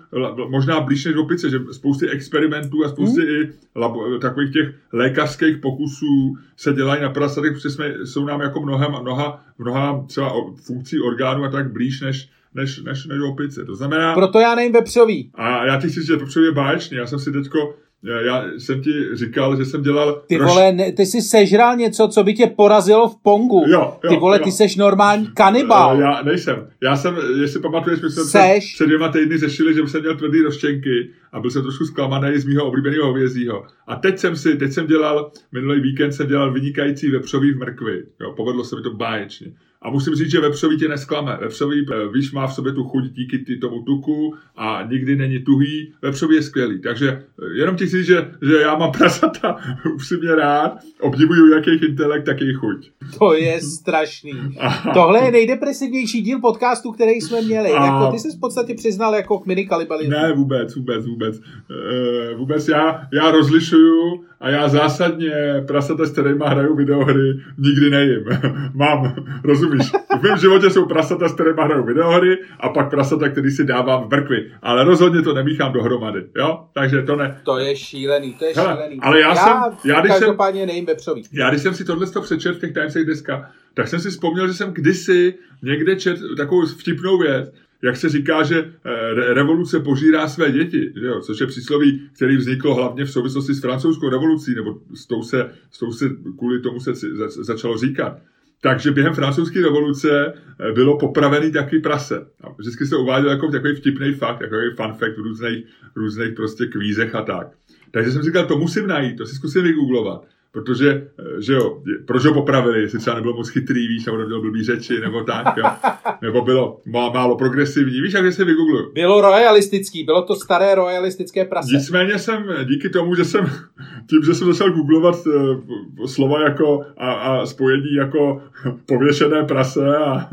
možná 0.49 0.81
blíž 0.81 1.05
než 1.05 1.17
opice, 1.17 1.51
že 1.51 1.61
spousty 1.73 2.09
experimentů 2.09 2.85
a 2.85 2.89
spousty 2.89 3.21
hmm. 3.21 3.31
i 3.31 3.53
labo, 3.77 4.19
takových 4.19 4.53
těch 4.53 4.75
lékařských 4.93 5.57
pokusů 5.57 6.37
se 6.57 6.73
dělají 6.73 7.03
na 7.03 7.11
prasatech, 7.11 7.53
protože 7.53 7.71
jsme, 7.71 7.95
jsou 8.05 8.25
nám 8.27 8.41
jako 8.41 8.61
mnohem, 8.61 8.93
mnoha, 9.01 9.45
mnoha 9.59 10.05
třeba 10.09 10.33
funkcí 10.67 11.01
orgánů 11.01 11.45
a 11.45 11.49
tak 11.49 11.73
blíž 11.73 12.01
než, 12.01 12.31
než, 12.55 12.83
než, 12.83 13.07
než 13.07 13.19
opice. 13.21 13.65
To 13.65 13.75
znamená... 13.75 14.15
Proto 14.15 14.41
já 14.41 14.55
nejím 14.55 14.73
vepřový. 14.73 15.31
A 15.35 15.67
já 15.67 15.81
ti 15.81 15.89
chci 15.89 16.01
říct, 16.01 16.07
že 16.07 16.17
vepřový 16.17 16.47
je 16.47 16.53
báječný. 16.53 16.97
Já 16.97 17.07
jsem 17.07 17.19
si 17.19 17.33
teďko 17.33 17.75
já 18.05 18.45
jsem 18.59 18.83
ti 18.83 18.91
říkal, 19.13 19.57
že 19.57 19.65
jsem 19.65 19.83
dělal... 19.83 20.23
Ty 20.27 20.37
roš... 20.37 20.51
vole, 20.51 20.73
ne, 20.73 20.93
ty 20.93 21.07
jsi 21.07 21.23
sežral 21.23 21.77
něco, 21.77 22.09
co 22.09 22.25
by 22.25 22.35
tě 22.35 22.47
porazilo 22.47 23.09
v 23.09 23.17
Pongu. 23.23 23.65
Jo, 23.69 23.99
jo, 24.05 24.11
ty 24.11 24.17
vole, 24.17 24.39
jo. 24.39 24.45
ty 24.45 24.53
seš 24.53 24.77
normální 24.77 25.27
kanibal. 25.35 26.01
Já 26.01 26.23
nejsem. 26.23 26.69
Já 26.83 26.97
jsem, 26.97 27.17
jestli 27.41 27.61
pamatuješ, 27.61 28.01
my 28.01 28.11
jsme 28.11 28.25
před, 28.25 28.59
před 28.75 28.87
dvěma 28.87 29.09
týdny 29.09 29.39
řešili, 29.39 29.75
že 29.75 29.87
jsem 29.87 30.01
měl 30.01 30.17
tvrdý 30.17 30.43
roštěnky 30.43 31.11
a 31.33 31.41
byl 31.41 31.51
jsem 31.51 31.63
trošku 31.63 31.85
zklamaný 31.85 32.39
z 32.39 32.45
mého 32.45 32.67
oblíbeného 32.67 33.07
hovězího. 33.07 33.67
A 33.87 33.97
teď 33.97 34.19
jsem 34.19 34.37
si, 34.37 34.57
teď 34.57 34.73
jsem 34.73 34.87
dělal, 34.87 35.33
minulý 35.53 35.81
víkend 35.81 36.13
jsem 36.13 36.29
dělal 36.29 36.53
vynikající 36.53 37.11
vepřový 37.11 37.53
v 37.53 37.59
mrkvi. 37.59 38.05
Jo, 38.21 38.33
povedlo 38.37 38.65
se 38.65 38.77
mi 38.77 38.83
to 38.83 38.95
báječně. 38.95 39.53
A 39.83 39.91
musím 39.91 40.15
říct, 40.15 40.31
že 40.31 40.41
vepřový 40.41 40.79
tě 40.79 40.89
nesklame. 40.89 41.39
Vepřový, 41.41 41.87
eh, 41.93 42.09
víš, 42.13 42.33
má 42.33 42.47
v 42.47 42.55
sobě 42.55 42.73
tu 42.73 42.85
chuť 42.85 43.05
díky 43.05 43.39
ty 43.39 43.57
tomu 43.57 43.83
tuku 43.83 44.35
a 44.57 44.83
nikdy 44.91 45.17
není 45.17 45.39
tuhý. 45.39 45.93
Vepřový 46.03 46.37
je 46.37 46.43
skvělý. 46.43 46.81
Takže 46.81 47.09
eh, 47.09 47.59
jenom 47.59 47.77
ti 47.77 47.87
chci 47.87 47.97
říct, 47.97 48.07
že, 48.07 48.31
že 48.43 48.55
já 48.61 48.77
mám 48.77 48.93
prasata 48.99 49.57
upřímně 49.95 50.35
rád, 50.35 50.79
obdivuju 51.01 51.55
jak 51.55 51.67
jejich 51.67 51.83
intelekt, 51.83 52.27
tak 52.27 52.41
jejich 52.41 52.57
chuť. 52.57 52.91
To 53.19 53.35
je 53.35 53.61
strašný. 53.61 54.33
Tohle 54.95 55.25
je 55.25 55.31
nejdepresivnější 55.31 56.23
díl 56.23 56.41
podcastu, 56.41 56.93
který 56.93 57.13
jsme 57.13 57.43
měli. 57.43 57.71
A... 57.71 57.87
Jako, 57.87 58.13
ty 58.13 58.19
jsi 58.19 58.37
v 58.37 58.41
podstatě 58.41 58.75
přiznal 58.75 59.15
jako 59.15 59.39
k 59.39 59.47
mini 59.47 59.69
Ne, 60.09 60.33
vůbec, 60.33 60.77
vůbec, 60.77 61.07
vůbec. 61.07 61.39
Uh, 61.39 62.39
vůbec 62.39 62.69
já, 62.69 63.01
já 63.13 63.31
rozlišuju 63.31 64.25
a 64.43 64.51
já 64.51 64.69
zásadně 64.69 65.33
prasata, 65.67 66.07
s 66.07 66.11
kterými 66.11 66.45
hraju 66.47 66.77
videohry, 66.77 67.41
nikdy 67.59 67.91
nejím. 67.91 68.25
Mám, 68.75 69.15
rozumíš? 69.45 69.91
V 70.21 70.23
mém 70.23 70.39
životě 70.39 70.71
jsou 70.71 70.87
prasata, 70.87 71.29
s 71.29 71.35
kterými 71.35 71.63
hraju 71.63 71.85
videohry 71.85 72.39
a 72.61 72.69
pak 72.69 72.91
prasata, 72.91 73.29
který 73.29 73.51
si 73.51 73.65
dávám 73.65 74.05
v 74.05 74.09
brkvi. 74.09 74.53
Ale 74.63 74.85
rozhodně 74.85 75.23
to 75.23 75.35
nemíchám 75.35 75.73
dohromady, 75.73 76.25
jo? 76.37 76.65
Takže 76.75 77.03
to 77.03 77.17
ne. 77.17 77.41
To 77.45 77.59
je 77.59 77.77
šílený, 77.77 78.35
to 78.35 78.45
je 78.45 78.53
Hele, 78.57 78.73
šílený. 78.73 78.99
Ale 79.01 79.21
já, 79.21 79.29
já 79.29 79.35
jsem, 79.35 79.79
já 79.85 80.01
když 80.01 80.15
jsem, 80.15 80.37
nejím 80.67 80.87
vepřový. 80.87 81.23
Já 81.33 81.51
když 81.51 81.63
jsem 81.63 81.75
si 81.75 81.85
tohle 81.85 82.07
přečet 82.23 82.53
v 82.53 82.61
těch 82.61 82.73
Timesech 82.73 83.07
deska, 83.07 83.51
tak 83.75 83.89
jsem 83.89 84.01
si 84.01 84.11
vzpomněl, 84.11 84.49
že 84.49 84.55
jsem 84.55 84.73
kdysi 84.73 85.35
někde 85.63 85.97
čet 85.97 86.19
takovou 86.37 86.67
vtipnou 86.67 87.19
věc, 87.19 87.53
jak 87.83 87.97
se 87.97 88.09
říká, 88.09 88.43
že 88.43 88.59
eh, 88.85 89.35
revoluce 89.35 89.81
požírá 89.81 90.29
své 90.29 90.53
děti, 90.53 90.93
že 91.01 91.07
jo? 91.07 91.21
což 91.21 91.41
je 91.41 91.47
přísloví, 91.47 92.11
který 92.17 92.37
vzniklo 92.37 92.75
hlavně 92.75 93.05
v 93.05 93.11
souvislosti 93.11 93.55
s 93.55 93.61
francouzskou 93.61 94.09
revolucí, 94.09 94.55
nebo 94.55 94.81
s 94.95 95.07
tou 95.07 95.23
se, 95.23 95.51
s 95.71 95.79
tou 95.79 95.93
se 95.93 96.09
kvůli 96.39 96.61
tomu 96.61 96.81
se 96.81 96.93
začalo 97.29 97.79
říkat. 97.79 98.19
Takže 98.61 98.91
během 98.91 99.15
francouzské 99.15 99.63
revoluce 99.63 100.35
eh, 100.35 100.73
bylo 100.73 100.99
popravený 100.99 101.53
taky 101.53 101.79
prase. 101.79 102.27
Vždycky 102.59 102.87
se 102.87 102.97
uváděl 102.97 103.31
jako 103.31 103.49
takový 103.49 103.75
vtipný 103.75 104.15
fakt, 104.15 104.39
takový 104.39 104.71
fun 104.77 104.93
fact 104.93 105.17
v 105.17 105.23
různých, 105.23 105.65
různých 105.97 106.35
prostě 106.35 106.67
kvízech 106.67 107.15
a 107.15 107.23
tak. 107.23 107.47
Takže 107.91 108.11
jsem 108.11 108.23
říkal, 108.23 108.47
to 108.47 108.59
musím 108.59 108.87
najít, 108.87 109.17
to 109.17 109.27
si 109.27 109.35
zkusím 109.35 109.63
vygooglovat 109.63 110.25
protože, 110.53 110.91
eh, 111.19 111.43
že 111.43 111.53
jo, 111.53 111.83
proč 112.07 112.25
ho 112.25 112.35
popravili, 112.35 112.83
jestli 112.83 112.99
třeba 112.99 113.17
nebylo 113.17 113.35
moc 113.35 113.49
chytrý, 113.49 113.89
víš, 113.89 114.07
nebo 114.07 114.19
nebyl 114.19 114.41
blbý 114.41 114.65
řeči, 114.65 115.01
nebo 115.01 115.25
tak, 115.25 115.57
jo. 115.57 115.65
nebo 116.23 116.43
bylo 116.43 116.81
málo 116.87 117.37
progresivní, 117.37 118.01
víš, 118.01 118.13
jak 118.13 118.33
se 118.33 118.45
vygoogluju. 118.45 118.93
Bylo 118.93 119.21
royalistický, 119.21 120.05
bylo 120.05 120.23
to 120.23 120.35
staré 120.35 120.75
royalistické 120.75 121.45
prase. 121.45 121.77
Nicméně 121.77 122.19
jsem, 122.19 122.45
díky 122.69 122.89
tomu, 122.89 123.15
že 123.15 123.25
jsem, 123.25 123.45
tím, 124.11 124.23
že 124.25 124.35
jsem 124.35 124.53
začal 124.53 124.71
googlovat 124.71 125.27
uh, 125.27 126.07
slova 126.07 126.43
jako 126.43 126.85
a, 126.97 127.13
a 127.13 127.47
spojení 127.47 127.95
jako 127.95 128.43
pověšené 128.87 129.45
prase 129.45 129.97
a 129.97 130.29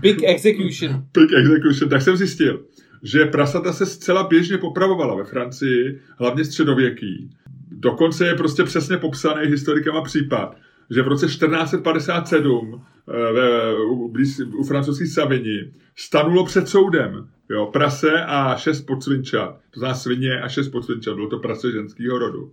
Big 0.00 0.22
execution. 0.24 1.04
Big 1.14 1.32
execution, 1.32 1.90
tak 1.90 2.02
jsem 2.02 2.16
zjistil, 2.16 2.62
že 3.02 3.24
prasata 3.24 3.72
se 3.72 3.86
zcela 3.86 4.22
běžně 4.22 4.58
popravovala 4.58 5.14
ve 5.14 5.24
Francii, 5.24 6.00
hlavně 6.18 6.44
středověký 6.44 7.30
Dokonce 7.74 8.26
je 8.26 8.34
prostě 8.34 8.64
přesně 8.64 8.96
popsaný 8.96 9.46
historikama 9.46 10.02
případ, 10.02 10.56
že 10.90 11.02
v 11.02 11.08
roce 11.08 11.26
1457 11.26 12.82
eh, 13.08 13.32
ve, 13.32 13.74
u, 13.84 14.12
u 14.56 14.64
francouzských 14.64 15.12
Savini 15.12 15.72
stanulo 15.96 16.44
před 16.44 16.68
soudem 16.68 17.28
jo, 17.50 17.66
prase 17.72 18.24
a 18.24 18.56
šest 18.56 18.80
podsvinčat. 18.80 19.58
To 19.70 19.80
znamená 19.80 19.94
svině 19.94 20.40
a 20.40 20.48
šest 20.48 20.68
podsvinčat. 20.68 21.14
Bylo 21.14 21.28
to 21.28 21.38
prase 21.38 21.72
ženského 21.72 22.18
rodu. 22.18 22.52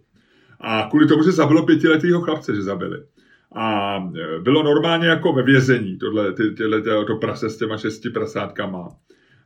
A 0.60 0.88
kvůli 0.90 1.08
tomu, 1.08 1.24
že 1.24 1.32
zabilo 1.32 1.66
pětiletýho 1.66 2.22
chlapce, 2.22 2.56
že 2.56 2.62
zabili. 2.62 2.98
A 3.56 3.98
eh, 3.98 4.40
bylo 4.40 4.64
normálně 4.64 5.08
jako 5.08 5.34
ve 5.34 5.44
vězení 5.44 5.98
tohle, 5.98 6.34
ty, 6.34 6.52
tyhle, 6.52 6.82
to 6.82 7.16
prase 7.16 7.50
s 7.50 7.58
těma 7.58 7.78
šesti 7.78 8.10
prasátkama. 8.10 8.90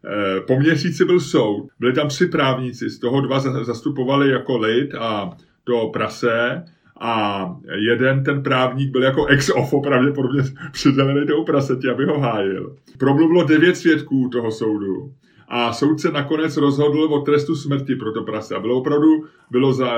Eh, 0.06 0.42
po 0.42 0.60
měsíci 0.60 1.06
byl 1.06 1.20
soud, 1.20 1.70
byli 1.80 1.94
tam 1.94 2.08
tři 2.08 2.26
právníci, 2.26 2.90
z 2.90 3.00
toho 3.00 3.22
dva 3.22 3.40
zastupovali 3.40 4.30
jako 4.30 4.58
lid 4.58 4.96
a 4.96 5.30
to 5.64 5.90
prase 5.94 6.64
a 7.02 7.46
jeden 7.76 8.24
ten 8.24 8.44
právník 8.44 8.92
byl 8.92 9.04
jako 9.04 9.26
ex 9.26 9.50
ofo 9.50 9.82
pravděpodobně 9.82 10.42
přidělený 10.72 11.28
tomu 11.28 11.44
praseti, 11.46 11.90
aby 11.90 12.06
ho 12.06 12.20
hájil. 12.20 12.76
Promluvilo 12.98 13.44
devět 13.44 13.78
svědků 13.78 14.30
toho 14.30 14.52
soudu 14.52 15.14
a 15.48 15.74
soudce 15.74 16.12
nakonec 16.12 16.58
rozhodl 16.58 17.04
o 17.04 17.22
trestu 17.22 17.56
smrti 17.56 17.96
pro 17.96 18.12
to 18.12 18.24
prase 18.24 18.56
a 18.56 18.60
bylo 18.60 18.78
opravdu 18.78 19.08
bylo 19.52 19.74
za, 19.74 19.92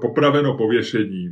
popraveno 0.00 0.56
pověšením. 0.56 1.30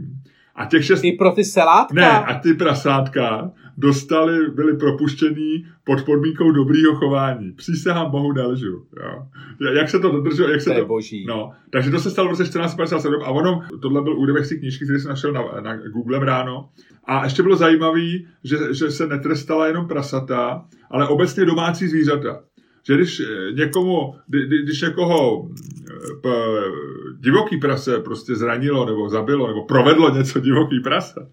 A 0.55 0.64
těch 0.64 0.85
šest... 0.85 1.05
I 1.05 1.12
pro 1.12 1.33
ty 1.33 1.44
selátka? 1.44 1.94
Ne, 1.94 2.11
a 2.11 2.38
ty 2.38 2.55
prasátka 2.55 3.50
dostali, 3.81 4.51
byli 4.51 4.77
propuštění 4.77 5.66
pod 5.85 6.05
podmínkou 6.05 6.51
dobrýho 6.51 6.95
chování. 6.95 7.53
Přísahám 7.53 8.11
Bohu 8.11 8.33
nelžu. 8.33 8.87
Jo. 9.03 9.27
Jak 9.73 9.90
se 9.90 9.99
to 9.99 10.11
dodrželo? 10.12 10.49
Jak 10.49 10.61
se 10.61 10.71
to, 10.71 10.81
to 10.81 10.87
boží. 10.87 11.25
No, 11.29 11.51
takže 11.71 11.90
to 11.90 11.99
se 11.99 12.11
stalo 12.11 12.29
v 12.29 12.31
roce 12.31 12.43
1457 12.43 13.23
a 13.23 13.31
ono, 13.31 13.62
tohle 13.83 14.03
byl 14.03 14.19
úryvek 14.19 14.45
z 14.45 14.59
knížky, 14.59 14.85
který 14.85 14.99
jsem 14.99 15.09
našel 15.09 15.33
na, 15.33 15.43
na 15.61 15.77
Google 15.77 16.25
ráno. 16.25 16.69
A 17.05 17.25
ještě 17.25 17.43
bylo 17.43 17.57
zajímavé, 17.57 18.09
že, 18.45 18.75
že 18.75 18.90
se 18.90 19.07
netrestala 19.07 19.66
jenom 19.66 19.88
prasata, 19.88 20.64
ale 20.90 21.09
obecně 21.09 21.45
domácí 21.45 21.88
zvířata 21.88 22.43
že 22.83 22.95
když 22.95 23.21
eh, 23.21 23.53
někomu, 23.53 24.14
když 24.64 24.83
někoho 24.83 25.49
eh, 26.27 26.31
divoký 27.21 27.57
prase 27.57 27.99
prostě 27.99 28.35
zranilo 28.35 28.87
nebo 28.87 29.09
zabilo 29.09 29.49
nebo 29.49 29.64
provedlo 29.64 30.11
něco 30.11 30.40
divoký 30.40 30.81
prase, 30.81 31.27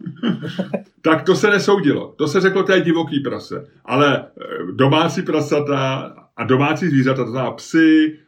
tak 1.02 1.24
to 1.24 1.36
se 1.36 1.50
nesoudilo. 1.50 2.14
To 2.18 2.28
se 2.28 2.42
řeklo, 2.42 2.64
to 2.64 2.72
je 2.72 2.82
divoký 2.82 3.20
prase. 3.20 3.68
Ale 3.86 4.18
eh, 4.18 4.44
domácí 4.72 5.22
prasata 5.22 6.14
a 6.38 6.44
domácí 6.44 6.88
zvířata, 6.88 7.24
to 7.24 7.32
znamená 7.32 7.52
psy, 7.52 8.20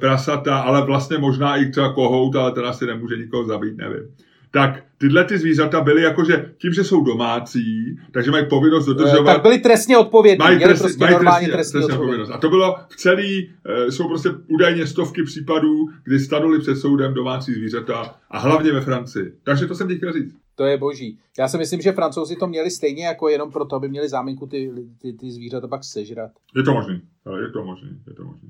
prasata, 0.00 0.58
ale 0.58 0.86
vlastně 0.86 1.18
možná 1.18 1.56
i 1.56 1.70
třeba 1.70 1.92
kohout, 1.92 2.36
ale 2.36 2.52
ten 2.52 2.66
asi 2.66 2.86
nemůže 2.86 3.16
nikoho 3.16 3.44
zabít, 3.44 3.76
nevím 3.76 4.08
tak 4.54 4.84
tyhle 4.98 5.24
ty 5.24 5.38
zvířata 5.38 5.80
byly 5.80 6.02
jakože 6.02 6.52
tím, 6.58 6.72
že 6.72 6.84
jsou 6.84 7.04
domácí, 7.04 7.98
takže 8.12 8.30
mají 8.30 8.48
povinnost 8.48 8.86
dodržovat. 8.86 9.32
Tak 9.32 9.42
byli 9.42 9.58
trestně 9.58 9.98
odpovědní, 9.98 10.38
mají, 10.38 10.58
trest, 10.58 10.80
prostě 10.80 10.98
mají 11.00 11.12
normálně 11.12 11.48
trestně, 11.48 11.52
trestně, 11.56 11.80
trestně 11.80 11.94
odpovědnost. 11.94 12.30
A 12.30 12.38
to 12.38 12.48
bylo 12.48 12.76
v 12.88 12.96
celý, 12.96 13.50
eh, 13.66 13.92
jsou 13.92 14.08
prostě 14.08 14.28
údajně 14.48 14.86
stovky 14.86 15.22
případů, 15.22 15.88
kdy 16.04 16.18
stanuli 16.18 16.58
před 16.58 16.76
soudem 16.76 17.14
domácí 17.14 17.52
zvířata 17.52 18.16
a 18.30 18.38
hlavně 18.38 18.72
ve 18.72 18.80
Francii. 18.80 19.32
Takže 19.42 19.66
to 19.66 19.74
jsem 19.74 19.88
ti 19.88 19.96
chtěl 19.96 20.12
říct. 20.12 20.34
To 20.54 20.64
je 20.64 20.78
boží. 20.78 21.18
Já 21.38 21.48
si 21.48 21.58
myslím, 21.58 21.80
že 21.80 21.92
francouzi 21.92 22.36
to 22.36 22.46
měli 22.46 22.70
stejně 22.70 23.06
jako 23.06 23.28
jenom 23.28 23.52
proto, 23.52 23.76
aby 23.76 23.88
měli 23.88 24.08
záminku 24.08 24.46
ty, 24.46 24.70
ty, 25.02 25.12
ty 25.12 25.30
zvířata 25.30 25.68
pak 25.68 25.84
sežrat. 25.84 26.30
Je 26.56 26.62
to 26.62 26.72
možný, 26.72 27.00
je 27.42 27.50
to 27.50 27.64
možný, 27.64 27.90
je 28.06 28.14
to 28.14 28.24
možný. 28.24 28.48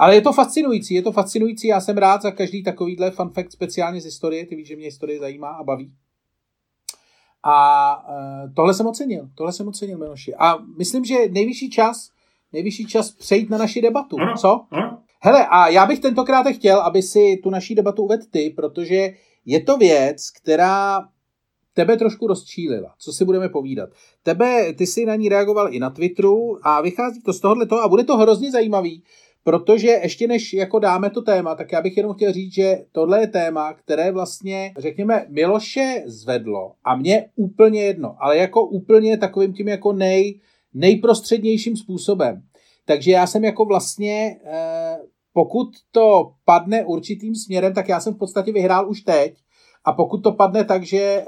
Ale 0.00 0.14
je 0.14 0.20
to 0.20 0.32
fascinující, 0.32 0.94
je 0.94 1.02
to 1.02 1.12
fascinující, 1.12 1.68
já 1.68 1.80
jsem 1.80 1.98
rád 1.98 2.22
za 2.22 2.30
každý 2.30 2.62
takovýhle 2.62 3.10
fun 3.10 3.30
fact 3.30 3.52
speciálně 3.52 4.00
z 4.00 4.04
historie, 4.04 4.46
ty 4.46 4.56
víš, 4.56 4.68
že 4.68 4.76
mě 4.76 4.84
historie 4.84 5.20
zajímá 5.20 5.48
a 5.48 5.64
baví. 5.64 5.92
A 7.42 8.08
uh, 8.08 8.54
tohle 8.54 8.74
jsem 8.74 8.86
ocenil, 8.86 9.28
tohle 9.34 9.52
jsem 9.52 9.68
ocenil, 9.68 9.98
Miloši. 9.98 10.34
A 10.34 10.58
myslím, 10.78 11.04
že 11.04 11.14
nejvyšší 11.30 11.70
čas, 11.70 12.10
nejvyšší 12.52 12.86
čas 12.86 13.10
přejít 13.10 13.50
na 13.50 13.58
naši 13.58 13.80
debatu. 13.80 14.16
Ano, 14.20 14.34
Co? 14.36 14.66
Ano. 14.70 14.98
Hele, 15.22 15.46
a 15.46 15.68
já 15.68 15.86
bych 15.86 16.00
tentokrát 16.00 16.46
chtěl, 16.46 16.80
aby 16.80 17.02
si 17.02 17.40
tu 17.42 17.50
naší 17.50 17.74
debatu 17.74 18.02
uvedl 18.02 18.24
ty, 18.30 18.50
protože 18.50 19.14
je 19.44 19.60
to 19.60 19.76
věc, 19.76 20.30
která 20.30 21.08
tebe 21.74 21.96
trošku 21.96 22.26
rozčílila. 22.26 22.94
Co 22.98 23.12
si 23.12 23.24
budeme 23.24 23.48
povídat? 23.48 23.90
Tebe, 24.22 24.72
ty 24.72 24.86
jsi 24.86 25.06
na 25.06 25.16
ní 25.16 25.28
reagoval 25.28 25.74
i 25.74 25.78
na 25.78 25.90
Twitteru 25.90 26.58
a 26.62 26.80
vychází 26.80 27.22
to 27.22 27.32
z 27.32 27.40
tohohle 27.40 27.66
toho 27.66 27.82
a 27.82 27.88
bude 27.88 28.04
to 28.04 28.16
hrozně 28.16 28.50
zajímavý, 28.50 29.02
Protože 29.44 29.88
ještě 29.88 30.26
než 30.26 30.52
jako 30.52 30.78
dáme 30.78 31.10
to 31.10 31.22
téma, 31.22 31.54
tak 31.54 31.72
já 31.72 31.82
bych 31.82 31.96
jenom 31.96 32.14
chtěl 32.14 32.32
říct, 32.32 32.54
že 32.54 32.78
tohle 32.92 33.20
je 33.20 33.26
téma, 33.26 33.72
které 33.72 34.12
vlastně, 34.12 34.72
řekněme, 34.78 35.26
Miloše 35.28 36.02
zvedlo 36.06 36.72
a 36.84 36.96
mě 36.96 37.26
úplně 37.36 37.82
jedno, 37.82 38.16
ale 38.20 38.36
jako 38.36 38.64
úplně 38.64 39.18
takovým 39.18 39.52
tím 39.52 39.68
jako 39.68 39.92
nej, 39.92 40.40
nejprostřednějším 40.74 41.76
způsobem. 41.76 42.42
Takže 42.84 43.10
já 43.10 43.26
jsem 43.26 43.44
jako 43.44 43.64
vlastně, 43.64 44.40
eh, 44.44 44.98
pokud 45.32 45.68
to 45.90 46.32
padne 46.44 46.84
určitým 46.84 47.34
směrem, 47.34 47.74
tak 47.74 47.88
já 47.88 48.00
jsem 48.00 48.14
v 48.14 48.18
podstatě 48.18 48.52
vyhrál 48.52 48.90
už 48.90 49.00
teď. 49.00 49.34
A 49.84 49.92
pokud 49.92 50.18
to 50.18 50.32
padne 50.32 50.64
tak, 50.64 50.82
že 50.82 50.98
eh, 50.98 51.24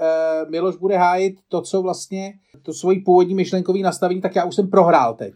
Miloš 0.51 0.77
bude 0.77 0.97
hájit 0.97 1.39
to, 1.49 1.63
co 1.63 1.83
vlastně, 1.83 2.33
to 2.63 2.73
svojí 2.73 3.01
původní 3.01 3.35
myšlenkový 3.35 3.83
nastavení, 3.83 4.21
tak 4.21 4.37
já 4.37 4.45
už 4.45 4.55
jsem 4.55 4.71
prohrál 4.71 5.15
teď. 5.15 5.35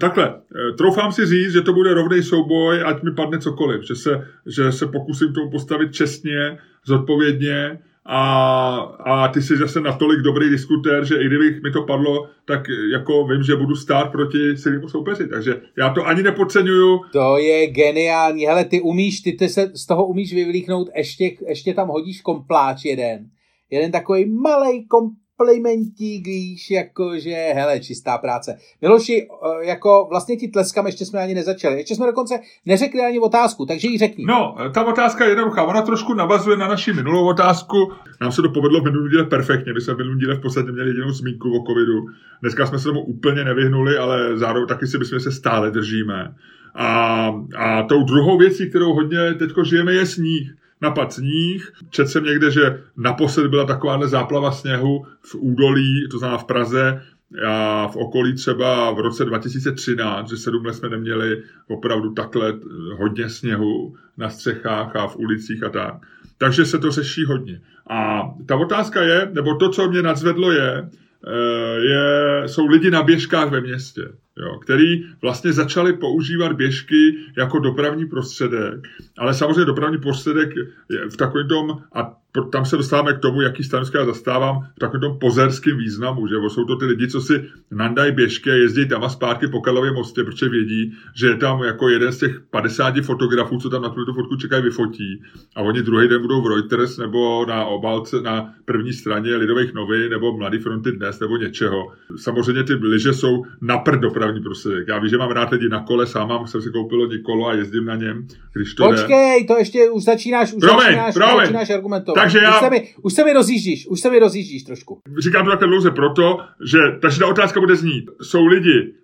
Takhle, 0.00 0.34
eh, 0.34 0.72
troufám 0.72 1.12
si 1.12 1.26
říct, 1.26 1.52
že 1.52 1.62
to 1.62 1.72
bude 1.72 1.94
rovný 1.94 2.22
souboj, 2.22 2.82
ať 2.84 3.02
mi 3.02 3.10
padne 3.14 3.38
cokoliv, 3.38 3.82
že 3.82 3.94
se, 3.94 4.26
že 4.46 4.72
se 4.72 4.86
pokusím 4.86 5.32
tomu 5.32 5.50
postavit 5.50 5.94
čestně, 5.94 6.58
zodpovědně 6.86 7.78
a, 8.08 8.74
a 9.04 9.28
ty 9.28 9.42
jsi 9.42 9.56
zase 9.56 9.80
natolik 9.80 10.20
dobrý 10.20 10.50
diskutér, 10.50 11.04
že 11.04 11.16
i 11.16 11.26
kdybych 11.26 11.62
mi 11.62 11.70
to 11.70 11.82
padlo, 11.82 12.28
tak 12.44 12.60
jako 12.92 13.26
vím, 13.26 13.42
že 13.42 13.56
budu 13.56 13.76
stát 13.76 14.12
proti 14.12 14.56
silnému 14.56 14.88
soupeři, 14.88 15.28
takže 15.28 15.60
já 15.78 15.90
to 15.90 16.06
ani 16.06 16.22
nepodceňuju. 16.22 17.00
To 17.12 17.38
je 17.38 17.66
geniální, 17.66 18.46
hele, 18.46 18.64
ty 18.64 18.80
umíš, 18.80 19.20
ty, 19.20 19.32
ty 19.32 19.48
se 19.48 19.70
z 19.74 19.86
toho 19.86 20.06
umíš 20.06 20.34
vyvlíknout, 20.34 20.88
ještě, 20.96 21.30
ještě 21.48 21.74
tam 21.74 21.88
hodíš 21.88 22.20
kompláč 22.20 22.84
jeden, 22.84 23.26
jeden 23.70 23.92
takový 23.92 24.30
malý 24.30 24.86
kom, 24.86 25.10
komplimentík, 25.36 26.26
víš, 26.26 26.70
jakože, 26.70 27.52
hele, 27.54 27.80
čistá 27.80 28.18
práce. 28.18 28.56
Miloši, 28.82 29.28
eh, 29.30 29.66
jako 29.66 30.06
vlastně 30.10 30.36
ti 30.36 30.48
tleskám, 30.48 30.86
ještě 30.86 31.04
jsme 31.04 31.20
ani 31.20 31.34
nezačali. 31.34 31.76
Ještě 31.76 31.94
jsme 31.94 32.06
dokonce 32.06 32.34
neřekli 32.66 33.00
ani 33.00 33.18
otázku, 33.18 33.66
takže 33.66 33.88
ji 33.88 33.98
řekni. 33.98 34.24
No, 34.24 34.56
ta 34.74 34.84
otázka 34.84 35.24
je 35.24 35.30
jednoduchá. 35.30 35.62
Ona 35.62 35.82
trošku 35.82 36.14
navazuje 36.14 36.56
na 36.56 36.68
naši 36.68 36.92
minulou 36.92 37.28
otázku. 37.28 37.92
Nám 38.20 38.32
se 38.32 38.42
to 38.42 38.50
povedlo 38.50 38.80
v 38.80 38.84
minulý 38.84 39.10
díle 39.10 39.24
perfektně. 39.24 39.72
My 39.72 39.80
jsme 39.80 39.94
v 39.94 39.98
minulý 39.98 40.20
díle 40.20 40.34
v 40.34 40.40
podstatě 40.40 40.72
měli 40.72 40.88
jedinou 40.88 41.10
zmínku 41.10 41.48
o 41.48 41.64
covidu. 41.66 42.06
Dneska 42.40 42.66
jsme 42.66 42.78
se 42.78 42.84
tomu 42.84 43.04
úplně 43.04 43.44
nevyhnuli, 43.44 43.98
ale 43.98 44.38
zároveň 44.38 44.68
taky 44.68 44.86
si 44.86 44.98
myslím, 44.98 45.18
že 45.18 45.22
se 45.22 45.32
stále 45.32 45.70
držíme. 45.70 46.34
A, 46.74 47.28
a 47.56 47.82
tou 47.82 48.02
druhou 48.02 48.38
věcí, 48.38 48.70
kterou 48.70 48.92
hodně 48.92 49.34
teďko 49.34 49.64
žijeme, 49.64 49.94
je 49.94 50.06
sníh 50.06 50.54
napad 50.82 51.12
sníh. 51.12 51.72
Četl 51.90 52.08
jsem 52.08 52.24
někde, 52.24 52.50
že 52.50 52.82
naposled 52.96 53.46
byla 53.46 53.64
takováhle 53.64 54.08
záplava 54.08 54.52
sněhu 54.52 55.06
v 55.20 55.34
údolí, 55.34 56.08
to 56.10 56.18
znamená 56.18 56.38
v 56.38 56.44
Praze, 56.44 57.02
a 57.46 57.88
v 57.88 57.96
okolí 57.96 58.34
třeba 58.34 58.90
v 58.90 58.98
roce 58.98 59.24
2013, 59.24 60.30
že 60.30 60.36
sedm 60.36 60.64
let 60.64 60.74
jsme 60.74 60.88
neměli 60.88 61.42
opravdu 61.68 62.12
takhle 62.12 62.54
hodně 62.98 63.28
sněhu 63.28 63.96
na 64.16 64.30
střechách 64.30 64.96
a 64.96 65.06
v 65.06 65.16
ulicích 65.16 65.62
a 65.62 65.68
tak. 65.68 65.94
Takže 66.38 66.64
se 66.64 66.78
to 66.78 66.90
řeší 66.90 67.24
hodně. 67.24 67.60
A 67.90 68.22
ta 68.46 68.56
otázka 68.56 69.02
je, 69.02 69.30
nebo 69.32 69.54
to, 69.54 69.68
co 69.68 69.88
mě 69.88 70.02
nadzvedlo 70.02 70.52
je, 70.52 70.88
eh, 71.26 71.78
je 71.78 72.42
jsou 72.48 72.66
lidi 72.66 72.90
na 72.90 73.02
běžkách 73.02 73.50
ve 73.50 73.60
městě 73.60 74.02
jo, 74.36 74.58
který 74.58 75.04
vlastně 75.22 75.52
začali 75.52 75.92
používat 75.92 76.52
běžky 76.52 77.16
jako 77.36 77.58
dopravní 77.58 78.06
prostředek. 78.06 78.88
Ale 79.18 79.34
samozřejmě 79.34 79.64
dopravní 79.64 79.98
prostředek 79.98 80.50
je 80.90 81.08
v 81.08 81.16
takovém 81.16 81.48
tom, 81.48 81.78
a 81.94 82.16
tam 82.52 82.64
se 82.64 82.76
dostáváme 82.76 83.12
k 83.12 83.18
tomu, 83.18 83.42
jaký 83.42 83.64
stanoviska 83.64 83.98
já 83.98 84.04
zastávám 84.04 84.68
v 84.76 84.78
takovém 84.78 85.00
tom 85.00 85.18
pozerském 85.18 85.76
významu, 85.76 86.26
že 86.26 86.34
jsou 86.48 86.64
to 86.64 86.76
ty 86.76 86.84
lidi, 86.84 87.08
co 87.08 87.20
si 87.20 87.44
nandají 87.70 88.12
běžky 88.12 88.50
a 88.50 88.54
jezdí 88.54 88.88
tam 88.88 89.04
a 89.04 89.08
zpátky 89.08 89.48
po 89.48 89.60
Karlově 89.60 89.92
mostě, 89.92 90.24
protože 90.24 90.48
vědí, 90.48 90.92
že 91.14 91.26
je 91.26 91.36
tam 91.36 91.62
jako 91.62 91.88
jeden 91.88 92.12
z 92.12 92.18
těch 92.18 92.40
50 92.50 92.94
fotografů, 93.00 93.58
co 93.58 93.70
tam 93.70 93.82
na 93.82 93.88
tu 93.88 94.12
fotku 94.14 94.36
čekají, 94.36 94.62
vyfotí 94.62 95.22
a 95.56 95.62
oni 95.62 95.82
druhý 95.82 96.08
den 96.08 96.22
budou 96.22 96.42
v 96.42 96.46
Reuters 96.46 96.98
nebo 96.98 97.46
na 97.48 97.64
obálce 97.64 98.22
na 98.22 98.54
první 98.64 98.92
straně 98.92 99.36
Lidových 99.36 99.74
novin 99.74 100.10
nebo 100.10 100.36
Mladý 100.36 100.58
fronty 100.58 100.92
dnes 100.92 101.20
nebo 101.20 101.36
něčeho. 101.36 101.92
Samozřejmě 102.16 102.62
ty 102.62 102.74
lyže 102.74 103.12
jsou 103.12 103.44
napr 103.60 103.98
dopravní 104.26 104.42
prostředek. 104.42 104.88
Já 104.88 104.98
vím, 104.98 105.08
že 105.08 105.18
mám 105.18 105.30
rád 105.30 105.50
lidi 105.50 105.68
na 105.68 105.82
kole, 105.82 106.06
sám 106.06 106.28
mám, 106.28 106.46
jsem 106.46 106.62
si 106.62 106.70
koupil 106.70 106.98
lodi 106.98 107.18
kolo 107.18 107.48
a 107.48 107.54
jezdím 107.54 107.84
na 107.84 107.96
něm, 107.96 108.26
když 108.52 108.74
to 108.74 108.84
Počkej, 108.84 109.40
jde. 109.40 109.46
to 109.46 109.58
ještě 109.58 109.90
už 109.90 110.04
začínáš, 110.04 110.52
už 110.52 110.60
promiň, 110.60 110.84
začínáš, 110.84 111.14
promiň. 111.14 111.38
začínáš 111.38 111.70
argumentovat. 111.70 112.22
Takže 112.22 112.38
já... 112.38 112.54
Už 112.54 112.64
se, 112.64 112.70
mi, 112.70 112.94
už 113.02 113.12
se 113.12 113.24
mi 113.24 113.32
rozjíždíš, 113.32 113.86
už 113.86 114.00
se 114.00 114.10
mi 114.10 114.18
rozjíždíš 114.18 114.62
trošku. 114.62 115.00
Říkám 115.18 115.44
to 115.44 115.50
takhle 115.50 115.68
dlouze 115.68 115.90
proto, 115.90 116.38
že 116.64 116.78
takže 117.02 117.18
ta 117.18 117.26
otázka 117.26 117.60
bude 117.60 117.76
znít. 117.76 118.10
Jsou 118.22 118.46
lidi, 118.46 118.94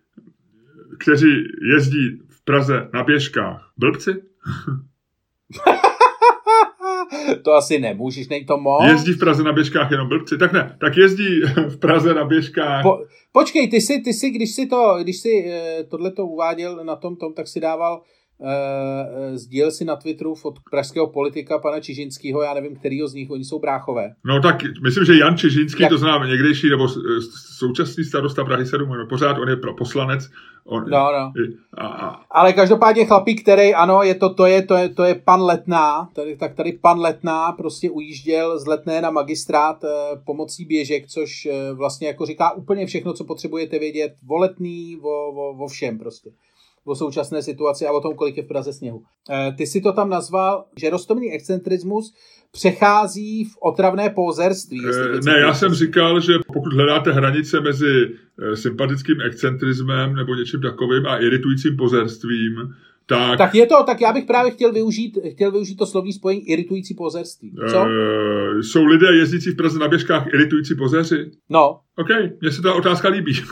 kteří 0.99 1.45
jezdí 1.75 2.21
v 2.29 2.45
Praze 2.45 2.89
na 2.95 3.03
běžkách. 3.03 3.71
Blbci? 3.79 4.11
to 7.43 7.53
asi 7.53 7.79
nemůžeš, 7.79 8.29
nej 8.29 8.45
to 8.45 8.59
moc. 8.59 8.85
Jezdí 8.85 9.13
v 9.13 9.19
Praze 9.19 9.43
na 9.43 9.53
běžkách 9.53 9.91
jenom 9.91 10.09
blbci? 10.09 10.39
Tak 10.39 10.53
ne, 10.53 10.77
tak 10.81 10.97
jezdí 10.97 11.41
v 11.69 11.77
Praze 11.77 12.15
na 12.15 12.25
běžkách. 12.25 12.83
Po, 12.83 12.99
počkej, 13.33 13.71
ty 13.71 13.81
si, 13.81 14.01
ty 14.01 14.13
si, 14.13 14.31
když 14.31 14.51
si 14.55 14.67
to, 14.67 14.97
když 15.01 15.17
si 15.17 15.45
eh, 15.47 15.85
tohleto 15.85 16.27
uváděl 16.27 16.85
na 16.85 16.97
tom, 16.97 17.17
tom, 17.17 17.35
tak 17.35 17.49
si 17.49 17.61
dával 17.61 18.03
sdílel 19.35 19.71
si 19.71 19.85
na 19.85 19.97
Twitteru 19.97 20.35
od 20.43 20.55
pražského 20.71 21.07
politika 21.07 21.59
pana 21.59 21.81
Čižinského, 21.81 22.43
já 22.43 22.55
nevím, 22.55 22.77
kterýho 22.77 23.09
z 23.09 23.15
nich, 23.15 23.31
oni 23.31 23.45
jsou 23.45 23.59
bráchové. 23.59 24.15
No 24.25 24.41
tak 24.41 24.57
myslím, 24.83 25.05
že 25.05 25.19
Jan 25.19 25.37
Čižinský, 25.37 25.83
Jak... 25.83 25.91
to 25.91 25.99
znám 25.99 26.29
někdejší, 26.29 26.71
nebo 26.71 26.89
současný 27.59 28.05
starosta 28.05 28.45
Prahy 28.45 28.67
7, 28.67 28.89
no, 28.89 29.07
pořád 29.07 29.39
on 29.39 29.49
je 29.49 29.57
poslanec. 29.79 30.29
On, 30.65 30.85
no, 30.91 31.13
no. 31.13 31.33
A, 31.75 31.87
a... 31.87 32.21
Ale 32.31 32.53
každopádně 32.53 33.05
chlapík, 33.05 33.43
který, 33.43 33.75
ano, 33.75 34.03
je 34.03 34.15
to, 34.15 34.35
to, 34.35 34.47
je, 34.47 34.63
to, 34.63 34.75
je, 34.75 34.89
to 34.89 35.05
je 35.05 35.15
pan 35.15 35.43
Letná, 35.43 36.09
tady, 36.15 36.37
tak 36.37 36.55
tady 36.55 36.73
pan 36.73 37.01
Letná 37.01 37.53
prostě 37.53 37.91
ujížděl 37.91 38.59
z 38.59 38.67
Letné 38.67 39.01
na 39.01 39.11
magistrát 39.11 39.85
eh, 39.85 39.89
pomocí 40.27 40.65
běžek, 40.65 41.07
což 41.07 41.47
eh, 41.47 41.73
vlastně 41.73 42.07
jako 42.07 42.27
říká 42.27 42.53
úplně 42.53 42.87
všechno, 42.87 43.13
co 43.13 43.25
potřebujete 43.25 43.79
vědět 43.79 44.15
o 44.29 44.37
Letný, 44.37 44.99
o, 45.03 45.09
o, 45.09 45.65
o 45.65 45.69
všem 45.69 45.99
prostě 45.99 46.31
o 46.85 46.95
současné 46.95 47.43
situaci 47.43 47.87
a 47.87 47.93
o 47.93 48.01
tom, 48.01 48.15
kolik 48.15 48.37
je 48.37 48.43
v 48.43 48.49
Praze 48.49 48.73
sněhu. 48.73 49.03
E, 49.31 49.53
ty 49.53 49.67
si 49.67 49.81
to 49.81 49.93
tam 49.93 50.11
nazval, 50.11 50.65
že 50.77 50.91
rostomný 50.91 51.33
excentrismus 51.33 52.15
přechází 52.53 53.45
v 53.45 53.57
otravné 53.63 54.11
pózerství. 54.11 54.81
E, 54.87 55.21
ne, 55.25 55.39
já 55.39 55.55
jsem 55.55 55.75
říkal, 55.75 56.21
že 56.21 56.33
pokud 56.47 56.73
hledáte 56.73 57.13
hranice 57.13 57.61
mezi 57.61 58.09
e, 58.53 58.57
sympatickým 58.57 59.21
excentrismem 59.21 60.15
nebo 60.15 60.35
něčím 60.35 60.61
takovým 60.61 61.07
a 61.07 61.17
iritujícím 61.17 61.77
pozerstvím, 61.77 62.75
tak... 63.07 63.39
tak 63.39 63.55
je 63.55 63.67
to, 63.67 63.85
tak 63.87 64.01
já 64.01 64.13
bych 64.13 64.25
právě 64.25 64.51
chtěl 64.51 64.73
využít, 64.73 65.19
chtěl 65.33 65.53
využít 65.53 65.77
to 65.77 65.87
slovní 65.87 66.13
spojení 66.13 66.49
iritující 66.49 66.95
pozerství. 66.95 67.55
Co? 67.71 67.87
E, 67.87 68.63
jsou 68.63 68.85
lidé 68.85 69.07
jezdící 69.17 69.51
v 69.51 69.57
Praze 69.57 69.79
na 69.79 69.89
běžkách 69.89 70.27
iritující 70.35 70.75
pozeři? 70.75 71.31
No. 71.49 71.79
OK, 71.97 72.09
mně 72.41 72.51
se 72.51 72.63
ta 72.63 72.75
otázka 72.75 73.09
líbí. 73.09 73.33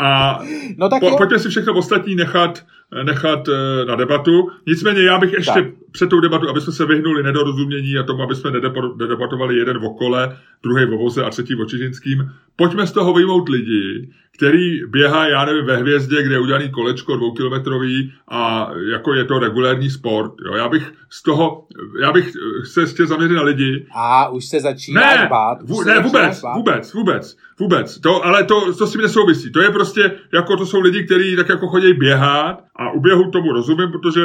A 0.00 0.40
no 0.76 0.88
tak 0.88 1.00
po, 1.00 1.16
pojďme 1.16 1.38
si 1.38 1.48
všechno 1.48 1.74
ostatní 1.74 2.14
nechat, 2.14 2.64
nechat 3.02 3.48
eh, 3.48 3.84
na 3.84 3.96
debatu. 3.96 4.50
Nicméně 4.66 5.02
já 5.02 5.18
bych 5.18 5.32
ještě 5.32 5.52
tak. 5.52 5.64
před 5.92 6.10
tou 6.10 6.20
debatu, 6.20 6.48
aby 6.48 6.60
jsme 6.60 6.72
se 6.72 6.86
vyhnuli 6.86 7.22
nedorozumění 7.22 7.98
a 7.98 8.02
tomu, 8.02 8.22
aby 8.22 8.34
jsme 8.34 8.50
nedebatovali 8.96 9.58
jeden 9.58 9.78
v 9.78 9.84
okole, 9.84 10.36
druhý 10.62 10.84
v 10.84 10.88
voze 10.88 11.24
a 11.24 11.30
třetí 11.30 11.54
v 11.54 11.60
očiřinským, 11.60 12.30
pojďme 12.56 12.86
z 12.86 12.92
toho 12.92 13.14
vyjmout 13.14 13.48
lidi, 13.48 14.10
který 14.40 14.86
běhá, 14.86 15.28
já 15.28 15.44
nevím, 15.44 15.64
ve 15.64 15.76
hvězdě, 15.76 16.22
kde 16.22 16.34
je 16.34 16.40
udělaný 16.40 16.70
kolečko 16.70 17.16
dvoukilometrový 17.16 18.12
a 18.28 18.70
jako 18.92 19.14
je 19.14 19.24
to 19.24 19.38
regulární 19.38 19.90
sport. 19.90 20.32
Jo. 20.46 20.54
Já 20.54 20.68
bych 20.68 20.92
z 21.10 21.22
toho, 21.22 21.66
já 22.00 22.12
bych 22.12 22.32
se 22.64 22.86
chtěl 22.86 23.06
zaměřit 23.06 23.34
na 23.34 23.42
lidi. 23.42 23.86
A 23.94 24.28
už 24.28 24.44
se 24.44 24.60
začíná 24.60 25.00
ne, 25.00 25.26
bát. 25.30 25.58
Vů, 25.62 25.84
ne, 25.84 26.00
vůbec, 26.00 26.40
bát. 26.40 26.56
vůbec, 26.56 26.94
vůbec, 26.94 27.36
vůbec. 27.58 28.00
To, 28.00 28.24
ale 28.24 28.44
to, 28.44 28.72
to 28.74 28.86
s 28.86 28.92
tím 28.92 29.00
nesouvisí. 29.00 29.52
To 29.52 29.60
je 29.60 29.70
prostě, 29.70 30.12
jako 30.32 30.56
to 30.56 30.66
jsou 30.66 30.80
lidi, 30.80 31.04
kteří 31.04 31.36
tak 31.36 31.48
jako 31.48 31.66
chodí 31.68 31.92
běhat 31.92 32.64
a 32.80 32.90
u 32.90 33.00
běhu 33.00 33.30
tomu 33.30 33.52
rozumím, 33.52 33.90
protože 33.92 34.20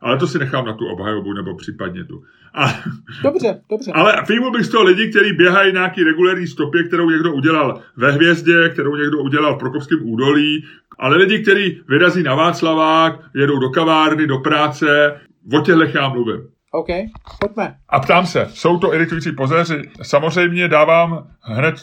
ale 0.00 0.18
to 0.18 0.26
si 0.26 0.38
nechám 0.38 0.66
na 0.66 0.72
tu 0.72 0.86
obhajobu 0.86 1.32
nebo 1.32 1.56
případně 1.56 2.04
tu. 2.04 2.22
A, 2.54 2.64
dobře, 3.22 3.60
dobře. 3.70 3.92
Ale 3.94 4.22
filmu 4.26 4.50
bych 4.50 4.66
z 4.66 4.68
toho 4.68 4.84
lidi, 4.84 5.10
kteří 5.10 5.32
běhají 5.32 5.72
nějaký 5.72 6.04
regulární 6.04 6.46
stopě, 6.46 6.84
kterou 6.84 7.10
někdo 7.10 7.32
udělal 7.32 7.80
ve 7.96 8.12
Hvězdě, 8.12 8.68
kterou 8.68 8.96
někdo 8.96 9.18
udělal 9.18 9.54
v 9.54 9.58
Prokopském 9.58 9.98
údolí, 10.02 10.64
ale 10.98 11.16
lidi, 11.16 11.38
kteří 11.38 11.80
vyrazí 11.88 12.22
na 12.22 12.34
Václavák, 12.34 13.20
jedou 13.34 13.58
do 13.58 13.70
kavárny, 13.70 14.26
do 14.26 14.38
práce, 14.38 15.20
o 15.52 15.60
těchto 15.60 15.98
já 15.98 16.08
mluvím. 16.08 16.40
OK, 16.70 16.88
pojďme. 17.40 17.74
A 17.88 18.00
ptám 18.00 18.26
se, 18.26 18.46
jsou 18.50 18.78
to 18.78 18.94
iritující 18.94 19.32
pozéři? 19.32 19.82
Samozřejmě 20.02 20.68
dávám 20.68 21.26
hned, 21.40 21.74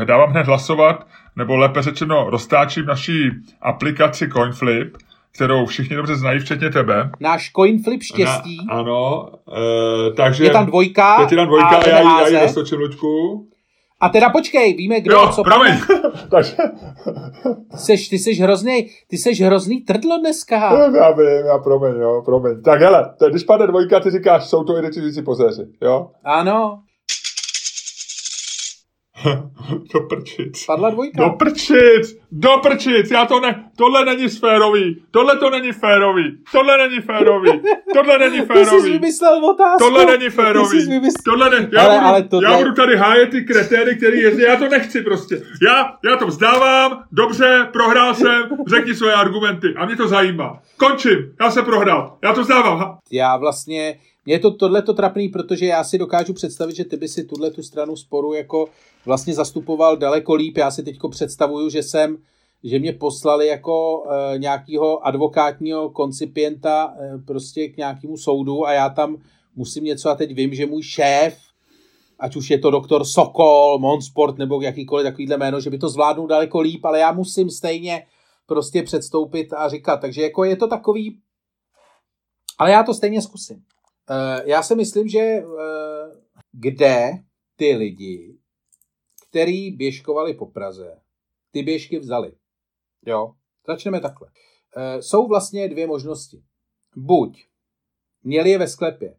eh, 0.00 0.04
dávám 0.04 0.30
hned 0.30 0.46
hlasovat, 0.46 1.06
nebo 1.36 1.56
lépe 1.56 1.82
řečeno 1.82 2.26
roztáčím 2.30 2.86
naší 2.86 3.30
aplikaci 3.62 4.28
CoinFlip, 4.28 4.96
kterou 5.34 5.66
všichni 5.66 5.96
dobře 5.96 6.16
znají, 6.16 6.40
včetně 6.40 6.70
tebe. 6.70 7.10
Náš 7.20 7.50
CoinFlip 7.52 8.02
štěstí. 8.02 8.66
Na, 8.66 8.74
ano, 8.74 9.28
e, 10.08 10.12
takže... 10.12 10.44
Je 10.44 10.50
tam 10.50 10.66
dvojka. 10.66 11.20
Je 11.30 11.36
tam 11.36 11.46
dvojka 11.46 11.68
a, 11.68 11.88
já, 11.88 11.98
já 11.98 12.28
ji 12.28 12.42
roztočím, 12.42 12.78
Luďku. 12.78 13.46
A 14.00 14.08
teda 14.08 14.30
počkej, 14.30 14.74
víme, 14.74 15.00
kdo 15.00 15.12
jo, 15.12 15.28
co 15.34 15.42
promiň. 15.42 15.74
Takže... 16.30 16.56
ty, 17.70 17.76
seš, 17.76 18.08
ty 18.08 18.18
seš 18.18 18.40
hrozný, 18.40 18.90
ty 19.08 19.18
seš 19.18 19.40
hrozný 19.40 19.80
trdlo 19.80 20.18
dneska. 20.18 20.56
Já 20.96 21.10
vím, 21.10 21.46
já 21.46 21.58
promiň, 21.58 22.00
jo, 22.00 22.22
promiň. 22.24 22.62
Tak 22.62 22.80
hele, 22.80 23.14
když 23.30 23.44
padne 23.44 23.66
dvojka, 23.66 24.00
ty 24.00 24.10
říkáš, 24.10 24.44
jsou 24.44 24.64
to 24.64 24.78
iritující 24.78 25.22
pozéři, 25.22 25.62
jo? 25.82 26.10
Ano. 26.24 26.80
do 29.94 30.00
prčic. 30.00 30.66
Padla 30.66 30.90
dvojka. 30.90 31.24
Do 31.24 31.30
prčic, 31.30 32.18
do 32.32 32.50
prčic, 32.62 33.10
já 33.10 33.26
to 33.26 33.40
ne, 33.40 33.70
tohle 33.76 34.04
není 34.04 34.28
férový, 34.28 35.04
tohle 35.10 35.36
to 35.36 35.50
není 35.50 35.72
férový, 35.72 36.38
tohle 36.52 36.78
není 36.78 37.00
férový, 37.00 37.50
tohle 37.92 38.18
není 38.18 38.40
férový. 38.40 38.70
Ty 38.70 38.82
jsi 38.82 38.90
vymyslel 38.90 39.44
otázku. 39.44 39.78
Tohle 39.78 40.06
není 40.06 40.30
férový, 40.30 40.86
vymysl... 40.86 41.16
tohle 41.24 41.50
ne, 41.50 41.68
já, 41.72 41.82
ale, 41.82 41.94
budu, 41.94 42.06
ale 42.06 42.22
tohle... 42.22 42.50
já 42.50 42.58
budu 42.58 42.72
tady 42.72 42.96
hájet 42.96 43.30
ty 43.30 43.44
kretéry, 43.44 43.96
který 43.96 44.20
jezdí, 44.20 44.42
já 44.42 44.56
to 44.56 44.68
nechci 44.68 45.02
prostě. 45.02 45.42
Já, 45.68 45.96
já 46.04 46.16
to 46.16 46.26
vzdávám, 46.26 47.02
dobře, 47.12 47.68
prohrál 47.72 48.14
jsem, 48.14 48.42
řekni 48.66 48.94
svoje 48.94 49.14
argumenty 49.14 49.74
a 49.76 49.86
mě 49.86 49.96
to 49.96 50.08
zajímá. 50.08 50.58
Končím, 50.76 51.34
já 51.40 51.50
jsem 51.50 51.64
prohrál, 51.64 52.18
já 52.22 52.32
to 52.32 52.40
vzdávám. 52.40 52.98
Já 53.10 53.36
vlastně, 53.36 53.94
mě 54.24 54.34
je 54.34 54.38
to 54.38 54.50
tohleto 54.50 54.94
trapný, 54.94 55.28
protože 55.28 55.66
já 55.66 55.84
si 55.84 55.98
dokážu 55.98 56.32
představit, 56.32 56.76
že 56.76 56.84
ty 56.84 56.96
by 56.96 57.08
si 57.08 57.24
tuhle 57.24 57.50
tu 57.50 57.62
stranu 57.62 57.96
sporu 57.96 58.32
jako 58.32 58.68
vlastně 59.06 59.34
zastupoval 59.34 59.96
daleko 59.96 60.34
líp. 60.34 60.56
Já 60.56 60.70
si 60.70 60.82
teď 60.82 60.98
představuju, 61.10 61.70
že 61.70 61.82
jsem 61.82 62.18
že 62.64 62.78
mě 62.78 62.92
poslali 62.92 63.46
jako 63.46 64.06
e, 64.10 64.38
nějakého 64.38 65.06
advokátního 65.06 65.90
koncipienta 65.90 66.94
e, 66.98 67.18
prostě 67.18 67.68
k 67.68 67.76
nějakému 67.76 68.16
soudu 68.16 68.66
a 68.66 68.72
já 68.72 68.88
tam 68.88 69.16
musím 69.56 69.84
něco 69.84 70.10
a 70.10 70.14
teď 70.14 70.34
vím, 70.34 70.54
že 70.54 70.66
můj 70.66 70.82
šéf, 70.82 71.38
ať 72.18 72.36
už 72.36 72.50
je 72.50 72.58
to 72.58 72.70
doktor 72.70 73.04
Sokol, 73.04 73.78
Monsport 73.78 74.38
nebo 74.38 74.60
jakýkoliv 74.60 75.04
takovýhle 75.04 75.36
jméno, 75.36 75.60
že 75.60 75.70
by 75.70 75.78
to 75.78 75.88
zvládnul 75.88 76.26
daleko 76.26 76.60
líp, 76.60 76.84
ale 76.84 76.98
já 76.98 77.12
musím 77.12 77.50
stejně 77.50 78.06
prostě 78.46 78.82
předstoupit 78.82 79.52
a 79.52 79.68
říkat. 79.68 79.96
Takže 79.96 80.22
jako 80.22 80.44
je 80.44 80.56
to 80.56 80.68
takový, 80.68 81.18
ale 82.58 82.70
já 82.70 82.82
to 82.82 82.94
stejně 82.94 83.22
zkusím. 83.22 83.62
E, 84.10 84.50
já 84.50 84.62
si 84.62 84.74
myslím, 84.74 85.08
že 85.08 85.18
e, 85.18 85.42
kde 86.52 87.10
ty 87.56 87.76
lidi 87.76 88.38
který 89.30 89.70
běžkovali 89.70 90.34
po 90.34 90.46
Praze, 90.46 91.00
ty 91.50 91.62
běžky 91.62 91.98
vzali. 91.98 92.32
Jo, 93.06 93.32
začneme 93.66 94.00
takhle. 94.00 94.28
E, 94.76 95.02
jsou 95.02 95.28
vlastně 95.28 95.68
dvě 95.68 95.86
možnosti. 95.86 96.42
Buď 96.96 97.46
měli 98.22 98.50
je 98.50 98.58
ve 98.58 98.68
sklepě, 98.68 99.16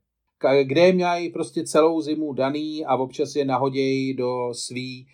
kde 0.63 0.93
měli 0.93 1.29
prostě 1.29 1.63
celou 1.63 2.01
zimu 2.01 2.33
daný 2.33 2.85
a 2.85 2.95
občas 2.95 3.35
je 3.35 3.45
nahodějí 3.45 4.13
do 4.13 4.53
svý, 4.53 5.07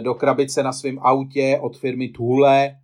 do 0.00 0.14
krabice 0.14 0.62
na 0.62 0.72
svém 0.72 0.98
autě 0.98 1.58
od 1.62 1.76
firmy 1.76 2.08
Thule 2.08 2.76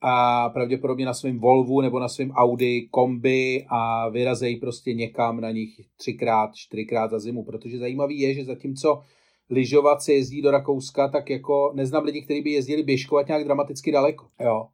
a 0.00 0.48
pravděpodobně 0.48 1.06
na 1.06 1.14
svém 1.14 1.38
Volvu 1.38 1.80
nebo 1.80 1.98
na 1.98 2.08
svém 2.08 2.30
Audi 2.30 2.88
kombi 2.90 3.66
a 3.68 4.08
vyrazejí 4.08 4.56
prostě 4.56 4.94
někam 4.94 5.40
na 5.40 5.50
nich 5.50 5.80
třikrát, 5.96 6.50
čtyřikrát 6.54 7.10
za 7.10 7.18
zimu, 7.18 7.44
protože 7.44 7.78
zajímavý 7.78 8.20
je, 8.20 8.34
že 8.34 8.44
zatímco 8.44 9.02
lyžovat 9.50 10.02
se 10.02 10.12
jezdí 10.12 10.42
do 10.42 10.50
Rakouska, 10.50 11.08
tak 11.08 11.30
jako 11.30 11.72
neznám 11.74 12.04
lidi, 12.04 12.22
kteří 12.22 12.42
by 12.42 12.50
jezdili 12.50 12.82
běžkovat 12.82 13.28
nějak 13.28 13.44
dramaticky 13.44 13.92
daleko. 13.92 14.26
Jo. 14.40 14.66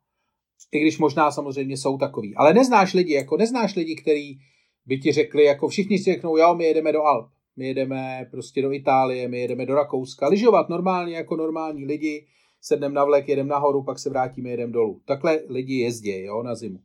I 0.72 0.80
když 0.80 0.98
možná 0.98 1.30
samozřejmě 1.30 1.76
jsou 1.76 1.98
takový. 1.98 2.34
Ale 2.36 2.54
neznáš 2.54 2.94
lidi, 2.94 3.12
jako 3.12 3.36
neznáš 3.36 3.76
lidi, 3.76 3.96
kteří 3.96 4.38
by 4.86 4.98
ti 4.98 5.12
řekli, 5.12 5.44
jako 5.44 5.68
všichni 5.68 5.98
si 5.98 6.12
řeknou, 6.12 6.36
jo, 6.36 6.54
my 6.54 6.64
jedeme 6.64 6.92
do 6.92 7.02
Alp, 7.02 7.28
my 7.56 7.66
jedeme 7.66 8.26
prostě 8.30 8.62
do 8.62 8.72
Itálie, 8.72 9.28
my 9.28 9.40
jedeme 9.40 9.66
do 9.66 9.74
Rakouska, 9.74 10.28
lyžovat 10.28 10.68
normálně 10.68 11.16
jako 11.16 11.36
normální 11.36 11.84
lidi, 11.84 12.26
sedneme 12.64 12.94
na 12.94 13.04
vlek, 13.04 13.28
jedeme 13.28 13.48
nahoru, 13.48 13.82
pak 13.82 13.98
se 13.98 14.10
vrátíme, 14.10 14.50
jedeme 14.50 14.72
dolů. 14.72 15.00
Takhle 15.04 15.40
lidi 15.48 15.74
jezdí, 15.74 16.22
jo, 16.22 16.42
na 16.42 16.54
zimu. 16.54 16.78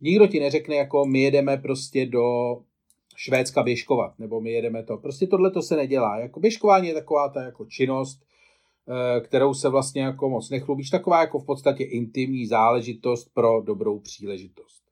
Nikdo 0.00 0.26
ti 0.26 0.40
neřekne, 0.40 0.76
jako 0.76 1.04
my 1.04 1.22
jedeme 1.22 1.56
prostě 1.56 2.06
do 2.06 2.24
Švédska 3.16 3.62
běžkovat, 3.62 4.18
nebo 4.18 4.40
my 4.40 4.52
jedeme 4.52 4.82
to. 4.82 4.96
Prostě 4.96 5.26
tohle 5.26 5.50
to 5.50 5.62
se 5.62 5.76
nedělá. 5.76 6.18
Jako 6.18 6.40
běžkování 6.40 6.88
je 6.88 6.94
taková 6.94 7.28
ta 7.28 7.42
jako 7.42 7.64
činnost, 7.64 8.22
eh, 8.88 9.20
kterou 9.20 9.54
se 9.54 9.68
vlastně 9.68 10.02
jako 10.02 10.28
moc 10.28 10.50
nechlubíš, 10.50 10.90
taková 10.90 11.20
jako 11.20 11.38
v 11.38 11.46
podstatě 11.46 11.84
intimní 11.84 12.46
záležitost 12.46 13.28
pro 13.34 13.60
dobrou 13.60 13.98
příležitost. 13.98 14.82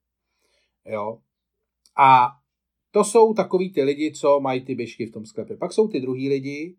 Jo. 0.86 1.18
A 1.98 2.28
to 2.90 3.04
jsou 3.04 3.34
takový 3.34 3.72
ty 3.72 3.82
lidi, 3.82 4.12
co 4.12 4.40
mají 4.40 4.60
ty 4.60 4.74
běžky 4.74 5.06
v 5.06 5.12
tom 5.12 5.26
sklepě. 5.26 5.56
Pak 5.56 5.72
jsou 5.72 5.88
ty 5.88 6.00
druhý 6.00 6.28
lidi, 6.28 6.76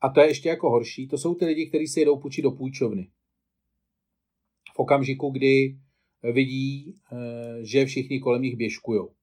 a 0.00 0.08
to 0.08 0.20
je 0.20 0.26
ještě 0.26 0.48
jako 0.48 0.70
horší, 0.70 1.08
to 1.08 1.18
jsou 1.18 1.34
ty 1.34 1.44
lidi, 1.44 1.66
kteří 1.66 1.86
si 1.86 2.00
jedou 2.00 2.20
půjčit 2.20 2.42
do 2.42 2.50
půjčovny. 2.50 3.10
V 4.74 4.78
okamžiku, 4.78 5.30
kdy 5.30 5.78
vidí, 6.22 6.94
eh, 7.12 7.64
že 7.64 7.86
všichni 7.86 8.20
kolem 8.20 8.42
nich 8.42 8.56
běžkujou. 8.56 9.14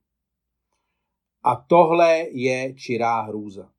A 1.44 1.56
tohle 1.56 2.18
je 2.32 2.74
čirá 2.74 3.22
hrůza. 3.22 3.74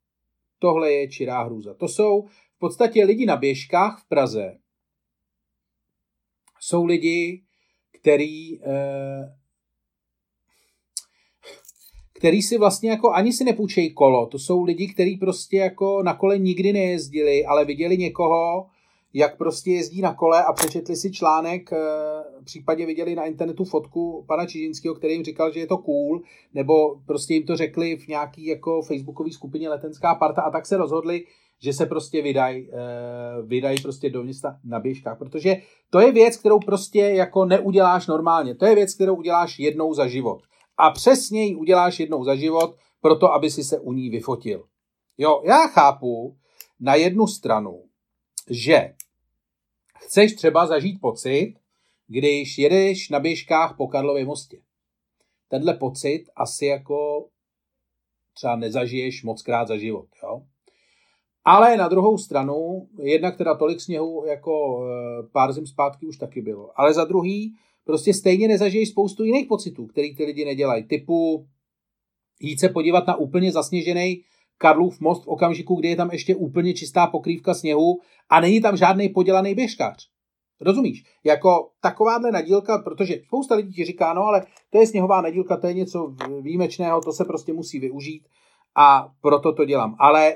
Tohle 0.59 0.91
je 0.91 1.09
čirá 1.09 1.43
hrůza. 1.43 1.73
To 1.73 1.87
jsou 1.87 2.21
v 2.27 2.59
podstatě 2.59 3.05
lidi 3.05 3.25
na 3.25 3.35
běžkách 3.35 4.03
v 4.03 4.07
Praze. 4.07 4.59
Jsou 6.59 6.85
lidi, 6.85 7.43
který, 8.01 8.63
eh, 8.63 9.38
který 12.19 12.41
si 12.41 12.57
vlastně 12.57 12.89
jako 12.89 13.11
ani 13.11 13.33
si 13.33 13.43
nepůjčejí 13.43 13.93
kolo. 13.93 14.25
To 14.25 14.39
jsou 14.39 14.63
lidi, 14.63 14.87
kteří 14.87 15.17
prostě 15.17 15.57
jako 15.57 16.03
na 16.03 16.13
kole 16.13 16.37
nikdy 16.37 16.73
nejezdili, 16.73 17.45
ale 17.45 17.65
viděli 17.65 17.97
někoho, 17.97 18.65
jak 19.13 19.37
prostě 19.37 19.71
jezdí 19.71 20.01
na 20.01 20.13
kole 20.13 20.43
a 20.43 20.53
přečetli 20.53 20.95
si 20.95 21.11
článek, 21.11 21.73
eh, 21.73 21.77
případně 22.43 22.85
viděli 22.85 23.15
na 23.15 23.25
internetu 23.25 23.63
fotku 23.63 24.25
pana 24.27 24.45
Čižinského, 24.45 24.95
který 24.95 25.13
jim 25.13 25.23
říkal, 25.23 25.51
že 25.51 25.59
je 25.59 25.67
to 25.67 25.77
cool, 25.77 26.21
nebo 26.53 26.73
prostě 27.05 27.33
jim 27.33 27.45
to 27.45 27.55
řekli 27.55 27.97
v 27.97 28.07
nějaký 28.07 28.45
jako 28.45 28.81
facebookové 28.81 29.31
skupině 29.31 29.69
Letenská 29.69 30.15
parta 30.15 30.41
a 30.41 30.51
tak 30.51 30.65
se 30.65 30.77
rozhodli, 30.77 31.23
že 31.61 31.73
se 31.73 31.85
prostě 31.85 32.21
vydají 32.21 32.69
eh, 32.71 32.75
vydaj 33.45 33.75
prostě 33.81 34.09
do 34.09 34.23
města 34.23 34.59
na 34.63 34.79
běžkách, 34.79 35.17
protože 35.17 35.57
to 35.89 35.99
je 35.99 36.11
věc, 36.11 36.37
kterou 36.37 36.59
prostě 36.59 36.99
jako 36.99 37.45
neuděláš 37.45 38.07
normálně. 38.07 38.55
To 38.55 38.65
je 38.65 38.75
věc, 38.75 38.95
kterou 38.95 39.15
uděláš 39.15 39.59
jednou 39.59 39.93
za 39.93 40.07
život. 40.07 40.48
A 40.79 40.91
přesně 40.91 41.45
ji 41.45 41.55
uděláš 41.55 41.99
jednou 41.99 42.23
za 42.23 42.35
život, 42.35 42.75
proto 43.01 43.33
aby 43.33 43.49
si 43.51 43.63
se 43.63 43.79
u 43.79 43.93
ní 43.93 44.09
vyfotil. 44.09 44.67
Jo, 45.17 45.41
já 45.45 45.67
chápu 45.67 46.37
na 46.79 46.95
jednu 46.95 47.27
stranu, 47.27 47.83
že 48.49 48.95
chceš 49.97 50.33
třeba 50.33 50.67
zažít 50.67 51.01
pocit, 51.01 51.55
když 52.07 52.57
jedeš 52.57 53.09
na 53.09 53.19
běžkách 53.19 53.77
po 53.77 53.87
Karlově 53.87 54.25
mostě. 54.25 54.61
Tenhle 55.47 55.73
pocit 55.73 56.25
asi 56.35 56.65
jako 56.65 57.27
třeba 58.33 58.55
nezažiješ 58.55 59.23
moc 59.23 59.41
krát 59.41 59.67
za 59.67 59.77
život. 59.77 60.07
Jo? 60.23 60.41
Ale 61.45 61.77
na 61.77 61.87
druhou 61.87 62.17
stranu, 62.17 62.87
jednak 62.99 63.37
teda 63.37 63.55
tolik 63.55 63.81
sněhu 63.81 64.25
jako 64.25 64.83
e, 64.83 65.23
pár 65.31 65.53
zim 65.53 65.67
zpátky 65.67 66.05
už 66.05 66.17
taky 66.17 66.41
bylo. 66.41 66.71
Ale 66.75 66.93
za 66.93 67.05
druhý, 67.05 67.55
prostě 67.89 68.13
stejně 68.13 68.47
nezažiješ 68.47 68.89
spoustu 68.89 69.23
jiných 69.23 69.47
pocitů, 69.47 69.87
který 69.87 70.15
ty 70.15 70.25
lidi 70.25 70.45
nedělají. 70.45 70.83
Typu 70.83 71.47
jít 72.39 72.59
se 72.59 72.69
podívat 72.69 73.07
na 73.07 73.15
úplně 73.15 73.51
zasněžený 73.51 74.23
Karlův 74.57 74.99
most 74.99 75.23
v 75.23 75.27
okamžiku, 75.27 75.75
kdy 75.75 75.87
je 75.87 75.95
tam 75.95 76.11
ještě 76.11 76.35
úplně 76.35 76.73
čistá 76.73 77.07
pokrývka 77.07 77.53
sněhu 77.53 77.99
a 78.29 78.39
není 78.39 78.61
tam 78.61 78.77
žádný 78.77 79.09
podělaný 79.09 79.55
běžkář. 79.55 80.09
Rozumíš? 80.61 81.03
Jako 81.23 81.69
takováhle 81.81 82.31
nadílka, 82.31 82.77
protože 82.77 83.21
spousta 83.25 83.55
lidí 83.55 83.73
ti 83.73 83.85
říká, 83.85 84.13
no 84.13 84.21
ale 84.21 84.45
to 84.69 84.79
je 84.79 84.87
sněhová 84.87 85.21
nadílka, 85.21 85.57
to 85.57 85.67
je 85.67 85.73
něco 85.73 86.15
výjimečného, 86.41 87.01
to 87.01 87.11
se 87.11 87.25
prostě 87.25 87.53
musí 87.53 87.79
využít 87.79 88.27
a 88.75 89.11
proto 89.21 89.53
to 89.53 89.65
dělám. 89.65 89.95
Ale 89.99 90.35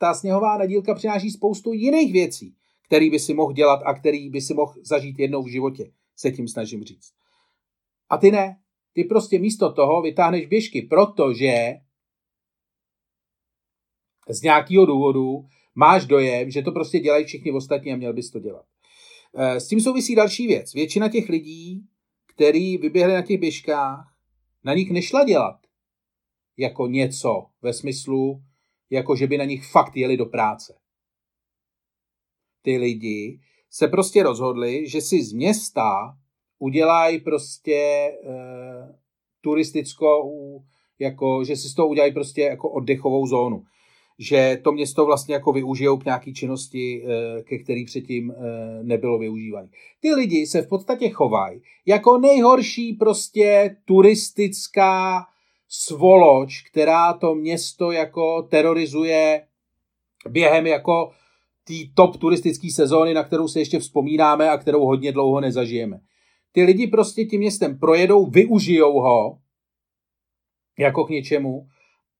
ta 0.00 0.14
sněhová 0.14 0.58
nadílka 0.58 0.94
přináší 0.94 1.30
spoustu 1.30 1.72
jiných 1.72 2.12
věcí, 2.12 2.54
který 2.86 3.10
by 3.10 3.18
si 3.18 3.34
mohl 3.34 3.52
dělat 3.52 3.80
a 3.84 3.94
který 3.94 4.30
by 4.30 4.40
si 4.40 4.54
mohl 4.54 4.72
zažít 4.82 5.18
jednou 5.18 5.42
v 5.42 5.50
životě, 5.50 5.90
se 6.16 6.30
tím 6.30 6.48
snažím 6.48 6.84
říct. 6.84 7.12
A 8.10 8.16
ty 8.16 8.30
ne. 8.30 8.58
Ty 8.92 9.04
prostě 9.04 9.38
místo 9.38 9.72
toho 9.72 10.02
vytáhneš 10.02 10.46
běžky, 10.46 10.82
protože 10.82 11.74
z 14.28 14.42
nějakého 14.42 14.86
důvodu 14.86 15.44
máš 15.74 16.06
dojem, 16.06 16.50
že 16.50 16.62
to 16.62 16.72
prostě 16.72 17.00
dělají 17.00 17.24
všichni 17.24 17.52
ostatní 17.52 17.92
a 17.92 17.96
měl 17.96 18.12
bys 18.12 18.30
to 18.30 18.40
dělat. 18.40 18.66
Eh, 19.36 19.60
s 19.60 19.68
tím 19.68 19.80
souvisí 19.80 20.14
další 20.14 20.46
věc. 20.46 20.74
Většina 20.74 21.08
těch 21.08 21.28
lidí, 21.28 21.86
který 22.26 22.78
vyběhli 22.78 23.14
na 23.14 23.22
těch 23.22 23.40
běžkách, 23.40 24.16
na 24.64 24.74
nich 24.74 24.90
nešla 24.90 25.24
dělat. 25.24 25.58
jako 26.56 26.86
něco 26.86 27.46
ve 27.62 27.72
smyslu, 27.72 28.42
jako 28.90 29.16
že 29.16 29.26
by 29.26 29.38
na 29.38 29.44
nich 29.44 29.70
fakt 29.70 29.96
jeli 29.96 30.16
do 30.16 30.26
práce. 30.26 30.78
Ty 32.62 32.76
lidi 32.76 33.40
se 33.72 33.88
prostě 33.88 34.22
rozhodli, 34.22 34.88
že 34.88 35.00
si 35.00 35.22
z 35.22 35.32
města 35.32 36.16
udělají 36.58 37.20
prostě 37.20 37.72
e, 37.74 38.12
turistickou, 39.40 40.32
jako, 40.98 41.44
že 41.44 41.56
si 41.56 41.68
z 41.68 41.74
toho 41.74 41.88
udělají 41.88 42.12
prostě 42.12 42.42
jako 42.42 42.70
oddechovou 42.70 43.26
zónu. 43.26 43.62
Že 44.18 44.60
to 44.64 44.72
město 44.72 45.06
vlastně 45.06 45.34
jako 45.34 45.52
využijou 45.52 45.96
k 45.96 46.04
nějaký 46.04 46.34
činnosti, 46.34 47.04
e, 47.04 47.42
ke 47.42 47.58
který 47.58 47.84
předtím 47.84 48.30
e, 48.30 48.34
nebylo 48.82 49.18
využívané. 49.18 49.68
Ty 50.00 50.14
lidi 50.14 50.46
se 50.46 50.62
v 50.62 50.68
podstatě 50.68 51.10
chovají 51.10 51.62
jako 51.86 52.18
nejhorší 52.18 52.92
prostě 52.92 53.76
turistická 53.84 55.26
svoloč, 55.68 56.62
která 56.70 57.12
to 57.12 57.34
město 57.34 57.90
jako 57.90 58.42
terorizuje 58.42 59.46
během 60.28 60.66
jako 60.66 61.10
té 61.64 61.74
top 61.94 62.16
turistické 62.16 62.68
sezóny, 62.74 63.14
na 63.14 63.24
kterou 63.24 63.48
se 63.48 63.58
ještě 63.58 63.78
vzpomínáme 63.78 64.50
a 64.50 64.58
kterou 64.58 64.86
hodně 64.86 65.12
dlouho 65.12 65.40
nezažijeme. 65.40 66.00
Ty 66.52 66.62
lidi 66.62 66.86
prostě 66.86 67.24
tím 67.24 67.40
městem 67.40 67.78
projedou, 67.78 68.26
využijou 68.26 68.92
ho 69.00 69.38
jako 70.78 71.04
k 71.04 71.10
něčemu, 71.10 71.66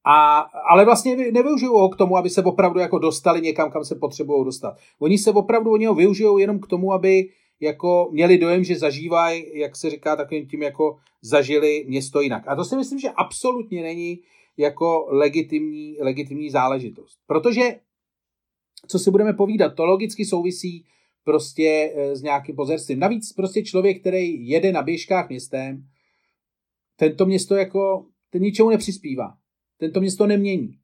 a, 0.05 0.39
ale 0.71 0.85
vlastně 0.85 1.17
nevyužijou 1.17 1.79
ho 1.79 1.89
k 1.89 1.97
tomu, 1.97 2.17
aby 2.17 2.31
se 2.31 2.43
opravdu 2.43 2.81
jako 2.81 2.99
dostali 2.99 3.41
někam, 3.41 3.71
kam 3.71 3.85
se 3.85 3.95
potřebují 3.95 4.45
dostat. 4.45 4.75
Oni 4.99 5.19
se 5.19 5.31
opravdu 5.31 5.73
oni 5.73 5.87
ho 5.87 5.95
využijou 5.95 6.39
jenom 6.39 6.61
k 6.61 6.67
tomu, 6.67 6.93
aby 6.93 7.29
jako 7.61 8.09
měli 8.13 8.39
dojem, 8.39 8.65
že 8.65 8.79
zažívají, 8.79 9.59
jak 9.59 9.77
se 9.77 9.91
říká, 9.91 10.17
takovým 10.17 10.49
tím 10.49 10.63
jako 10.63 10.97
zažili 11.23 11.85
město 11.89 12.21
jinak. 12.21 12.49
A 12.49 12.57
to 12.57 12.65
si 12.65 12.77
myslím, 12.77 12.99
že 12.99 13.11
absolutně 13.17 13.83
není 13.83 14.19
jako 14.57 15.07
legitimní, 15.09 15.97
legitimní 16.01 16.51
záležitost. 16.51 17.19
Protože, 17.27 17.63
co 18.87 18.99
si 18.99 19.11
budeme 19.11 19.33
povídat, 19.33 19.75
to 19.75 19.85
logicky 19.87 20.25
souvisí 20.25 20.85
prostě 21.25 21.93
eh, 21.95 22.17
s 22.17 22.23
nějakým 22.23 22.57
pozerstvím. 22.57 22.99
Navíc 22.99 23.33
prostě 23.33 23.63
člověk, 23.63 24.01
který 24.01 24.49
jede 24.49 24.73
na 24.73 24.83
běžkách 24.83 25.29
městem, 25.29 25.85
tento 26.97 27.27
město 27.27 27.57
jako, 27.57 28.07
ten 28.31 28.43
ničemu 28.43 28.71
nepřispívá. 28.71 29.35
Tento 29.79 30.01
město 30.01 30.27
nemění. 30.27 30.79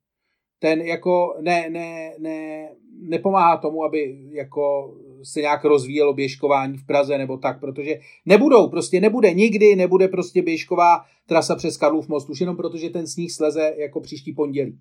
Ten 0.59 0.81
jako 0.81 1.35
ne, 1.41 1.71
ne, 1.71 2.15
ne, 2.19 2.69
nepomáhá 3.01 3.57
tomu, 3.57 3.85
aby 3.85 4.29
jako 4.31 4.95
se 5.23 5.41
nějak 5.41 5.65
rozvíjelo 5.65 6.15
běžkování 6.15 6.77
v 6.77 6.87
Praze 6.87 7.19
nebo 7.19 7.37
tak, 7.37 7.61
protože 7.61 8.01
nebudou, 8.27 8.69
prostě 8.69 9.01
nebude 9.01 9.35
nikdy, 9.35 9.77
nebude 9.77 10.09
prostě 10.09 10.43
běžková 10.43 11.05
trasa 11.27 11.57
přes 11.57 11.77
Karlův 11.77 12.09
most, 12.09 12.31
už 12.31 12.41
jenom 12.41 12.57
protože 12.57 12.91
ten 12.91 13.07
sníh 13.07 13.33
sleze 13.33 13.75
jako 13.79 14.01
příští 14.01 14.33
pondělí. 14.33 14.79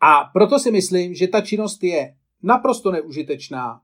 A 0.00 0.24
proto 0.32 0.58
si 0.58 0.70
myslím, 0.70 1.14
že 1.14 1.28
ta 1.28 1.40
činnost 1.40 1.82
je 1.82 2.14
naprosto 2.42 2.90
neužitečná 2.90 3.80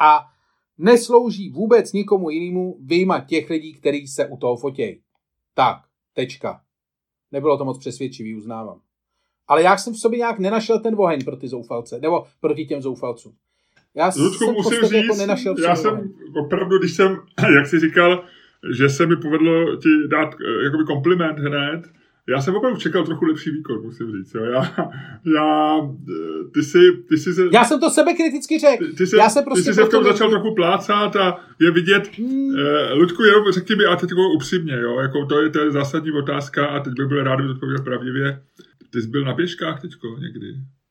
a 0.00 0.24
neslouží 0.78 1.50
vůbec 1.50 1.92
nikomu 1.92 2.30
jinému, 2.30 2.78
vyjma 2.84 3.20
těch 3.20 3.50
lidí, 3.50 3.72
kteří 3.74 4.06
se 4.06 4.26
u 4.26 4.36
toho 4.36 4.56
fotějí. 4.56 5.02
Tak, 5.54 5.76
tečka. 6.14 6.60
Nebylo 7.32 7.58
to 7.58 7.64
moc 7.64 7.78
přesvědčivý, 7.78 8.34
uznávám. 8.34 8.80
Ale 9.48 9.62
já 9.62 9.76
jsem 9.76 9.92
v 9.92 9.98
sobě 9.98 10.18
nějak 10.18 10.38
nenašel 10.38 10.80
ten 10.80 10.94
oheň 10.98 11.24
pro 11.24 11.36
ty 11.36 11.48
zoufalce, 11.48 11.98
nebo 12.00 12.26
proti 12.40 12.64
těm 12.64 12.82
zoufalcům. 12.82 13.32
Já 13.94 14.12
Ludku, 14.16 14.44
jsem 14.44 14.54
musím 14.54 14.80
říct, 14.82 14.92
jako 14.92 15.16
nenašel 15.16 15.54
já 15.58 15.76
jsem 15.76 15.92
oheň. 15.92 16.12
opravdu, 16.44 16.78
když 16.78 16.92
jsem, 16.96 17.16
jak 17.56 17.66
jsi 17.66 17.80
říkal, 17.80 18.24
že 18.76 18.88
se 18.88 19.06
mi 19.06 19.16
povedlo 19.16 19.76
ti 19.76 19.88
dát 20.10 20.34
eh, 20.34 20.64
jakoby 20.64 20.84
kompliment 20.84 21.38
hned, 21.38 21.82
já 22.28 22.40
jsem 22.40 22.54
opravdu 22.54 22.78
čekal 22.78 23.04
trochu 23.04 23.24
lepší 23.24 23.50
výkon, 23.50 23.82
musím 23.82 24.12
říct. 24.12 24.34
Jo. 24.34 24.44
Já, 24.44 24.90
já, 25.34 25.80
ty 26.54 26.62
jsi, 26.62 26.78
ty 27.08 27.18
jsi 27.18 27.34
se, 27.34 27.42
já 27.52 27.64
jsem 27.64 27.80
to 27.80 27.90
sebe 27.90 28.14
kriticky 28.14 28.58
řekl. 28.58 28.86
Ty, 28.86 28.92
ty, 28.92 29.06
se, 29.06 29.16
já 29.16 29.28
se 29.28 29.42
prostě 29.42 29.70
ty 29.70 29.74
jsi 29.74 29.74
se 29.74 29.84
v 29.84 29.88
tom 29.88 30.04
začal 30.04 30.30
trochu 30.30 30.54
plácat 30.54 31.16
a 31.16 31.40
je 31.60 31.70
vidět, 31.70 32.10
hmm. 32.18 32.56
eh, 32.58 32.92
Ludku, 32.92 33.22
jenom 33.22 33.52
řekni 33.52 33.76
mi, 33.76 33.84
a 33.84 33.96
teď 33.96 34.10
jako 34.10 34.32
upřímně, 34.36 34.74
jo, 34.80 35.00
jako 35.00 35.26
to 35.26 35.42
je, 35.42 35.50
to 35.50 35.60
je 35.60 35.70
zásadní 35.70 36.12
otázka 36.12 36.66
a 36.66 36.80
teď 36.80 36.92
bych 36.92 37.06
byl 37.06 37.24
rád, 37.24 37.34
kdyby 37.34 37.50
odpověděl 37.50 37.84
pravdivě. 37.84 38.42
Ty 38.90 39.02
jsi 39.02 39.08
byl 39.08 39.24
na 39.24 39.34
pěškách 39.34 39.80
teďko 39.80 40.16
někdy? 40.18 40.46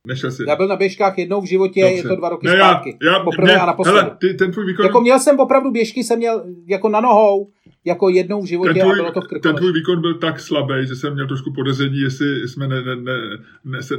Nešel 0.08 0.32
jsi. 0.32 0.43
Já 0.47 0.56
byl 0.56 0.68
na 0.68 0.76
běžkách 0.76 1.18
jednou 1.18 1.41
v 1.41 1.45
životě, 1.45 1.82
Dobře. 1.82 1.95
je 1.95 2.04
to 2.04 2.16
dva 2.16 2.30
roky 2.30 2.47
ne, 2.47 2.56
zpátky. 2.58 2.97
Já, 3.02 3.12
já, 3.12 3.20
Poprvé 3.20 3.47
ne, 3.47 3.60
a 3.60 3.66
naposledy. 3.66 3.99
Hele, 3.99 4.18
ty, 4.20 4.34
ten 4.34 4.52
tvůj 4.52 4.66
výkon... 4.66 4.86
Jako 4.86 5.02
měl 5.02 5.20
jsem 5.20 5.39
opravdu 5.39 5.72
běžky, 5.72 6.04
jsem 6.04 6.18
měl 6.18 6.43
jako 6.68 6.89
na 6.89 7.02
nohou, 7.02 7.49
jako 7.86 8.10
jednou 8.10 8.41
v 8.41 8.45
životě 8.45 8.74
ten 8.74 8.82
tvůj, 8.82 8.93
a 8.93 8.95
bylo 8.95 9.12
to 9.12 9.22
v 9.22 9.41
Ten 9.41 9.56
tvůj 9.56 9.74
výkon 9.74 10.02
byl 10.02 10.14
tak 10.14 10.39
slabý, 10.39 10.88
že 10.88 10.95
jsem 10.95 11.14
měl 11.14 11.28
trošku 11.28 11.54
podezření, 11.54 11.99
jestli 11.99 12.47
jsme 12.47 12.68
ne, 12.68 12.82
ne, 12.82 12.95
ne, 12.95 13.18
ne, 13.66 13.84
se, 13.84 13.95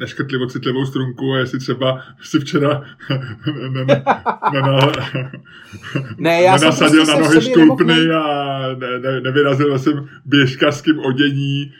neškrtli 0.00 0.38
o 0.38 0.46
citlivou 0.46 0.86
strunku 0.86 1.32
a 1.32 1.38
jestli 1.38 1.58
třeba 1.58 2.02
si 2.22 2.38
včera 2.38 2.84
ne, 3.10 3.84
ne, 3.84 4.02
ne, 4.52 4.62
ne, 4.62 5.30
ne, 6.18 6.42
já 6.42 6.56
nenasadil 6.56 7.04
prostě 7.04 7.20
na 7.20 7.28
nohy 7.28 7.40
štulpny 7.40 8.10
a 8.10 8.60
ne, 8.78 8.98
ne, 8.98 9.20
nevyrazil 9.20 9.78
jsem 9.78 10.08
běžkařským 10.24 10.98
odění 10.98 11.72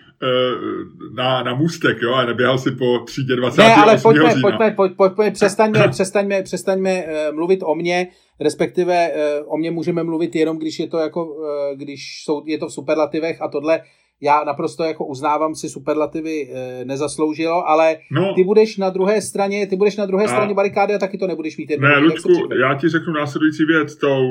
na, 1.14 1.42
na 1.42 1.54
můstek, 1.54 2.02
jo, 2.02 2.12
a 2.12 2.24
neběhal 2.24 2.58
si 2.58 2.70
po 2.70 2.98
třídě 2.98 3.36
20. 3.36 3.62
Ne, 3.62 3.74
ale 3.74 3.98
pojďme, 3.98 4.30
října. 4.30 4.42
pojďme, 4.42 4.70
pojďme, 4.70 4.96
pojďme, 4.96 5.30
přestaňme, 5.30 5.88
přestaňme, 5.88 6.42
přestaňme 6.42 7.04
uh, 7.04 7.34
mluvit 7.34 7.60
o 7.62 7.74
mně, 7.74 8.08
respektive 8.40 9.10
uh, 9.10 9.54
o 9.54 9.56
mně 9.56 9.70
můžeme 9.70 10.02
mluvit 10.02 10.36
jenom, 10.36 10.58
když 10.58 10.78
je 10.78 10.86
to 10.86 10.98
jako, 10.98 11.36
když 11.74 12.22
jsou, 12.24 12.42
je 12.46 12.58
to 12.58 12.66
v 12.66 12.72
superlativech 12.72 13.42
a 13.42 13.48
tohle 13.48 13.80
já 14.20 14.44
naprosto 14.44 14.84
jako 14.84 15.06
uznávám 15.06 15.54
si 15.54 15.68
superlativy 15.68 16.48
e, 16.52 16.84
nezasloužilo, 16.84 17.68
ale 17.68 17.96
no. 18.10 18.34
ty 18.34 18.44
budeš 18.44 18.76
na 18.76 18.90
druhé 18.90 19.20
straně, 19.20 19.66
ty 19.66 19.76
budeš 19.76 19.96
na 19.96 20.06
druhé 20.06 20.24
a... 20.24 20.28
straně 20.28 20.54
barikády 20.54 20.94
a 20.94 20.98
taky 20.98 21.18
to 21.18 21.26
nebudeš 21.26 21.56
mít 21.56 21.70
jednou. 21.70 21.88
Ne, 21.88 21.98
Ludku, 21.98 22.32
já 22.60 22.74
ti 22.74 22.88
řeknu 22.88 23.12
následující 23.12 23.64
věc. 23.64 23.96
Tou 23.96 24.30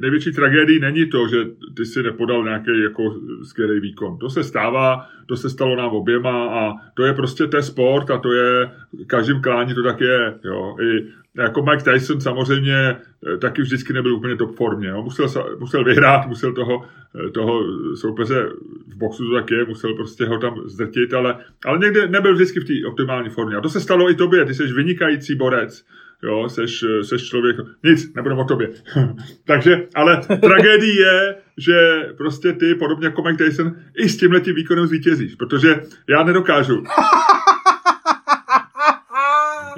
největší 0.00 0.32
tragédií 0.32 0.80
není 0.80 1.08
to, 1.08 1.28
že 1.28 1.36
ty 1.76 1.84
si 1.84 2.02
nepodal 2.02 2.44
nějaký 2.44 2.82
jako 2.82 3.02
skvělý 3.42 3.80
výkon. 3.80 4.18
To 4.18 4.30
se 4.30 4.44
stává, 4.44 5.06
to 5.26 5.36
se 5.36 5.50
stalo 5.50 5.76
nám 5.76 5.90
oběma 5.90 6.48
a 6.48 6.72
to 6.94 7.02
je 7.02 7.12
prostě 7.12 7.46
ten 7.46 7.62
sport 7.62 8.10
a 8.10 8.18
to 8.18 8.32
je, 8.32 8.70
každým 9.06 9.42
klání 9.42 9.74
to 9.74 9.82
tak 9.82 10.00
je. 10.00 10.34
Jo. 10.44 10.76
I 10.80 11.21
jako 11.38 11.62
Mike 11.62 11.92
Tyson 11.92 12.20
samozřejmě 12.20 12.74
eh, 12.74 13.36
taky 13.36 13.62
vždycky 13.62 13.92
nebyl 13.92 14.14
úplně 14.14 14.36
top 14.36 14.56
formě. 14.56 14.88
Jo. 14.88 15.02
Musel, 15.02 15.56
musel 15.58 15.84
vyhrát, 15.84 16.26
musel 16.26 16.52
toho, 16.52 16.84
eh, 17.26 17.30
toho 17.30 17.60
soupeře 17.96 18.48
v 18.86 18.96
boxu 18.96 19.28
to 19.28 19.34
tak 19.34 19.50
je, 19.50 19.64
musel 19.64 19.94
prostě 19.94 20.26
ho 20.26 20.38
tam 20.38 20.54
zdrtit, 20.64 21.14
ale, 21.14 21.36
ale 21.64 21.78
někde 21.78 22.08
nebyl 22.08 22.34
vždycky 22.34 22.60
v 22.60 22.64
té 22.64 22.72
optimální 22.88 23.30
formě. 23.30 23.56
A 23.56 23.60
to 23.60 23.68
se 23.68 23.80
stalo 23.80 24.10
i 24.10 24.14
tobě, 24.14 24.44
ty 24.44 24.54
jsi 24.54 24.72
vynikající 24.72 25.34
borec, 25.34 25.84
jo, 26.22 26.48
seš, 26.48 26.82
eh, 26.82 27.04
seš 27.04 27.28
člověk, 27.28 27.56
nic, 27.84 28.14
nebudem 28.14 28.38
o 28.38 28.44
tobě. 28.44 28.68
Takže, 29.44 29.86
ale 29.94 30.20
tragédie 30.40 30.94
je, 31.00 31.36
že 31.58 32.08
prostě 32.16 32.52
ty, 32.52 32.74
podobně 32.74 33.06
jako 33.06 33.22
Mike 33.22 33.44
Tyson, 33.44 33.72
i 33.96 34.08
s 34.08 34.16
tímhletím 34.16 34.54
výkonem 34.54 34.86
zvítězíš, 34.86 35.34
protože 35.34 35.80
já 36.08 36.24
nedokážu. 36.24 36.82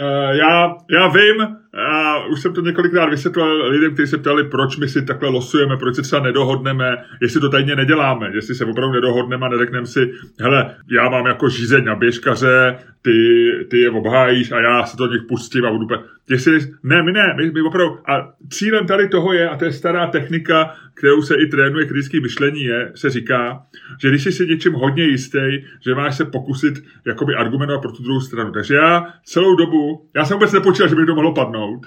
Uh, 0.00 0.36
já, 0.36 0.76
já 0.90 1.08
vím, 1.08 1.56
a 1.74 2.24
už 2.26 2.40
jsem 2.40 2.54
to 2.54 2.60
několikrát 2.60 3.10
vysvětlil 3.10 3.68
lidem, 3.68 3.94
kteří 3.94 4.10
se 4.10 4.18
ptali, 4.18 4.44
proč 4.44 4.76
my 4.76 4.88
si 4.88 5.04
takhle 5.04 5.28
losujeme, 5.28 5.76
proč 5.76 5.94
se 5.94 6.02
třeba 6.02 6.22
nedohodneme, 6.22 6.96
jestli 7.22 7.40
to 7.40 7.48
tajně 7.48 7.76
neděláme, 7.76 8.30
jestli 8.34 8.54
se 8.54 8.64
opravdu 8.64 8.92
nedohodneme 8.92 9.46
a 9.46 9.48
neřekneme 9.48 9.86
si, 9.86 10.12
hele, 10.40 10.74
já 10.90 11.08
mám 11.08 11.26
jako 11.26 11.48
žízeň 11.48 11.84
na 11.84 11.94
běžkaře, 11.94 12.78
ty, 13.02 13.50
ty 13.70 13.78
je 13.78 13.90
obhájíš 13.90 14.52
a 14.52 14.60
já 14.60 14.84
se 14.84 14.96
to 14.96 15.06
nich 15.06 15.22
pustím 15.28 15.64
a 15.64 15.70
budu... 15.70 15.86
Jestli, 16.30 16.58
ne, 16.82 17.02
my 17.02 17.12
ne, 17.12 17.34
my, 17.36 17.50
my 17.50 17.62
opravdu... 17.62 17.98
A 18.10 18.32
cílem 18.50 18.86
tady 18.86 19.08
toho 19.08 19.32
je, 19.32 19.48
a 19.48 19.56
to 19.56 19.64
je 19.64 19.72
stará 19.72 20.06
technika, 20.06 20.74
kterou 20.94 21.22
se 21.22 21.34
i 21.34 21.46
trénuje 21.46 21.86
kritické 21.86 22.20
myšlení, 22.20 22.62
je, 22.62 22.92
se 22.94 23.10
říká, 23.10 23.62
že 24.00 24.08
když 24.08 24.22
jsi 24.22 24.32
si 24.32 24.46
něčím 24.46 24.72
hodně 24.72 25.04
jistý, 25.04 25.64
že 25.80 25.94
máš 25.94 26.16
se 26.16 26.24
pokusit 26.24 26.84
jakoby 27.06 27.34
argumentovat 27.34 27.80
pro 27.80 27.92
tu 27.92 28.02
druhou 28.02 28.20
stranu. 28.20 28.52
Takže 28.52 28.74
já 28.74 29.06
celou 29.24 29.56
dobu, 29.56 30.08
já 30.14 30.24
jsem 30.24 30.34
vůbec 30.34 30.52
nepočítal, 30.52 30.88
že 30.88 30.94
by 30.94 31.06
to 31.06 31.14
mohlo 31.14 31.34
padnout. 31.34 31.86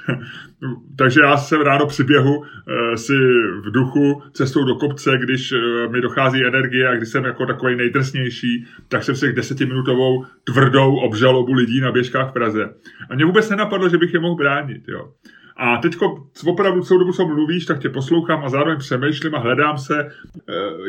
Takže 0.98 1.20
já 1.24 1.38
jsem 1.38 1.62
ráno 1.62 1.86
při 1.86 2.04
běhu 2.04 2.44
e, 2.44 2.98
si 2.98 3.18
v 3.66 3.72
duchu 3.72 4.22
cestou 4.34 4.64
do 4.64 4.76
kopce, 4.76 5.18
když 5.18 5.52
e, 5.52 5.58
mi 5.88 6.02
dochází 6.02 6.46
energie 6.46 6.88
a 6.88 6.96
když 6.96 7.10
jsem 7.10 7.26
jako 7.26 7.46
takový 7.46 7.76
nejdrsnější, 7.76 8.66
tak 8.88 9.04
jsem 9.04 9.16
si 9.16 9.34
desetiminutovou 9.34 10.26
tvrdou 10.44 10.96
obžalobu 10.96 11.54
lidí 11.54 11.82
na 11.82 11.92
běžkách 11.92 12.30
v 12.30 12.34
Praze. 12.34 12.70
A 13.10 13.16
mě 13.16 13.26
vůbec 13.26 13.50
nenapadlo, 13.50 13.90
že 13.90 13.98
bych 13.98 14.14
je 14.14 14.20
mohl 14.20 14.36
bránit. 14.36 14.84
Jo. 14.88 15.12
A 15.60 15.78
teď 15.78 15.98
opravdu 16.46 16.82
celou 16.82 17.00
dobu, 17.00 17.14
co 17.14 17.28
mluvíš, 17.28 17.66
tak 17.66 17.80
tě 17.80 17.90
poslouchám 17.90 18.46
a 18.46 18.50
zároveň 18.50 18.80
přemýšlím 18.80 19.36
a 19.36 19.40
hledám 19.40 19.78
se. 19.78 20.00
E, 20.00 20.10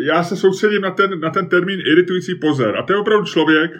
já 0.00 0.22
se 0.22 0.36
soustředím 0.36 0.82
na 0.82 0.90
ten, 0.90 1.20
na 1.20 1.30
ten 1.30 1.48
termín 1.48 1.80
iritující 1.80 2.34
pozor. 2.34 2.76
A 2.76 2.82
to 2.82 2.92
je 2.92 2.98
opravdu 2.98 3.24
člověk, 3.24 3.70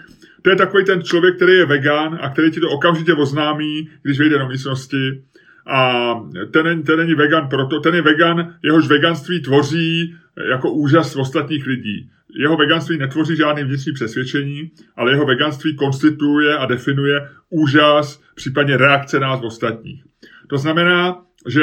to 0.41 0.49
je 0.49 0.55
takový 0.55 0.85
ten 0.85 1.03
člověk, 1.03 1.35
který 1.35 1.53
je 1.53 1.65
vegan 1.65 2.19
a 2.21 2.29
který 2.29 2.51
ti 2.51 2.59
to 2.59 2.69
okamžitě 2.69 3.13
oznámí, 3.13 3.89
když 4.03 4.19
vyjde 4.19 4.37
do 4.37 4.47
místnosti. 4.47 5.23
A 5.67 6.13
ten, 6.51 6.83
ten 6.83 6.99
není 6.99 7.13
vegan 7.13 7.47
proto, 7.49 7.79
ten 7.79 7.95
je 7.95 8.01
vegan, 8.01 8.55
jehož 8.63 8.87
veganství 8.87 9.41
tvoří 9.41 10.15
jako 10.49 10.71
úžas 10.71 11.15
ostatních 11.15 11.67
lidí. 11.67 12.09
jeho 12.39 12.57
veganství 12.57 12.97
netvoří 12.97 13.35
žádný 13.35 13.63
vnitřní 13.63 13.93
přesvědčení, 13.93 14.71
ale 14.95 15.11
jeho 15.11 15.25
veganství 15.25 15.75
konstituje 15.75 16.57
a 16.57 16.65
definuje 16.65 17.29
úžas, 17.49 18.21
případně 18.35 18.77
reakce 18.77 19.19
nás 19.19 19.41
ostatních. 19.43 20.08
To 20.49 20.57
znamená, 20.57 21.21
že 21.47 21.61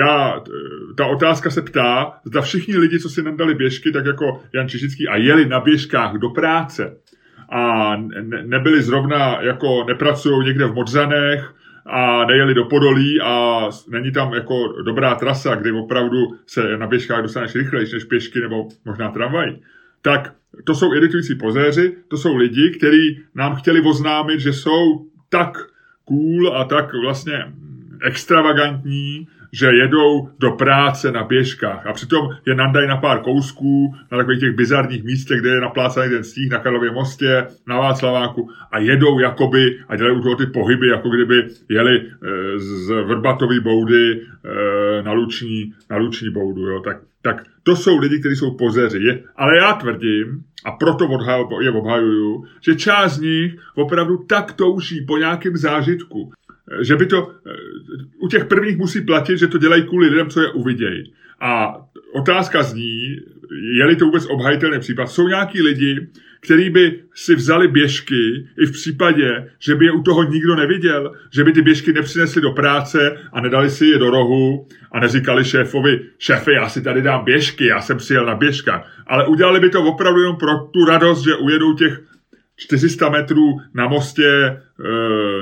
já, 0.00 0.40
ta 0.96 1.06
otázka 1.06 1.50
se 1.50 1.62
ptá, 1.62 2.12
zda 2.24 2.40
všichni 2.40 2.76
lidi, 2.76 2.98
co 2.98 3.08
si 3.08 3.22
nadali 3.22 3.54
běžky, 3.54 3.92
tak 3.92 4.06
jako 4.06 4.42
Jan 4.54 4.68
Čižický, 4.68 5.08
a 5.08 5.16
jeli 5.16 5.46
na 5.46 5.60
běžkách 5.60 6.14
do 6.14 6.30
práce 6.30 6.96
a 7.48 7.96
ne, 7.96 8.42
nebyli 8.46 8.82
zrovna, 8.82 9.42
jako 9.42 9.84
nepracují 9.88 10.46
někde 10.46 10.66
v 10.66 10.74
Modřanech, 10.74 11.54
a 11.86 12.24
nejeli 12.24 12.54
do 12.54 12.64
Podolí 12.64 13.20
a 13.20 13.68
není 13.88 14.12
tam 14.12 14.34
jako 14.34 14.82
dobrá 14.82 15.14
trasa, 15.14 15.54
kde 15.54 15.72
opravdu 15.72 16.18
se 16.46 16.76
na 16.76 16.86
běžkách 16.86 17.22
dostaneš 17.22 17.54
rychlejší 17.54 17.94
než 17.94 18.04
pěšky 18.04 18.40
nebo 18.40 18.68
možná 18.84 19.10
tramvaj, 19.10 19.56
tak 20.02 20.34
to 20.64 20.74
jsou 20.74 20.94
iritující 20.94 21.34
pozéři, 21.34 21.96
to 22.08 22.16
jsou 22.16 22.36
lidi, 22.36 22.70
kteří 22.70 23.20
nám 23.34 23.54
chtěli 23.54 23.80
oznámit, 23.80 24.40
že 24.40 24.52
jsou 24.52 25.06
tak 25.28 25.58
cool 26.04 26.56
a 26.56 26.64
tak 26.64 26.92
vlastně 27.02 27.52
extravagantní, 28.02 29.28
že 29.52 29.66
jedou 29.66 30.28
do 30.38 30.50
práce 30.50 31.12
na 31.12 31.24
běžkách 31.24 31.86
a 31.86 31.92
přitom 31.92 32.28
je 32.46 32.54
nandají 32.54 32.88
na 32.88 32.96
pár 32.96 33.20
kousků, 33.20 33.94
na 34.12 34.18
takových 34.18 34.40
těch 34.40 34.56
bizarních 34.56 35.04
místech, 35.04 35.40
kde 35.40 35.50
je 35.50 35.60
naplácaný 35.60 36.10
ten 36.10 36.24
stíh 36.24 36.50
na 36.50 36.58
Karlově 36.58 36.90
mostě, 36.90 37.46
na 37.66 37.78
Václaváku 37.78 38.50
a 38.72 38.78
jedou 38.78 39.18
jakoby 39.18 39.78
a 39.88 39.96
dělají 39.96 40.16
u 40.16 40.22
toho 40.22 40.36
ty 40.36 40.46
pohyby, 40.46 40.88
jako 40.88 41.08
kdyby 41.10 41.34
jeli 41.68 41.96
e, 41.96 42.58
z 42.58 42.88
Vrbatový 42.88 43.60
boudy 43.60 44.12
e, 44.12 45.02
na, 45.02 45.12
luční, 45.12 45.74
na 45.90 45.96
luční 45.96 46.30
boudu. 46.30 46.66
Jo. 46.66 46.80
Tak, 46.80 46.96
tak 47.22 47.44
to 47.62 47.76
jsou 47.76 47.98
lidi, 47.98 48.20
kteří 48.20 48.36
jsou 48.36 48.56
pozeři. 48.56 48.98
Je, 48.98 49.22
ale 49.36 49.56
já 49.56 49.72
tvrdím, 49.72 50.42
a 50.64 50.70
proto 50.70 51.08
je 51.60 51.70
obhajuju, 51.70 52.44
že 52.60 52.76
část 52.76 53.12
z 53.12 53.20
nich 53.20 53.56
opravdu 53.74 54.16
tak 54.28 54.52
touží 54.52 55.04
po 55.06 55.18
nějakém 55.18 55.56
zážitku, 55.56 56.32
že 56.80 56.96
by 56.96 57.06
to, 57.06 57.30
u 58.18 58.28
těch 58.28 58.44
prvních 58.44 58.76
musí 58.76 59.00
platit, 59.00 59.38
že 59.38 59.46
to 59.46 59.58
dělají 59.58 59.82
kvůli 59.82 60.08
lidem, 60.08 60.30
co 60.30 60.40
je 60.40 60.52
uvidějí. 60.52 61.12
A 61.40 61.76
otázka 62.12 62.62
zní, 62.62 63.16
je-li 63.78 63.96
to 63.96 64.04
vůbec 64.04 64.26
obhajitelný 64.26 64.78
případ, 64.78 65.06
jsou 65.06 65.28
nějaký 65.28 65.62
lidi, 65.62 66.08
kteří 66.40 66.70
by 66.70 67.00
si 67.14 67.34
vzali 67.34 67.68
běžky 67.68 68.48
i 68.58 68.66
v 68.66 68.72
případě, 68.72 69.50
že 69.58 69.74
by 69.74 69.84
je 69.84 69.92
u 69.92 70.02
toho 70.02 70.22
nikdo 70.22 70.56
neviděl, 70.56 71.12
že 71.34 71.44
by 71.44 71.52
ty 71.52 71.62
běžky 71.62 71.92
nepřinesli 71.92 72.42
do 72.42 72.50
práce 72.50 73.18
a 73.32 73.40
nedali 73.40 73.70
si 73.70 73.86
je 73.86 73.98
do 73.98 74.10
rohu 74.10 74.66
a 74.92 75.00
neříkali 75.00 75.44
šéfovi, 75.44 76.00
šéfe, 76.18 76.52
já 76.52 76.68
si 76.68 76.82
tady 76.82 77.02
dám 77.02 77.24
běžky, 77.24 77.66
já 77.66 77.80
jsem 77.80 77.96
přijel 77.96 78.26
na 78.26 78.34
běžka. 78.34 78.84
Ale 79.06 79.26
udělali 79.26 79.60
by 79.60 79.70
to 79.70 79.82
opravdu 79.82 80.20
jenom 80.20 80.36
pro 80.36 80.58
tu 80.58 80.84
radost, 80.84 81.24
že 81.24 81.34
ujedou 81.34 81.74
těch 81.74 82.02
400 82.56 83.08
metrů 83.08 83.60
na 83.74 83.88
mostě 83.88 84.28
e, 84.28 84.58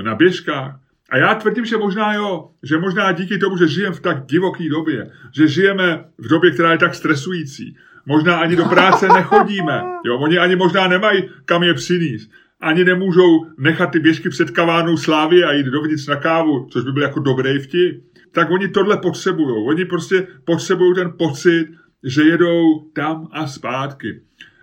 na 0.02 0.14
běžkách. 0.14 0.80
A 1.10 1.16
já 1.16 1.34
tvrdím, 1.34 1.64
že 1.64 1.76
možná 1.76 2.14
jo, 2.14 2.50
že 2.62 2.78
možná 2.78 3.12
díky 3.12 3.38
tomu, 3.38 3.56
že 3.56 3.68
žijeme 3.68 3.96
v 3.96 4.00
tak 4.00 4.26
divoké 4.26 4.68
době, 4.68 5.10
že 5.34 5.48
žijeme 5.48 6.04
v 6.18 6.28
době, 6.28 6.50
která 6.50 6.72
je 6.72 6.78
tak 6.78 6.94
stresující, 6.94 7.76
možná 8.06 8.36
ani 8.36 8.56
do 8.56 8.64
práce 8.64 9.08
nechodíme, 9.14 9.82
jo, 10.04 10.18
oni 10.18 10.38
ani 10.38 10.56
možná 10.56 10.88
nemají 10.88 11.22
kam 11.44 11.62
je 11.62 11.74
přinést, 11.74 12.30
ani 12.60 12.84
nemůžou 12.84 13.46
nechat 13.58 13.90
ty 13.90 13.98
běžky 13.98 14.28
před 14.28 14.50
kavárnou 14.50 14.96
slávy 14.96 15.44
a 15.44 15.52
jít 15.52 15.66
dovnitř 15.66 16.06
na 16.06 16.16
kávu, 16.16 16.68
což 16.70 16.84
by 16.84 16.92
byl 16.92 17.02
jako 17.02 17.20
dobrý 17.20 17.58
vtip. 17.58 18.02
Tak 18.32 18.50
oni 18.50 18.68
tohle 18.68 18.96
potřebují. 18.96 19.66
Oni 19.66 19.84
prostě 19.84 20.26
potřebují 20.44 20.94
ten 20.94 21.12
pocit, 21.18 21.68
že 22.04 22.22
jedou 22.22 22.80
tam 22.92 23.28
a 23.32 23.46
zpátky. 23.46 24.20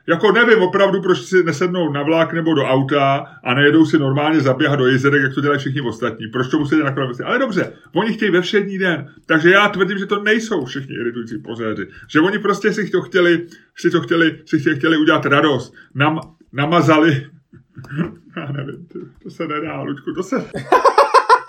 Jako 0.07 0.31
nevím 0.31 0.61
opravdu, 0.61 1.01
proč 1.01 1.19
si 1.19 1.43
nesednou 1.43 1.91
na 1.91 2.03
vlak 2.03 2.33
nebo 2.33 2.53
do 2.53 2.63
auta 2.63 3.25
a 3.43 3.53
nejedou 3.53 3.85
si 3.85 3.99
normálně 3.99 4.41
zaběhat 4.41 4.79
do 4.79 4.87
jezerek, 4.87 5.21
jak 5.21 5.33
to 5.33 5.41
dělají 5.41 5.59
všichni 5.59 5.81
ostatní. 5.81 6.27
Proč 6.27 6.47
to 6.47 6.59
musí 6.59 6.79
na 6.79 6.91
kolem 6.91 7.11
Ale 7.25 7.39
dobře, 7.39 7.73
oni 7.95 8.13
chtějí 8.13 8.31
ve 8.31 8.41
všední 8.41 8.77
den. 8.77 9.13
Takže 9.25 9.49
já 9.49 9.69
tvrdím, 9.69 9.97
že 9.97 10.05
to 10.05 10.23
nejsou 10.23 10.65
všichni 10.65 10.95
iritující 10.95 11.37
pozéři. 11.37 11.87
Že 12.07 12.19
oni 12.19 12.39
prostě 12.39 12.73
si 12.73 12.89
to 12.89 13.01
chtěli, 13.01 13.47
si 13.75 13.89
to 13.89 14.01
chtěli, 14.01 14.39
si 14.45 14.59
chtěli, 14.59 14.75
chtěli 14.75 14.97
udělat 14.97 15.25
radost. 15.25 15.73
Nam, 15.95 16.19
namazali 16.53 17.27
já 18.37 18.51
nevím, 18.51 18.87
to, 19.23 19.29
se 19.29 19.47
nedá, 19.47 19.81
Luďku, 19.81 20.13
to 20.13 20.23
se... 20.23 20.35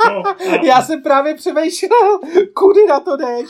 No, 0.09 0.23
no. 0.51 0.59
Já 0.65 0.83
jsem 0.83 1.03
právě 1.03 1.35
přemýšlel, 1.35 2.19
kudy 2.55 2.87
na 2.89 3.01
to 3.01 3.17
jdeš, 3.17 3.49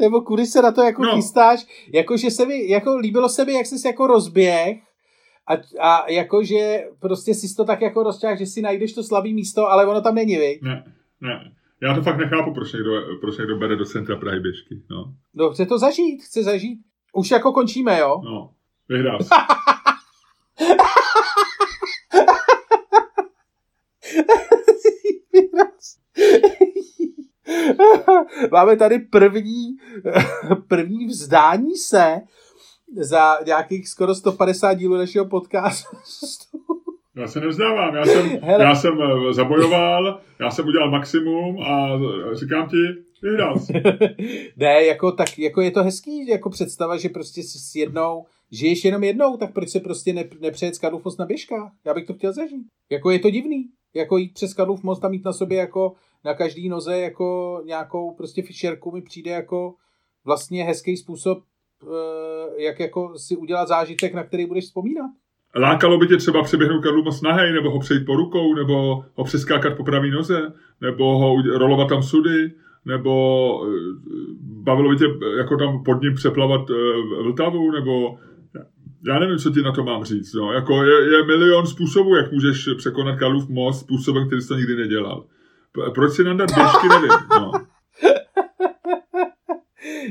nebo 0.00 0.20
kudy 0.20 0.46
se 0.46 0.62
na 0.62 0.72
to 0.72 0.82
jako 0.82 1.02
no. 1.02 1.14
chystáš, 1.14 1.66
jako, 1.94 2.16
že 2.16 2.30
se 2.30 2.46
mi, 2.46 2.68
jako 2.68 2.96
líbilo 2.96 3.28
se 3.28 3.44
mi, 3.44 3.52
jak 3.52 3.66
jsi 3.66 3.86
jako 3.86 4.06
rozběh, 4.06 4.76
a, 5.46 5.54
a 5.80 6.10
jakože 6.10 6.84
prostě 7.00 7.34
si 7.34 7.54
to 7.54 7.64
tak 7.64 7.80
jako 7.80 8.02
rozťah, 8.02 8.38
že 8.38 8.46
si 8.46 8.62
najdeš 8.62 8.92
to 8.92 9.02
slabý 9.02 9.34
místo, 9.34 9.70
ale 9.70 9.86
ono 9.86 10.00
tam 10.00 10.14
není, 10.14 10.36
vy? 10.36 10.58
Ne, 10.62 10.84
ne. 11.20 11.52
Já 11.82 11.94
to 11.94 12.02
fakt 12.02 12.18
nechápu, 12.18 12.54
proč 12.54 12.72
někdo, 12.72 12.90
proč 13.20 13.38
někdo 13.38 13.56
bere 13.56 13.76
do 13.76 13.84
centra 13.84 14.16
Prahy 14.16 14.40
běžky. 14.40 14.82
No. 14.90 15.14
no, 15.34 15.50
chce 15.50 15.66
to 15.66 15.78
zažít, 15.78 16.22
chce 16.22 16.42
zažít. 16.42 16.78
Už 17.14 17.30
jako 17.30 17.52
končíme, 17.52 17.98
jo? 17.98 18.20
No, 18.24 18.50
vyhrál 18.88 19.18
Máme 28.50 28.76
tady 28.76 28.98
první, 28.98 29.76
první 30.68 31.06
vzdání 31.06 31.76
se 31.76 32.20
za 32.96 33.38
nějakých 33.46 33.88
skoro 33.88 34.14
150 34.14 34.74
dílů 34.74 34.96
našeho 34.96 35.26
podcastu. 35.26 35.96
Já 37.16 37.28
se 37.28 37.40
nevzdávám, 37.40 37.94
já 37.94 38.04
jsem, 38.04 38.38
já 38.60 38.74
jsem 38.74 38.98
eh, 39.02 39.34
zabojoval, 39.34 40.20
já 40.40 40.50
jsem 40.50 40.66
udělal 40.66 40.90
maximum 40.90 41.62
a 41.62 41.98
říkám 42.32 42.68
ti, 42.68 42.76
vyhrál 43.22 43.54
ne, 44.56 44.84
jako, 44.84 45.12
tak, 45.12 45.38
jako 45.38 45.60
je 45.60 45.70
to 45.70 45.82
hezký, 45.82 46.26
jako 46.26 46.50
představa, 46.50 46.96
že 46.96 47.08
prostě 47.08 47.42
s 47.42 47.74
jednou, 47.74 48.24
žiješ 48.52 48.84
jenom 48.84 49.04
jednou, 49.04 49.36
tak 49.36 49.52
proč 49.52 49.68
se 49.68 49.80
prostě 49.80 50.12
ne, 50.12 50.24
nepřejet 50.40 50.74
z 50.74 50.80
na 51.18 51.26
běžkách? 51.26 51.72
Já 51.84 51.94
bych 51.94 52.06
to 52.06 52.14
chtěl 52.14 52.32
zažít. 52.32 52.66
Jako 52.90 53.10
je 53.10 53.18
to 53.18 53.30
divný 53.30 53.64
jako 53.94 54.16
jít 54.16 54.34
přes 54.34 54.54
Karlův 54.54 54.82
most 54.82 55.04
a 55.04 55.08
mít 55.08 55.24
na 55.24 55.32
sobě 55.32 55.58
jako 55.58 55.92
na 56.24 56.34
každý 56.34 56.68
noze 56.68 56.98
jako 56.98 57.60
nějakou 57.64 58.14
prostě 58.14 58.42
fišerku 58.42 58.92
mi 58.92 59.02
přijde 59.02 59.30
jako 59.30 59.74
vlastně 60.24 60.64
hezký 60.64 60.96
způsob, 60.96 61.38
eh, 61.82 62.62
jak 62.62 62.80
jako 62.80 63.18
si 63.18 63.36
udělat 63.36 63.68
zážitek, 63.68 64.14
na 64.14 64.24
který 64.24 64.46
budeš 64.46 64.64
vzpomínat. 64.64 65.10
Lákalo 65.56 65.98
by 65.98 66.06
tě 66.06 66.16
třeba 66.16 66.42
přeběhnout 66.42 66.82
Karlův 66.82 67.04
most 67.04 67.22
nahej, 67.22 67.52
nebo 67.52 67.70
ho 67.70 67.78
přejít 67.78 68.06
po 68.06 68.16
rukou, 68.16 68.54
nebo 68.54 69.04
ho 69.14 69.24
přeskákat 69.24 69.76
po 69.76 69.84
pravý 69.84 70.10
noze, 70.10 70.52
nebo 70.80 71.18
ho 71.18 71.42
rolovat 71.58 71.88
tam 71.88 72.02
sudy, 72.02 72.52
nebo 72.84 73.62
eh, 73.66 73.94
bavilo 74.40 74.90
by 74.90 74.96
tě 74.96 75.04
jako 75.38 75.56
tam 75.56 75.84
pod 75.84 76.02
ním 76.02 76.14
přeplavat 76.14 76.70
eh, 76.70 77.22
Vltavu, 77.22 77.70
nebo 77.70 78.18
já 79.06 79.18
nevím, 79.18 79.38
co 79.38 79.50
ti 79.50 79.62
na 79.62 79.72
to 79.72 79.84
mám 79.84 80.04
říct. 80.04 80.34
No. 80.34 80.52
Jako 80.52 80.84
je, 80.84 81.12
je 81.12 81.24
milion 81.24 81.66
způsobů, 81.66 82.14
jak 82.14 82.32
můžeš 82.32 82.68
překonat 82.76 83.18
Karlův 83.18 83.48
most 83.48 83.80
způsobem, 83.80 84.26
který 84.26 84.42
jsi 84.42 84.48
to 84.48 84.56
nikdy 84.56 84.76
nedělal. 84.76 85.24
Proč 85.94 86.12
si 86.12 86.24
nadat 86.24 86.50
běžky, 86.54 86.88
nevím. 86.88 87.10
No. 87.30 87.52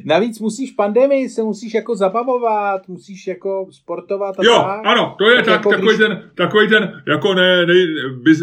Navíc 0.06 0.40
musíš 0.40 0.72
pandemii, 0.72 1.30
se 1.30 1.44
musíš 1.44 1.74
jako 1.74 1.96
zabavovat, 1.96 2.88
musíš 2.88 3.28
jako 3.28 3.68
sportovat 3.72 4.40
a 4.40 4.44
Jo, 4.44 4.56
tak. 4.56 4.86
ano, 4.86 5.16
to 5.18 5.30
je 5.30 5.36
tak, 5.36 5.46
tak 5.46 5.54
jako 5.54 5.70
takový, 5.70 5.88
když... 5.88 5.98
ten, 5.98 6.32
takový 6.36 6.68
ten, 6.68 7.02
jako 7.08 7.34
ne, 7.34 7.66
ne 7.66 7.74
biz, 8.22 8.42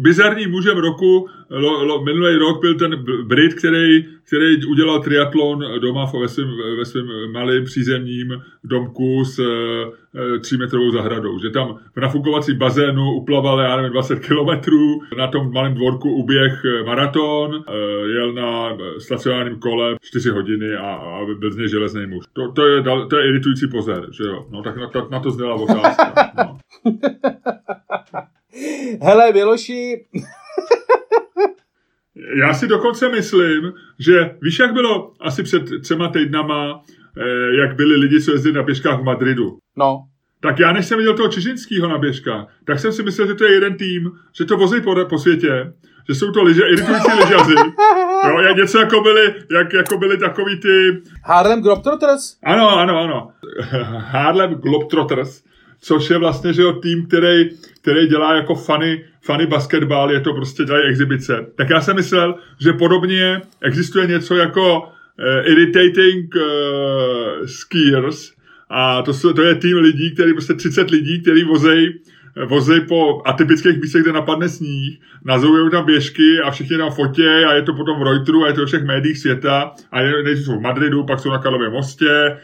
bizarní 0.00 0.46
mužem 0.46 0.78
roku, 0.78 1.28
lo, 1.50 1.84
lo, 1.84 2.04
minulý 2.04 2.36
rok 2.36 2.60
byl 2.60 2.78
ten 2.78 3.04
Brit, 3.26 3.54
který, 3.54 4.04
který 4.26 4.66
udělal 4.66 5.00
triatlon 5.00 5.80
doma 5.80 6.12
ve 6.20 6.28
svém 6.28 6.48
ve 6.78 6.84
svým 6.84 7.06
malým 7.32 7.64
přízemním 7.64 8.42
domku 8.64 9.24
s 9.24 9.38
e, 9.38 10.38
třímetrovou 10.38 10.90
zahradou. 10.90 11.38
Že 11.38 11.50
tam 11.50 11.78
v 11.96 12.00
nafukovací 12.00 12.54
bazénu 12.54 13.12
uplaval, 13.14 13.60
já 13.60 13.76
nevím, 13.76 13.92
20 13.92 14.18
kilometrů, 14.26 15.00
na 15.18 15.26
tom 15.26 15.52
malém 15.52 15.74
dvorku 15.74 16.10
uběh 16.10 16.62
maraton, 16.86 17.64
e, 17.68 17.76
jel 18.12 18.32
na 18.32 18.76
stacionárním 18.98 19.58
kole 19.58 19.96
4 20.02 20.30
hodiny 20.30 20.74
a, 20.74 20.94
a 20.94 21.24
byl 21.38 21.52
z 21.52 21.56
něj 21.56 21.68
železný 21.68 22.06
muž. 22.06 22.24
To, 22.32 22.52
to, 22.52 22.66
je, 22.66 22.82
to 23.10 23.16
je 23.16 23.28
iritující 23.28 23.68
pozor, 23.68 24.08
že 24.12 24.24
jo? 24.24 24.46
No 24.50 24.62
tak 24.62 24.76
na, 24.76 24.88
to, 24.88 25.08
na 25.10 25.20
to 25.20 25.30
zněla 25.30 25.54
otázka. 25.54 26.32
No. 26.38 26.58
Hele, 29.02 29.32
Miloši, 29.32 30.04
já 32.14 32.54
si 32.54 32.66
dokonce 32.66 33.08
myslím, 33.08 33.72
že 33.98 34.30
víš, 34.42 34.58
jak 34.58 34.72
bylo 34.72 35.12
asi 35.20 35.42
před 35.42 35.62
třema 35.82 36.08
týdnama, 36.08 36.82
eh, 37.18 37.56
jak 37.60 37.76
byli 37.76 37.96
lidi, 37.96 38.20
co 38.20 38.32
jezdili 38.32 38.54
na 38.54 38.62
běžkách 38.62 39.00
v 39.00 39.04
Madridu. 39.04 39.58
No. 39.76 39.98
Tak 40.40 40.58
já, 40.58 40.72
než 40.72 40.86
jsem 40.86 40.98
viděl 40.98 41.14
toho 41.14 41.28
Čižinského 41.28 41.88
na 41.88 41.98
běžkách, 41.98 42.46
tak 42.64 42.78
jsem 42.78 42.92
si 42.92 43.02
myslel, 43.02 43.26
že 43.26 43.34
to 43.34 43.44
je 43.44 43.52
jeden 43.52 43.76
tým, 43.76 44.10
že 44.36 44.44
to 44.44 44.56
vozí 44.56 44.80
po, 44.80 44.94
po 45.08 45.18
světě, 45.18 45.72
že 46.08 46.14
jsou 46.14 46.32
to 46.32 46.42
liže, 46.42 46.62
iritující 46.62 47.12
lyžaři 47.12 47.54
Jo, 48.28 48.38
je 48.38 48.54
něco 48.54 48.78
jako 48.78 49.00
byly, 49.00 49.34
jak, 49.50 49.72
jako 49.72 49.98
byly 49.98 50.18
takový 50.18 50.60
ty... 50.60 51.02
Harlem 51.24 51.62
Globetrotters? 51.62 52.36
Ano, 52.42 52.78
ano, 52.78 52.98
ano. 52.98 53.28
Harlem 53.98 54.54
Globetrotters, 54.54 55.42
což 55.80 56.10
je 56.10 56.18
vlastně, 56.18 56.52
že 56.52 56.62
jo, 56.62 56.72
tým, 56.72 57.06
který, 57.06 57.50
který 57.80 58.06
dělá 58.06 58.34
jako 58.34 58.54
funny, 58.54 59.04
funny 59.22 59.46
basketbal, 59.46 60.10
je 60.10 60.20
to 60.20 60.34
prostě 60.34 60.64
dělají 60.64 60.84
exibice. 60.84 61.46
Tak 61.56 61.70
já 61.70 61.80
jsem 61.80 61.96
myslel, 61.96 62.34
že 62.60 62.72
podobně 62.72 63.42
existuje 63.60 64.06
něco 64.06 64.36
jako 64.36 64.80
uh, 64.80 64.88
irritating 65.44 66.34
uh, 66.36 67.46
skiers, 67.46 68.32
a 68.74 69.02
to, 69.02 69.14
jsou, 69.14 69.32
to 69.32 69.42
je 69.42 69.54
tým 69.54 69.76
lidí, 69.76 70.14
který 70.14 70.32
prostě 70.32 70.54
30 70.54 70.90
lidí, 70.90 71.22
který 71.22 71.44
vozejí 71.44 71.94
vozej 72.46 72.80
po 72.80 73.22
atypických 73.24 73.80
místech, 73.80 74.02
kde 74.02 74.12
napadne 74.12 74.48
sníh, 74.48 74.98
nazoují 75.24 75.70
tam 75.70 75.86
běžky 75.86 76.40
a 76.44 76.50
všichni 76.50 76.78
tam 76.78 76.90
fotě 76.90 77.44
a 77.48 77.54
je 77.54 77.62
to 77.62 77.72
potom 77.72 78.00
v 78.00 78.02
Reuteru 78.02 78.44
a 78.44 78.48
je 78.48 78.52
to 78.54 78.60
ve 78.60 78.66
všech 78.66 78.84
médiích 78.84 79.18
světa 79.18 79.72
a 79.92 80.00
je, 80.00 80.36
jsou 80.36 80.58
v 80.58 80.60
Madridu, 80.60 81.04
pak 81.04 81.20
jsou 81.20 81.30
na 81.30 81.38
Karlově 81.38 81.70
mostě, 81.70 82.10
eh, 82.10 82.38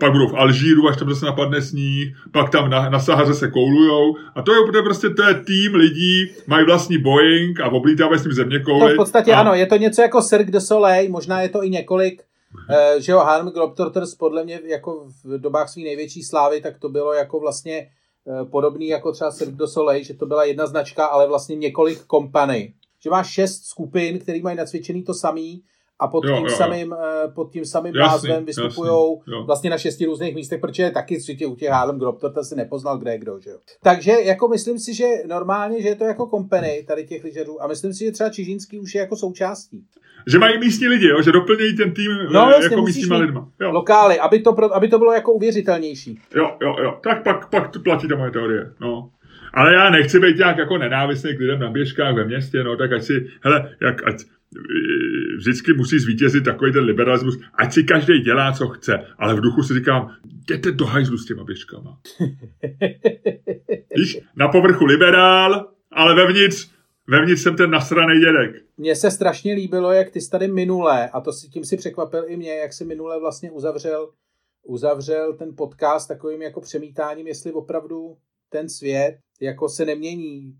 pak 0.00 0.12
budou 0.12 0.28
v 0.28 0.36
Alžíru, 0.36 0.88
až 0.88 0.96
tam 0.96 1.08
zase 1.08 1.26
napadne 1.26 1.62
sníh, 1.62 2.16
pak 2.32 2.50
tam 2.50 2.70
na, 2.70 2.90
na 2.90 3.00
Sahaře 3.00 3.34
se 3.34 3.50
koulujou 3.50 4.16
a 4.34 4.42
to 4.42 4.52
je 4.52 4.82
prostě 4.82 5.08
to 5.08 5.22
je 5.22 5.34
tým 5.34 5.74
lidí, 5.74 6.30
mají 6.46 6.66
vlastní 6.66 6.98
Boeing 6.98 7.60
a 7.60 7.68
oblítávají 7.68 8.20
s 8.20 8.22
tím 8.22 8.32
země 8.32 8.58
kouly. 8.58 8.88
To 8.88 8.94
v 8.94 8.96
podstatě 8.96 9.32
a... 9.32 9.40
ano, 9.40 9.54
je 9.54 9.66
to 9.66 9.76
něco 9.76 10.02
jako 10.02 10.22
Cirque 10.22 10.50
du 10.50 10.60
Soleil, 10.60 11.10
možná 11.10 11.42
je 11.42 11.48
to 11.48 11.64
i 11.64 11.70
několik 11.70 12.22
Uh, 12.56 13.00
že 13.00 13.12
jo, 13.12 13.18
Harlem 13.18 13.52
Globetrotters 13.52 14.14
podle 14.14 14.44
mě 14.44 14.60
jako 14.64 15.06
v 15.24 15.40
dobách 15.40 15.68
své 15.68 15.82
největší 15.82 16.22
slávy, 16.22 16.60
tak 16.60 16.78
to 16.78 16.88
bylo 16.88 17.12
jako 17.12 17.40
vlastně 17.40 17.88
uh, 18.24 18.48
podobný 18.48 18.88
jako 18.88 19.12
třeba 19.12 19.30
Cirque 19.30 19.56
du 19.56 19.66
Soleil, 19.66 20.04
že 20.04 20.14
to 20.14 20.26
byla 20.26 20.44
jedna 20.44 20.66
značka, 20.66 21.06
ale 21.06 21.28
vlastně 21.28 21.56
několik 21.56 22.04
kompany. 22.04 22.74
Že 23.02 23.10
máš 23.10 23.32
šest 23.32 23.64
skupin, 23.64 24.18
který 24.18 24.42
mají 24.42 24.56
nacvičený 24.56 25.02
to 25.02 25.14
samý 25.14 25.62
a 25.98 26.08
pod 26.08 26.24
jo, 26.24 26.36
tím 26.36 26.44
jo, 26.44 26.50
samým, 26.50 26.90
jo. 26.90 26.96
Uh, 27.26 27.34
pod 27.34 27.52
tím 27.52 27.64
samým 27.64 27.94
jasný, 27.94 28.08
názvem 28.08 28.44
vystupují 28.44 29.16
vlastně 29.46 29.70
na 29.70 29.78
šesti 29.78 30.06
různých 30.06 30.34
místech, 30.34 30.60
protože 30.60 30.90
taky 30.90 31.20
že 31.20 31.46
u 31.46 31.54
těch 31.54 31.68
Harlem 31.68 31.98
Globetrotters 31.98 32.48
si 32.48 32.56
nepoznal, 32.56 32.98
kde 32.98 33.12
je 33.12 33.18
kdo, 33.18 33.40
že 33.40 33.50
jo. 33.50 33.58
Takže 33.82 34.12
jako 34.12 34.48
myslím 34.48 34.78
si, 34.78 34.94
že 34.94 35.06
normálně, 35.26 35.82
že 35.82 35.88
je 35.88 35.96
to 35.96 36.04
jako 36.04 36.26
kompany 36.26 36.84
tady 36.88 37.06
těch 37.06 37.24
lyžařů 37.24 37.62
a 37.62 37.66
myslím 37.66 37.94
si, 37.94 38.04
že 38.04 38.12
třeba 38.12 38.30
Čižínský 38.30 38.80
už 38.80 38.94
je 38.94 39.00
jako 39.00 39.16
součástí 39.16 39.84
že 40.26 40.38
mají 40.38 40.58
místní 40.58 40.88
lidi, 40.88 41.08
jo? 41.08 41.22
že 41.22 41.32
doplnějí 41.32 41.76
ten 41.76 41.92
tým 41.92 42.10
no, 42.32 42.50
jasně, 42.50 42.64
jako 42.64 42.82
místníma 42.82 43.16
lidma. 43.16 43.48
Jo. 43.60 43.72
Lokály, 43.72 44.20
aby 44.20 44.40
to, 44.40 44.74
aby 44.74 44.88
to 44.88 44.98
bylo 44.98 45.12
jako 45.12 45.32
uvěřitelnější. 45.32 46.18
Jo, 46.34 46.56
jo, 46.62 46.76
jo. 46.82 46.98
Tak 47.02 47.22
pak, 47.22 47.50
pak 47.50 47.70
to 47.70 47.80
platí 47.80 48.08
ta 48.08 48.16
moje 48.16 48.30
teorie. 48.30 48.72
No. 48.80 49.10
Ale 49.54 49.74
já 49.74 49.90
nechci 49.90 50.20
být 50.20 50.36
nějak 50.36 50.58
jako 50.58 50.78
nenávistný 50.78 51.36
k 51.36 51.40
lidem 51.40 51.60
na 51.60 51.70
běžkách 51.70 52.14
ve 52.14 52.24
městě, 52.24 52.64
no, 52.64 52.76
tak 52.76 52.92
ať 52.92 53.02
si, 53.02 53.26
hele, 53.44 53.76
jak, 53.82 54.08
ať, 54.08 54.14
vždycky 55.36 55.72
musí 55.72 55.98
zvítězit 55.98 56.44
takový 56.44 56.72
ten 56.72 56.84
liberalismus, 56.84 57.38
ať 57.54 57.72
si 57.72 57.84
každý 57.84 58.20
dělá, 58.20 58.52
co 58.52 58.68
chce, 58.68 58.98
ale 59.18 59.34
v 59.34 59.40
duchu 59.40 59.62
si 59.62 59.74
říkám, 59.74 60.16
jděte 60.24 60.72
do 60.72 60.86
hajzlu 60.86 61.18
s 61.18 61.26
těma 61.26 61.44
běžkama. 61.44 61.98
Víš, 63.96 64.18
na 64.36 64.48
povrchu 64.48 64.84
liberál, 64.84 65.68
ale 65.92 66.14
vevnitř 66.14 66.76
Vevnitř 67.08 67.42
jsem 67.42 67.56
ten 67.56 67.70
nasraný 67.70 68.20
dědek. 68.20 68.64
Mně 68.76 68.96
se 68.96 69.10
strašně 69.10 69.54
líbilo, 69.54 69.92
jak 69.92 70.10
ty 70.10 70.20
jsi 70.20 70.30
tady 70.30 70.48
minule, 70.48 71.08
a 71.08 71.20
to 71.20 71.32
si 71.32 71.48
tím 71.48 71.64
si 71.64 71.76
překvapil 71.76 72.24
i 72.26 72.36
mě, 72.36 72.54
jak 72.54 72.72
si 72.72 72.84
minule 72.84 73.20
vlastně 73.20 73.50
uzavřel, 73.50 74.12
uzavřel 74.64 75.34
ten 75.34 75.54
podcast 75.56 76.08
takovým 76.08 76.42
jako 76.42 76.60
přemítáním, 76.60 77.26
jestli 77.26 77.52
opravdu 77.52 78.16
ten 78.56 78.68
svět 78.68 79.18
jako 79.40 79.68
se 79.68 79.84
nemění 79.84 80.52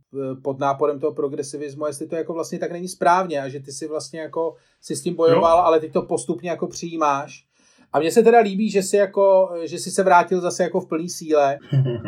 pod 0.43 0.59
náporem 0.59 1.01
toho 1.01 1.15
progresivismu, 1.15 1.87
jestli 1.87 2.07
to 2.07 2.17
jako 2.17 2.35
vlastně 2.35 2.59
tak 2.59 2.73
není 2.73 2.89
správně 2.89 3.41
a 3.41 3.49
že 3.49 3.61
ty 3.61 3.73
si 3.73 3.89
vlastně 3.89 4.21
jako 4.21 4.55
si 4.81 4.97
s 4.97 5.03
tím 5.03 5.15
bojoval, 5.15 5.57
no. 5.57 5.67
ale 5.67 5.81
ty 5.81 5.91
to 5.91 6.03
postupně 6.03 6.51
jako 6.51 6.67
přijímáš 6.67 7.47
a 7.93 7.99
mně 7.99 8.11
se 8.11 8.23
teda 8.23 8.39
líbí, 8.39 8.71
že 8.71 8.83
jsi, 8.83 8.97
jako, 8.97 9.51
že 9.65 9.79
jsi 9.79 9.91
se 9.91 10.03
vrátil 10.03 10.41
zase 10.41 10.63
jako 10.63 10.81
v 10.81 10.89
plný 10.89 11.09
síle, 11.09 11.59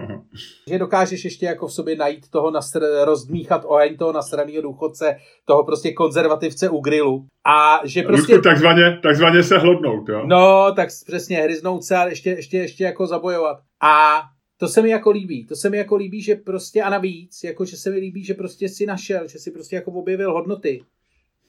že 0.69 0.79
dokážeš 0.79 1.25
ještě 1.25 1.47
jako 1.47 1.67
v 1.67 1.73
sobě 1.73 1.97
najít 1.97 2.31
toho, 2.31 2.51
nastr, 2.51 2.87
rozdmíchat 3.05 3.63
oheň 3.65 3.97
toho 3.97 4.13
nasraného 4.13 4.63
důchodce, 4.63 5.17
toho 5.45 5.65
prostě 5.65 5.93
konzervativce 5.93 6.69
u 6.69 6.81
grilu. 6.81 7.27
A 7.47 7.81
že 7.85 8.03
prostě... 8.03 8.33
Ludku, 8.33 8.49
takzvaně, 8.49 8.99
takzvaně 9.03 9.43
se 9.43 9.59
hlodnout, 9.59 10.09
jo? 10.09 10.23
No, 10.27 10.73
tak 10.77 10.89
přesně, 11.07 11.37
hryznout 11.37 11.85
se 11.85 11.97
a 11.97 12.09
ještě, 12.09 12.31
ještě, 12.31 12.59
ještě 12.59 12.85
jako 12.85 13.07
zabojovat. 13.07 13.59
A 13.83 14.23
to 14.59 14.69
se 14.69 14.83
mi 14.83 14.91
jako 14.91 15.11
líbí. 15.11 15.47
To 15.47 15.57
se 15.57 15.71
mi 15.71 15.77
jako 15.77 15.97
líbí, 15.97 16.23
že 16.23 16.35
prostě 16.35 16.83
a 16.83 16.91
navíc, 16.91 17.45
jako 17.45 17.65
že 17.65 17.77
se 17.77 17.91
mi 17.91 17.99
líbí, 17.99 18.25
že 18.25 18.35
prostě 18.35 18.69
si 18.69 18.87
našel, 18.87 19.29
že 19.29 19.39
si 19.39 19.51
prostě 19.51 19.77
jako 19.77 19.91
objevil 19.91 20.33
hodnoty, 20.33 20.83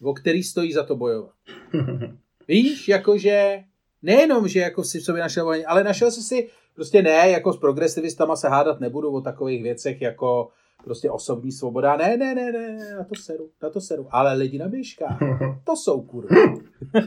o 0.01 0.13
který 0.13 0.43
stojí 0.43 0.73
za 0.73 0.83
to 0.83 0.95
bojovat. 0.95 1.31
Víš, 2.47 2.87
jakože 2.87 3.63
nejenom, 4.01 4.47
že 4.47 4.59
jako 4.59 4.83
si 4.83 4.99
v 4.99 5.03
sobě 5.03 5.21
našel 5.21 5.63
ale 5.67 5.83
našel 5.83 6.11
jsi 6.11 6.21
si, 6.21 6.49
prostě 6.75 7.01
ne, 7.01 7.29
jako 7.29 7.53
s 7.53 7.57
progresivistama 7.57 8.35
se 8.35 8.49
hádat 8.49 8.79
nebudu 8.79 9.11
o 9.11 9.21
takových 9.21 9.63
věcech, 9.63 10.01
jako 10.01 10.49
prostě 10.83 11.11
osobní 11.11 11.51
svoboda. 11.51 11.97
Ne, 11.97 12.17
ne, 12.17 12.35
ne, 12.35 12.51
ne, 12.51 12.95
na 12.97 13.03
to 13.03 13.15
seru, 13.15 13.49
na 13.63 13.69
to 13.69 13.81
seru. 13.81 14.07
Ale 14.11 14.33
lidi 14.33 14.57
na 14.57 14.67
běžkách, 14.67 15.19
to 15.63 15.75
jsou 15.75 16.01
kurva. 16.01 16.35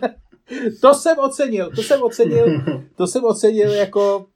to 0.80 0.94
jsem 0.94 1.18
ocenil, 1.18 1.70
to 1.70 1.82
jsem 1.82 2.03
ocenil, 2.03 2.46
to 2.96 3.07
jsem 3.07 3.24
ocenil 3.24 3.72
jako 3.72 4.26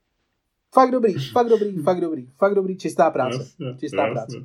fakt 0.73 0.91
dobrý, 0.91 1.13
fakt 1.13 1.49
dobrý, 1.49 1.77
fakt 1.77 2.01
dobrý, 2.01 2.27
fakt 2.37 2.55
dobrý, 2.55 2.77
čistá 2.77 3.09
práce. 3.09 3.37
Jasně, 3.37 3.75
čistá 3.79 4.07
jasně. 4.07 4.13
práce. 4.13 4.37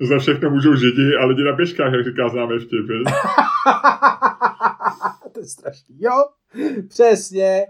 Za 0.00 0.18
všechno 0.18 0.50
můžou 0.50 0.74
židi 0.74 1.16
a 1.20 1.26
lidi 1.26 1.44
na 1.44 1.52
běžkách, 1.52 1.92
jak 1.92 2.04
říká 2.04 2.28
známé 2.28 2.58
vtip. 2.58 2.86
to 5.32 5.40
je 5.40 5.46
strašný. 5.46 5.96
Jo, 5.98 6.24
přesně. 6.88 7.62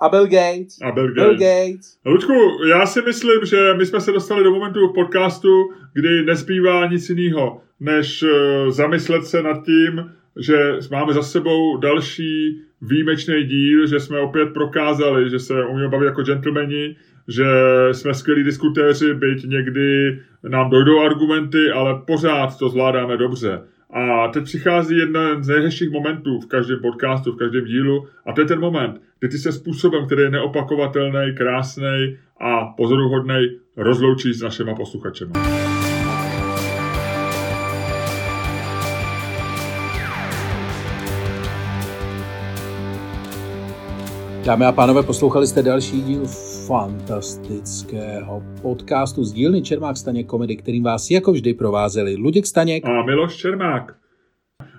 A 0.00 0.08
Bill 0.08 0.24
Gates. 0.24 0.78
A 0.82 0.92
Bill 0.92 1.08
Gates. 1.08 1.24
Bill 1.24 1.38
Gates. 1.38 1.98
Lučku, 2.06 2.32
já 2.68 2.86
si 2.86 3.02
myslím, 3.02 3.44
že 3.44 3.74
my 3.74 3.86
jsme 3.86 4.00
se 4.00 4.12
dostali 4.12 4.44
do 4.44 4.50
momentu 4.50 4.88
v 4.88 4.94
podcastu, 4.94 5.70
kdy 5.92 6.24
nezbývá 6.24 6.86
nic 6.86 7.10
jiného, 7.10 7.60
než 7.80 8.22
uh, 8.22 8.30
zamyslet 8.70 9.24
se 9.24 9.42
nad 9.42 9.64
tím, 9.64 10.12
že 10.40 10.54
máme 10.90 11.12
za 11.12 11.22
sebou 11.22 11.76
další 11.76 12.60
výjimečný 12.82 13.44
díl, 13.44 13.86
že 13.86 14.00
jsme 14.00 14.20
opět 14.20 14.46
prokázali, 14.46 15.30
že 15.30 15.38
se 15.38 15.64
umíme 15.64 15.88
bavit 15.88 16.06
jako 16.06 16.22
gentlemani, 16.22 16.96
že 17.28 17.44
jsme 17.92 18.14
skvělí 18.14 18.44
diskutéři, 18.44 19.14
byť 19.14 19.44
někdy 19.44 20.18
nám 20.48 20.70
dojdou 20.70 21.00
argumenty, 21.00 21.70
ale 21.70 22.00
pořád 22.06 22.58
to 22.58 22.68
zvládáme 22.68 23.16
dobře. 23.16 23.60
A 23.90 24.28
teď 24.28 24.44
přichází 24.44 24.96
jeden 24.96 25.44
z 25.44 25.48
nejhezčích 25.48 25.90
momentů 25.90 26.40
v 26.40 26.46
každém 26.46 26.78
podcastu, 26.82 27.32
v 27.32 27.36
každém 27.36 27.64
dílu, 27.64 28.06
a 28.26 28.32
to 28.32 28.40
je 28.40 28.46
ten 28.46 28.60
moment, 28.60 29.00
kdy 29.20 29.28
ty 29.28 29.38
se 29.38 29.52
způsobem, 29.52 30.06
který 30.06 30.22
je 30.22 30.30
neopakovatelný, 30.30 31.34
krásný 31.36 32.16
a 32.40 32.64
pozoruhodný, 32.64 33.58
rozloučíš 33.76 34.38
s 34.38 34.42
našima 34.42 34.74
posluchačema. 34.74 35.32
Dámy 44.44 44.64
a 44.64 44.72
pánové, 44.72 45.02
poslouchali 45.02 45.46
jste 45.46 45.62
další 45.62 46.02
díl 46.02 46.26
fantastického 46.66 48.42
podcastu 48.62 49.24
z 49.24 49.32
dílny 49.32 49.62
Čermák 49.62 49.96
Staněk 49.96 50.26
komedy, 50.26 50.56
kterým 50.56 50.82
vás 50.82 51.10
jako 51.10 51.32
vždy 51.32 51.54
provázeli 51.54 52.16
Luděk 52.16 52.46
Staněk 52.46 52.84
a 52.86 53.02
Miloš 53.02 53.36
Čermák. 53.36 53.94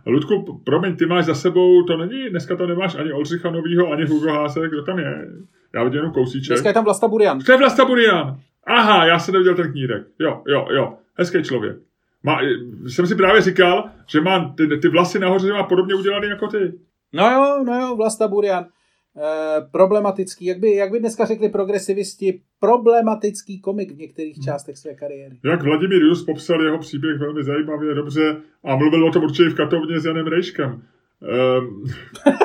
Ludku, 0.06 0.62
promiň, 0.66 0.96
ty 0.96 1.06
máš 1.06 1.26
za 1.26 1.36
sebou, 1.36 1.84
to 1.84 1.98
není, 1.98 2.30
dneska 2.30 2.56
to 2.56 2.68
nemáš 2.68 2.96
ani 2.96 3.12
Oldřicha 3.12 3.52
Novýho, 3.52 3.92
ani 3.92 4.06
Hugo 4.06 4.30
Hásek, 4.30 4.72
kdo 4.72 4.84
tam 4.84 5.00
je? 5.00 5.28
Já 5.76 5.84
vidím 5.84 5.98
jenom 5.98 6.14
kousíček. 6.14 6.50
Dneska 6.50 6.70
je 6.70 6.74
tam 6.74 6.84
Vlasta 6.84 7.08
Burian. 7.08 7.40
To 7.40 7.52
je 7.52 7.58
Vlasta 7.58 7.86
Burian. 7.86 8.40
Aha, 8.68 9.06
já 9.06 9.20
jsem 9.20 9.34
neviděl 9.34 9.56
ten 9.56 9.72
knírek. 9.72 10.04
Jo, 10.20 10.42
jo, 10.48 10.68
jo. 10.70 10.94
Hezký 11.18 11.44
člověk. 11.44 11.78
Má, 12.24 12.40
jsem 12.88 13.08
si 13.08 13.16
právě 13.16 13.42
říkal, 13.42 13.90
že 14.08 14.22
má 14.22 14.54
ty, 14.58 14.78
ty 14.78 14.90
vlasy 14.90 15.20
nahoře 15.20 15.54
má 15.54 15.64
podobně 15.64 15.96
udělaný 15.96 16.28
jako 16.28 16.48
ty. 16.48 16.74
No 17.14 17.32
jo, 17.32 17.64
no 17.66 17.80
jo, 17.80 17.96
Vlasta 17.96 18.28
Burian. 18.28 18.66
Eh, 19.18 19.68
problematický, 19.72 20.46
jak 20.46 20.60
by, 20.60 20.76
jak 20.76 20.92
by 20.92 21.00
dneska 21.00 21.26
řekli 21.26 21.50
progresivisti, 21.50 22.42
problematický 22.60 23.62
komik 23.62 23.92
v 23.92 23.98
některých 23.98 24.40
částech 24.40 24.78
své 24.78 24.94
kariéry. 24.94 25.38
Jak 25.46 25.64
Vladimír 25.64 26.02
Jus 26.02 26.26
popsal 26.26 26.64
jeho 26.64 26.78
příběh 26.78 27.20
velmi 27.20 27.44
zajímavě, 27.44 27.94
dobře 27.94 28.36
a 28.64 28.76
mluvil 28.76 29.08
o 29.08 29.12
tom 29.12 29.24
určitě 29.24 29.50
v 29.50 29.56
katovně 29.56 30.00
s 30.00 30.06
Janem 30.06 30.28
Rejškem. 30.28 30.82
Um... 31.60 31.84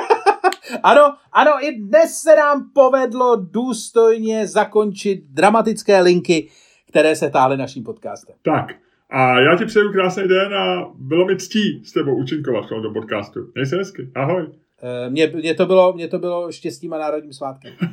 ano, 0.83 1.01
ano, 1.31 1.51
i 1.61 1.79
dnes 1.79 2.13
se 2.13 2.35
nám 2.35 2.69
povedlo 2.73 3.35
důstojně 3.35 4.47
zakončit 4.47 5.23
dramatické 5.29 6.01
linky, 6.01 6.49
které 6.89 7.15
se 7.15 7.29
táhly 7.29 7.57
naším 7.57 7.83
podcastem. 7.83 8.35
Tak, 8.41 8.67
a 9.09 9.39
já 9.39 9.57
ti 9.57 9.65
přeju 9.65 9.91
krásný 9.91 10.27
den 10.27 10.53
a 10.53 10.91
bylo 10.95 11.25
mi 11.25 11.37
ctí 11.37 11.83
s 11.85 11.91
tebou 11.91 12.15
účinkovat 12.15 12.65
v 12.65 12.69
tomto 12.69 12.93
podcastu. 12.93 13.39
Měj 13.55 13.65
se 13.65 13.77
hezky. 13.77 14.11
Ahoj. 14.15 14.47
Eh, 14.83 15.09
mě, 15.09 15.27
mě, 15.27 15.53
to 15.53 15.65
bylo, 15.65 15.93
mě 15.93 16.07
to 16.07 16.19
bylo 16.19 16.51
štěstím 16.51 16.93
a 16.93 16.97
národním 16.97 17.33
svátkem. 17.33 17.73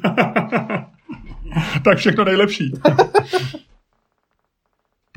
tak 1.84 1.98
všechno 1.98 2.24
nejlepší. 2.24 2.72